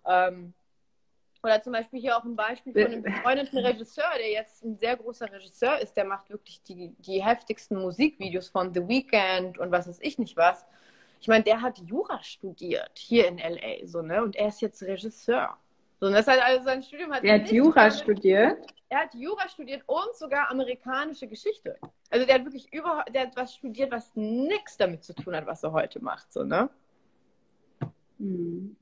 [0.07, 0.53] Ähm,
[1.45, 4.97] oder zum Beispiel hier auch ein Beispiel von einem befreundeten Regisseur, der jetzt ein sehr
[4.97, 9.87] großer Regisseur ist, der macht wirklich die, die heftigsten Musikvideos von The Weeknd und was
[9.87, 10.65] weiß ich nicht was.
[11.21, 14.23] Ich meine, der hat Jura studiert hier in LA, so, ne?
[14.23, 15.57] Und er ist jetzt Regisseur.
[16.01, 18.59] So, und das hat also sein Studium hat Er hat Jura studiert.
[18.89, 21.79] er hat Jura studiert und sogar amerikanische Geschichte.
[22.11, 25.47] Also der hat wirklich überhaupt, der hat was studiert, was nichts damit zu tun hat,
[25.47, 26.69] was er heute macht, so, ne?
[28.19, 28.77] Hm.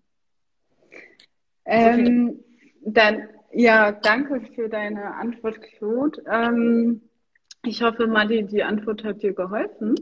[1.64, 2.42] Ähm,
[2.84, 6.22] dann, ja, danke für deine Antwort, Claude.
[6.30, 7.02] Ähm,
[7.64, 9.94] ich hoffe, Madi, die Antwort hat dir geholfen.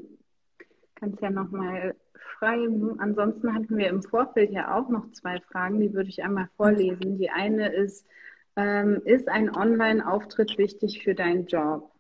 [0.95, 2.99] Kannst ja nochmal schreiben.
[3.01, 7.19] Ansonsten hatten wir im Vorfeld ja auch noch zwei Fragen, die würde ich einmal vorlesen.
[7.19, 8.07] Die eine ist,
[8.57, 11.93] Ähm, ist ein Online-Auftritt wichtig für deinen Job?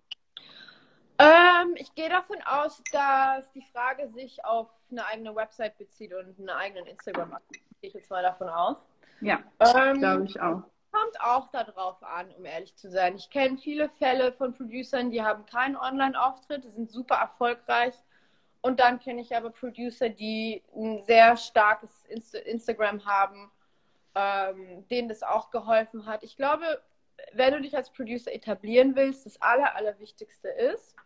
[1.17, 6.37] Ähm, ich gehe davon aus, dass die Frage sich auf eine eigene Website bezieht und
[6.39, 7.37] einen eigenen Instagram.
[7.81, 8.77] Gehe ich jetzt mal davon aus.
[9.21, 10.63] Ja, Ähm, glaube ich auch.
[10.93, 13.17] kommt auch darauf an, um ehrlich zu sein.
[13.17, 17.95] Ich kenne viele Fälle von Producern, die haben keinen Online-Auftritt, die sind super erfolgreich.
[18.63, 23.51] Und dann kenne ich aber Producer, die ein sehr starkes Inst Instagram haben,
[24.15, 26.23] ähm, denen das auch geholfen hat.
[26.23, 26.83] Ich glaube,
[27.33, 30.97] wenn du dich als Producer etablieren willst, das Aller, Allerwichtigste ist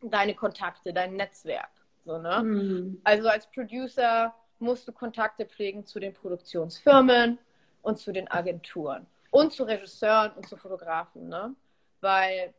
[0.00, 1.70] deine Kontakte, dein Netzwerk.
[2.04, 2.38] So, ne?
[2.38, 3.00] Hm.
[3.04, 7.38] Also als Producer musst du Kontakte pflegen zu den Produktionsfirmen
[7.82, 11.54] und zu den Agenturen und zu Regisseuren und zu Fotografen, ne?
[12.00, 12.54] Weil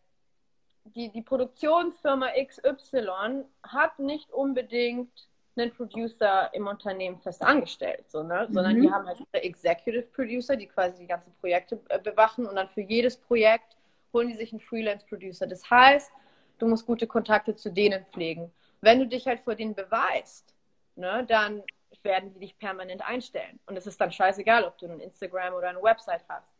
[0.95, 8.48] die, die Produktionsfirma XY hat nicht unbedingt einen Producer im Unternehmen fest angestellt, so, ne?
[8.52, 8.82] sondern Mhm.
[8.84, 12.69] die haben halt ihre Executive Producer, die quasi die ganzen Projekte äh, bewachen und dann
[12.69, 13.76] für jedes Projekt
[14.14, 15.48] holen die sich einen Freelance Producer.
[15.48, 16.11] Das heißt,
[16.60, 18.52] du musst gute Kontakte zu denen pflegen.
[18.82, 20.56] Wenn du dich halt vor denen beweist,
[20.95, 21.64] ne, dann
[22.03, 23.59] werden die dich permanent einstellen.
[23.65, 26.51] Und es ist dann scheißegal, ob du ein Instagram oder eine Website hast.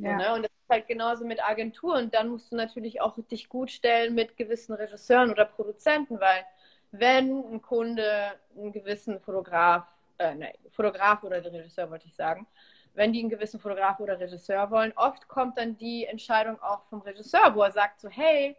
[0.00, 0.16] So, Ja.
[0.16, 0.34] ne?
[0.34, 2.10] Und das ist halt genauso mit Agenturen.
[2.10, 6.44] Dann musst du natürlich auch dich gut stellen mit gewissen Regisseuren oder Produzenten, weil
[6.90, 9.86] wenn ein Kunde einen gewissen Fotograf,
[10.18, 12.46] äh, nein, Fotograf oder Regisseur wollte ich sagen,
[12.94, 17.00] wenn die einen gewissen Fotograf oder Regisseur wollen, oft kommt dann die Entscheidung auch vom
[17.00, 18.56] Regisseur, wo er sagt so, hey,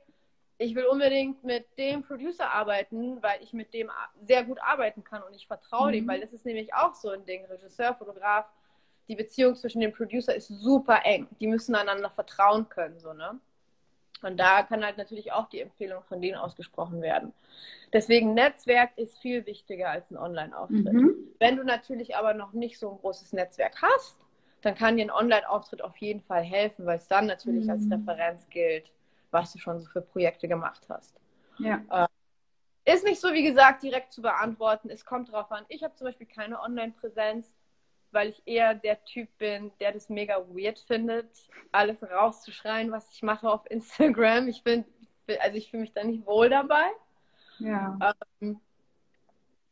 [0.63, 3.91] ich will unbedingt mit dem Producer arbeiten, weil ich mit dem
[4.23, 6.07] sehr gut arbeiten kann und ich vertraue dem, Mhm.
[6.07, 8.45] weil das ist nämlich auch so ein Ding, Regisseur, Fotograf,
[9.07, 11.27] die Beziehung zwischen dem Producer ist super eng.
[11.39, 13.39] Die müssen einander vertrauen können, so, ne?
[14.21, 17.33] Und da kann halt natürlich auch die Empfehlung von denen ausgesprochen werden.
[17.91, 20.93] Deswegen Netzwerk ist viel wichtiger als ein Online-Auftritt.
[20.93, 21.13] Mhm.
[21.39, 24.17] Wenn du natürlich aber noch nicht so ein großes Netzwerk hast,
[24.61, 27.93] dann kann dir ein Online-Auftritt auf jeden Fall helfen, weil es dann natürlich als Mhm.
[27.93, 28.89] Referenz gilt,
[29.33, 31.19] was du schon so für Projekte gemacht hast.
[31.57, 32.07] Ja.
[32.85, 34.89] Ist nicht so, wie gesagt, direkt zu beantworten.
[34.89, 35.65] Es kommt drauf an.
[35.69, 37.53] Ich habe zum Beispiel keine Online-Präsenz,
[38.11, 41.29] weil ich eher der Typ bin, der das mega weird findet,
[41.71, 44.47] alles rauszuschreien, was ich mache auf Instagram.
[44.49, 44.85] Ich bin,
[45.39, 46.87] also ich fühle mich da nicht wohl dabei.
[47.59, 47.97] ja.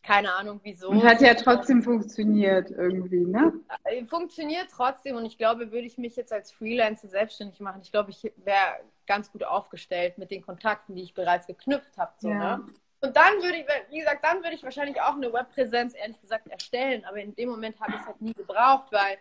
[0.03, 0.89] Keine Ahnung wieso.
[0.89, 3.53] Und hat ja trotzdem funktioniert irgendwie, ne?
[3.83, 7.91] Äh, Funktioniert trotzdem und ich glaube, würde ich mich jetzt als Freelancer selbstständig machen, ich
[7.91, 12.13] glaube, ich wäre ganz gut aufgestellt mit den Kontakten, die ich bereits geknüpft habe.
[12.17, 12.57] So, Ja.
[12.57, 12.65] ne?
[13.03, 16.47] Und dann würde ich, wie gesagt, dann würde ich wahrscheinlich auch eine Webpräsenz ehrlich gesagt
[16.47, 19.17] erstellen, aber in dem Moment habe ich es halt nie gebraucht, weil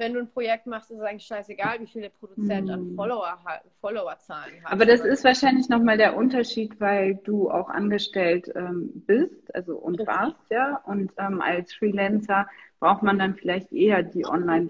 [0.00, 2.96] wenn du ein Projekt machst, ist es eigentlich scheißegal, wie viel der Produzent an Hm.
[2.96, 3.38] Follower
[3.80, 4.72] Followerzahlen hat.
[4.72, 10.00] Aber das ist wahrscheinlich nochmal der Unterschied, weil du auch angestellt ähm, bist, also und
[10.00, 10.08] Richtig.
[10.08, 10.80] warst, ja.
[10.86, 12.48] Und ähm, als Freelancer
[12.80, 14.68] braucht man dann vielleicht eher die online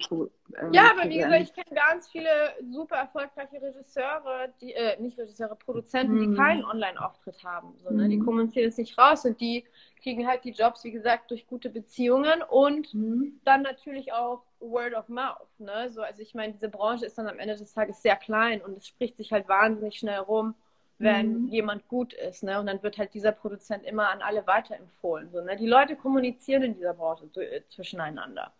[0.59, 2.31] ähm, Ja, aber wie gesagt, ich kenne ganz viele
[2.70, 6.18] super erfolgreiche Regisseure, die, äh, nicht Regisseure, Produzenten, Mhm.
[6.18, 7.74] die keinen Online-Auftritt haben.
[7.78, 8.09] So, ne?
[8.09, 8.24] Die Mhm.
[8.24, 9.64] kommunizieren es nicht raus und die
[10.02, 13.40] kriegen halt die Jobs, wie gesagt, durch gute Beziehungen und Mhm.
[13.44, 15.48] dann natürlich auch Word of Mouth.
[15.59, 15.90] Ne?
[15.90, 18.77] So, also ich meine, diese Branche ist dann am Ende des Tages sehr klein und
[18.77, 20.55] es spricht sich halt wahnsinnig schnell rum,
[20.98, 21.48] wenn Mhm.
[21.48, 22.43] jemand gut ist.
[22.43, 22.59] Ne?
[22.60, 25.31] Und dann wird halt dieser Produzent immer an alle weiterempfohlen.
[25.31, 25.56] So, ne?
[25.56, 28.52] Die Leute kommunizieren in dieser Branche äh, zwischeneinander.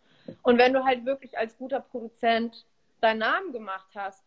[0.43, 2.65] Und wenn du halt wirklich als guter Produzent
[3.01, 4.23] deinen Namen gemacht hast,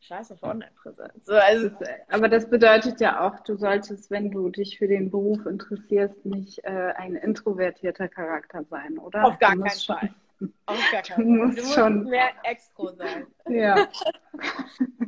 [0.00, 1.24] scheiß auf Online-Präsenz.
[1.24, 5.10] So, also, äh, aber das bedeutet ja auch, du solltest, wenn du dich für den
[5.10, 9.24] Beruf interessierst, nicht äh, ein introvertierter Charakter sein, oder?
[9.24, 10.10] auf gar Du keinen schon- Fall.
[10.66, 11.46] Auf gar Du keinen Fall.
[11.46, 13.26] musst Du musst schon- mehr Extro sein.
[13.48, 13.88] Ja.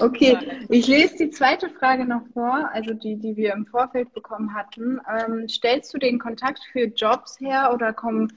[0.00, 0.58] Okay, Fall.
[0.70, 5.00] ich lese die zweite Frage noch vor, also die, die wir im Vorfeld bekommen hatten.
[5.12, 8.32] Ähm, stellst du den Kontakt für Jobs her oder kommen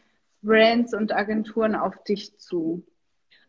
[0.48, 2.84] Brands und Agenturen auf dich zu?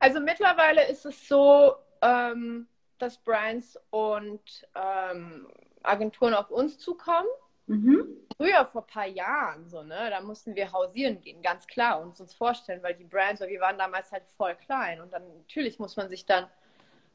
[0.01, 2.67] Also mittlerweile ist es so, ähm,
[2.99, 5.47] dass Brands und ähm,
[5.83, 7.29] Agenturen auf uns zukommen.
[7.67, 8.07] Mhm.
[8.37, 12.19] Früher, vor ein paar Jahren, so, ne, da mussten wir hausieren gehen, ganz klar, und
[12.19, 15.01] uns vorstellen, weil die Brands, weil wir waren damals halt voll klein.
[15.01, 16.47] Und dann natürlich muss man sich dann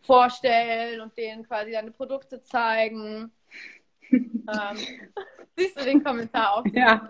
[0.01, 3.31] vorstellen und denen quasi deine Produkte zeigen.
[4.11, 4.47] ähm,
[5.55, 6.65] siehst du den Kommentar auch?
[6.67, 7.07] Ja.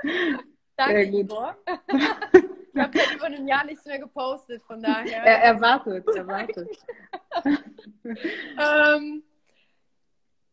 [0.76, 1.20] Danke, Sehr gut.
[1.20, 1.56] Igor.
[2.74, 5.22] ich habe seit über einem Jahr nichts mehr gepostet, von daher.
[5.22, 6.68] Er erwartet, erwartet.
[8.04, 9.22] ähm,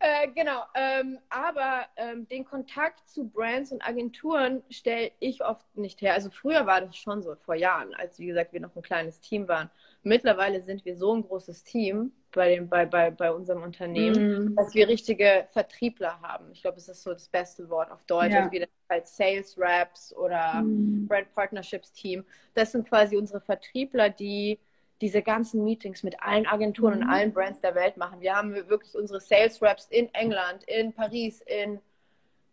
[0.04, 6.02] äh, genau, ähm, aber ähm, den Kontakt zu Brands und Agenturen stelle ich oft nicht
[6.02, 6.16] her.
[6.16, 9.20] Also früher war das schon so, vor Jahren, als wie gesagt wir noch ein kleines
[9.22, 9.70] Team waren.
[10.04, 14.56] Mittlerweile sind wir so ein großes Team bei, dem, bei, bei, bei unserem Unternehmen, Mhm.
[14.56, 16.52] dass wir richtige Vertriebler haben.
[16.54, 18.32] Ich glaube, es ist so das beste Wort auf Deutsch.
[18.34, 18.40] Ja.
[18.40, 21.08] Also wir halt Sales Reps oder Mhm.
[21.08, 22.26] Brand Partnerships Team.
[22.56, 24.60] Das sind quasi unsere Vertriebler, die
[25.02, 27.02] diese ganzen Meetings mit allen Agenturen Mhm.
[27.04, 28.22] und allen Brands der Welt machen.
[28.22, 31.80] Wir haben wirklich unsere Sales Reps in England, in Paris, in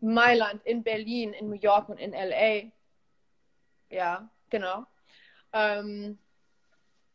[0.01, 2.71] Mailand, in Berlin, in New York und in LA.
[3.91, 4.85] Ja, genau.
[5.53, 6.19] Ähm,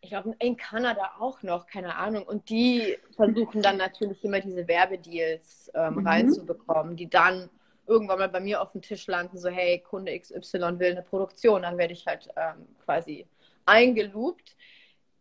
[0.03, 2.23] ich glaube, in Kanada auch noch, keine Ahnung.
[2.27, 6.07] Und die versuchen dann natürlich immer diese Werbedeals ähm, Mhm.
[6.07, 7.49] reinzubekommen, die dann
[7.87, 11.61] irgendwann mal bei mir auf dem Tisch landen, so hey, Kunde XY will eine Produktion,
[11.61, 13.25] dann werde ich halt ähm, quasi
[13.65, 14.57] eingeloopt.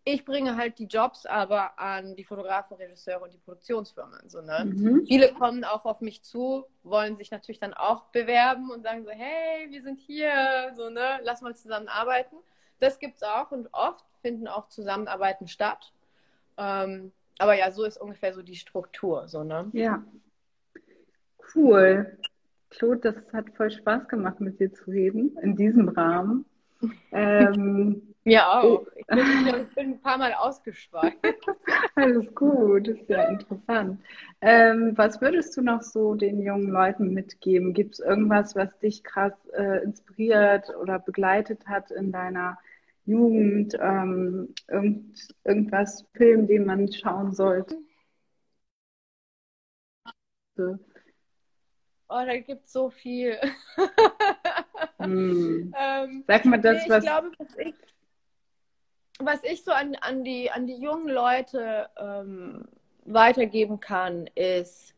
[0.05, 4.29] Ich bringe halt die Jobs aber an die Fotografen, Regisseure und die Produktionsfirmen.
[4.29, 4.65] So, ne?
[4.65, 5.07] Mhm.
[5.07, 9.13] Viele kommen auch auf mich zu, wollen sich natürlich dann auch bewerben und sagen so,
[9.13, 12.35] hey, wir sind hier, so, ne, lass mal zusammenarbeiten.
[12.81, 15.93] Das gibt's auch und oft finden auch Zusammenarbeiten statt.
[16.57, 19.69] Ähm, aber ja, so ist ungefähr so die Struktur, so, ne?
[19.73, 20.03] Ja.
[21.55, 22.19] Cool.
[22.71, 26.47] Claude, das hat voll Spaß gemacht, mit dir zu reden, in diesem Rahmen.
[27.11, 28.87] Ähm, Mir auch.
[28.95, 31.17] Ich bin, ich bin ein paar Mal ausgeschweift.
[31.97, 34.01] alles gut, ist ja interessant.
[34.41, 37.75] Ähm, was würdest du noch so den jungen Leuten mitgeben?
[37.75, 42.59] Gibt es irgendwas, was dich krass äh, inspiriert oder begleitet hat in deiner
[43.05, 43.75] Jugend?
[43.81, 47.77] Ähm, irgend, irgendwas, Film, den man schauen sollte?
[50.57, 50.79] So.
[52.09, 53.39] Oh, da gibt es so viel.
[54.99, 55.75] Hm.
[55.81, 57.05] ähm, Sag mal das, nee, ich was.
[57.05, 57.75] glaube, was ich,
[59.19, 62.65] was ich so an, an, die, an die jungen Leute ähm,
[63.05, 64.95] weitergeben kann, ist,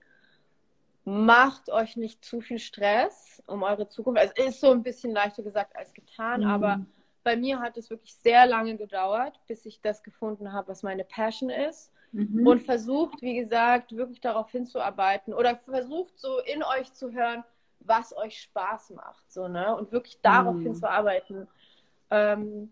[1.04, 4.20] macht euch nicht zu viel Stress um eure Zukunft.
[4.20, 6.48] Also ist so ein bisschen leichter gesagt als getan, Hm.
[6.50, 6.84] aber
[7.24, 11.04] bei mir hat es wirklich sehr lange gedauert, bis ich das gefunden habe, was meine
[11.04, 11.90] Passion ist.
[12.12, 12.46] Mhm.
[12.46, 17.42] Und versucht, wie gesagt, wirklich darauf hinzuarbeiten oder versucht so in euch zu hören,
[17.80, 19.32] was euch Spaß macht.
[19.32, 19.74] So, ne?
[19.74, 20.62] Und wirklich darauf Mhm.
[20.62, 21.48] hinzuarbeiten.
[22.10, 22.70] Ähm,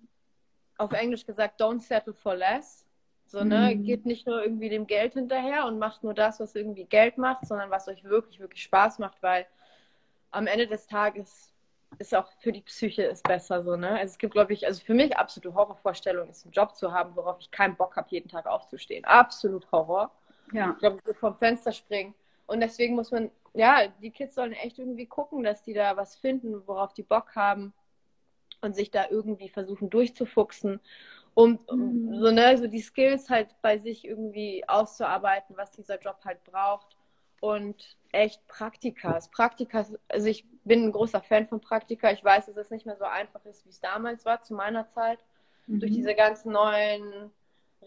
[0.78, 2.86] auf Englisch gesagt, don't settle for less.
[3.26, 3.74] So, ne?
[3.74, 3.84] Mhm.
[3.84, 7.46] Geht nicht nur irgendwie dem Geld hinterher und macht nur das, was irgendwie Geld macht,
[7.46, 9.46] sondern was euch wirklich, wirklich Spaß macht, weil
[10.30, 11.51] am Ende des Tages
[11.98, 13.90] ist auch für die Psyche ist besser so, ne?
[13.90, 17.14] Also es gibt, glaube ich, also für mich absolute Horrorvorstellung ist, einen Job zu haben,
[17.16, 19.04] worauf ich keinen Bock habe, jeden Tag aufzustehen.
[19.04, 20.10] Absolut Horror.
[20.52, 20.72] Ja.
[20.72, 22.14] Ich glaube, ich würde vom Fenster springen.
[22.46, 26.16] Und deswegen muss man, ja, die Kids sollen echt irgendwie gucken, dass die da was
[26.16, 27.72] finden, worauf die Bock haben
[28.60, 30.80] und sich da irgendwie versuchen durchzufuchsen,
[31.34, 32.20] um, um Mhm.
[32.20, 36.96] so, ne, so die Skills halt bei sich irgendwie auszuarbeiten, was dieser Job halt braucht.
[37.42, 39.28] Und echt Praktikas.
[39.28, 42.12] Praktikas, also ich bin ein großer Fan von Praktika.
[42.12, 44.88] Ich weiß, dass es nicht mehr so einfach ist, wie es damals war, zu meiner
[44.90, 45.18] Zeit
[45.66, 45.96] durch Mhm.
[45.96, 47.32] diese ganzen neuen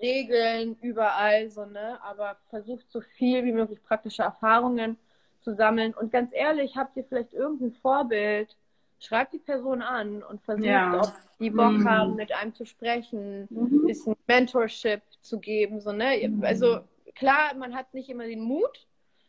[0.01, 1.97] Regeln überall so, ne?
[2.03, 4.97] Aber versucht so viel wie möglich praktische Erfahrungen
[5.39, 5.93] zu sammeln.
[5.93, 8.57] Und ganz ehrlich, habt ihr vielleicht irgendein Vorbild?
[8.99, 11.01] Schreibt die Person an und versucht, Ja.
[11.01, 11.87] ob die Bock Mhm.
[11.89, 13.87] haben, mit einem zu sprechen, ein Mhm.
[13.87, 16.27] bisschen Mentorship zu geben, so, ne?
[16.27, 16.43] Mhm.
[16.43, 16.79] Also
[17.13, 18.85] klar, man hat nicht immer den Mut.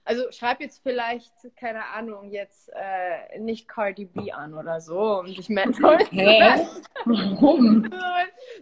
[0.06, 5.26] Also schreib jetzt vielleicht, keine Ahnung, jetzt äh, nicht Cardi B an oder so, um
[5.26, 5.52] dich zu
[6.12, 6.66] Hä?
[7.04, 7.92] Warum?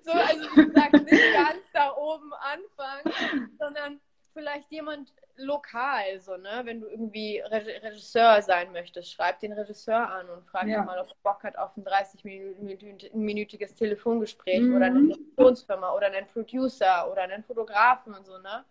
[0.03, 3.13] So, also wie gesagt, nicht ganz da oben anfangen,
[3.59, 4.01] sondern
[4.33, 6.61] vielleicht jemand lokal, so, ne?
[6.65, 10.81] Wenn du irgendwie Re Regisseur sein möchtest, schreib den Regisseur an und frag Ja.
[10.81, 14.75] ihn mal, ob er Bock hat auf ein 30-minütiges Telefongespräch Mhm.
[14.77, 18.65] oder eine Produktionsfirma oder einen Producer oder einen Fotografen und so, ne?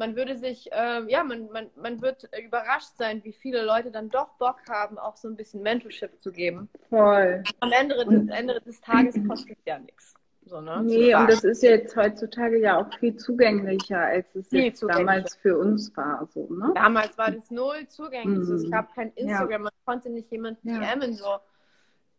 [0.00, 4.08] Man würde sich, ähm, ja, man, man, man wird überrascht sein, wie viele Leute dann
[4.08, 6.70] doch Bock haben, auch so ein bisschen Mentorship zu geben.
[6.88, 7.42] Voll.
[7.60, 10.14] Am Ende, Und- Ende des Tages kostet ja nichts.
[10.46, 10.82] So, ne?
[10.82, 15.58] Nee, und das ist jetzt heutzutage ja auch viel zugänglicher, als es Viel damals für
[15.58, 16.26] uns war.
[16.32, 16.72] So, ne?
[16.74, 18.48] Damals war das null zugänglich.
[18.48, 18.64] Mhm.
[18.64, 20.94] Ich habe kein Instagram, man konnte nicht jemanden Ja.
[20.94, 21.12] DMen.
[21.12, 21.36] So.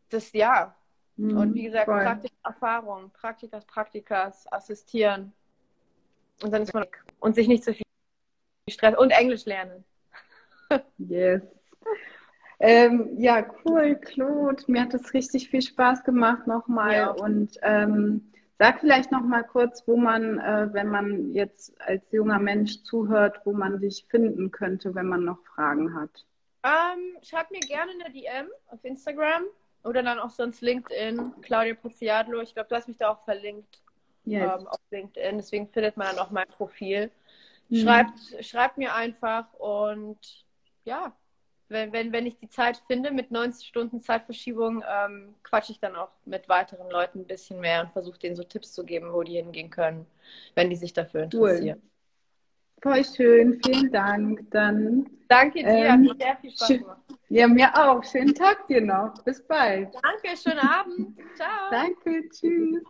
[0.09, 0.75] Das ja.
[1.17, 5.33] Mhm, Und wie gesagt, praktische Erfahrung, Praktikas, Praktikas, assistieren.
[6.43, 7.03] Und dann ist man weg.
[7.21, 7.85] Und sich nicht zu viel
[8.69, 8.97] Stress.
[8.97, 9.85] Und Englisch lernen.
[10.97, 11.41] Yes.
[12.59, 14.63] Ähm, ja, cool, Claude.
[14.67, 16.93] Mir hat es richtig viel Spaß gemacht nochmal.
[16.93, 17.09] Ja.
[17.09, 22.83] Und ähm, sag vielleicht nochmal kurz, wo man, äh, wenn man jetzt als junger Mensch
[22.83, 26.25] zuhört, wo man dich finden könnte, wenn man noch Fragen hat.
[26.63, 29.45] Ähm, schreibt mir gerne eine DM auf Instagram
[29.83, 31.41] oder dann auch sonst LinkedIn.
[31.41, 32.39] Claudia Pozziadlo.
[32.41, 33.81] Ich glaube, du hast mich da auch verlinkt.
[34.25, 34.61] Yes.
[34.61, 35.37] ähm, auf LinkedIn.
[35.37, 37.11] Deswegen findet man auch mein Profil.
[37.69, 37.77] Mhm.
[37.77, 40.45] Schreibt, schreibt mir einfach und
[40.83, 41.15] ja,
[41.69, 45.95] wenn, wenn, wenn ich die Zeit finde mit 90 Stunden Zeitverschiebung, ähm, quatsche ich dann
[45.95, 49.23] auch mit weiteren Leuten ein bisschen mehr und versuche denen so Tipps zu geben, wo
[49.23, 50.05] die hingehen können,
[50.55, 51.49] wenn die sich dafür Cool.
[51.49, 51.81] interessieren.
[52.81, 54.49] Voll schön, vielen Dank.
[54.51, 57.01] Dann, Danke dir, Ähm, hat sehr viel Spaß gemacht.
[57.29, 58.03] ja, mir auch.
[58.03, 59.13] Schönen Tag dir noch.
[59.23, 59.93] Bis bald.
[59.93, 61.17] Danke, schönen Abend.
[61.37, 61.69] Ciao.
[61.69, 62.83] Danke, tschüss.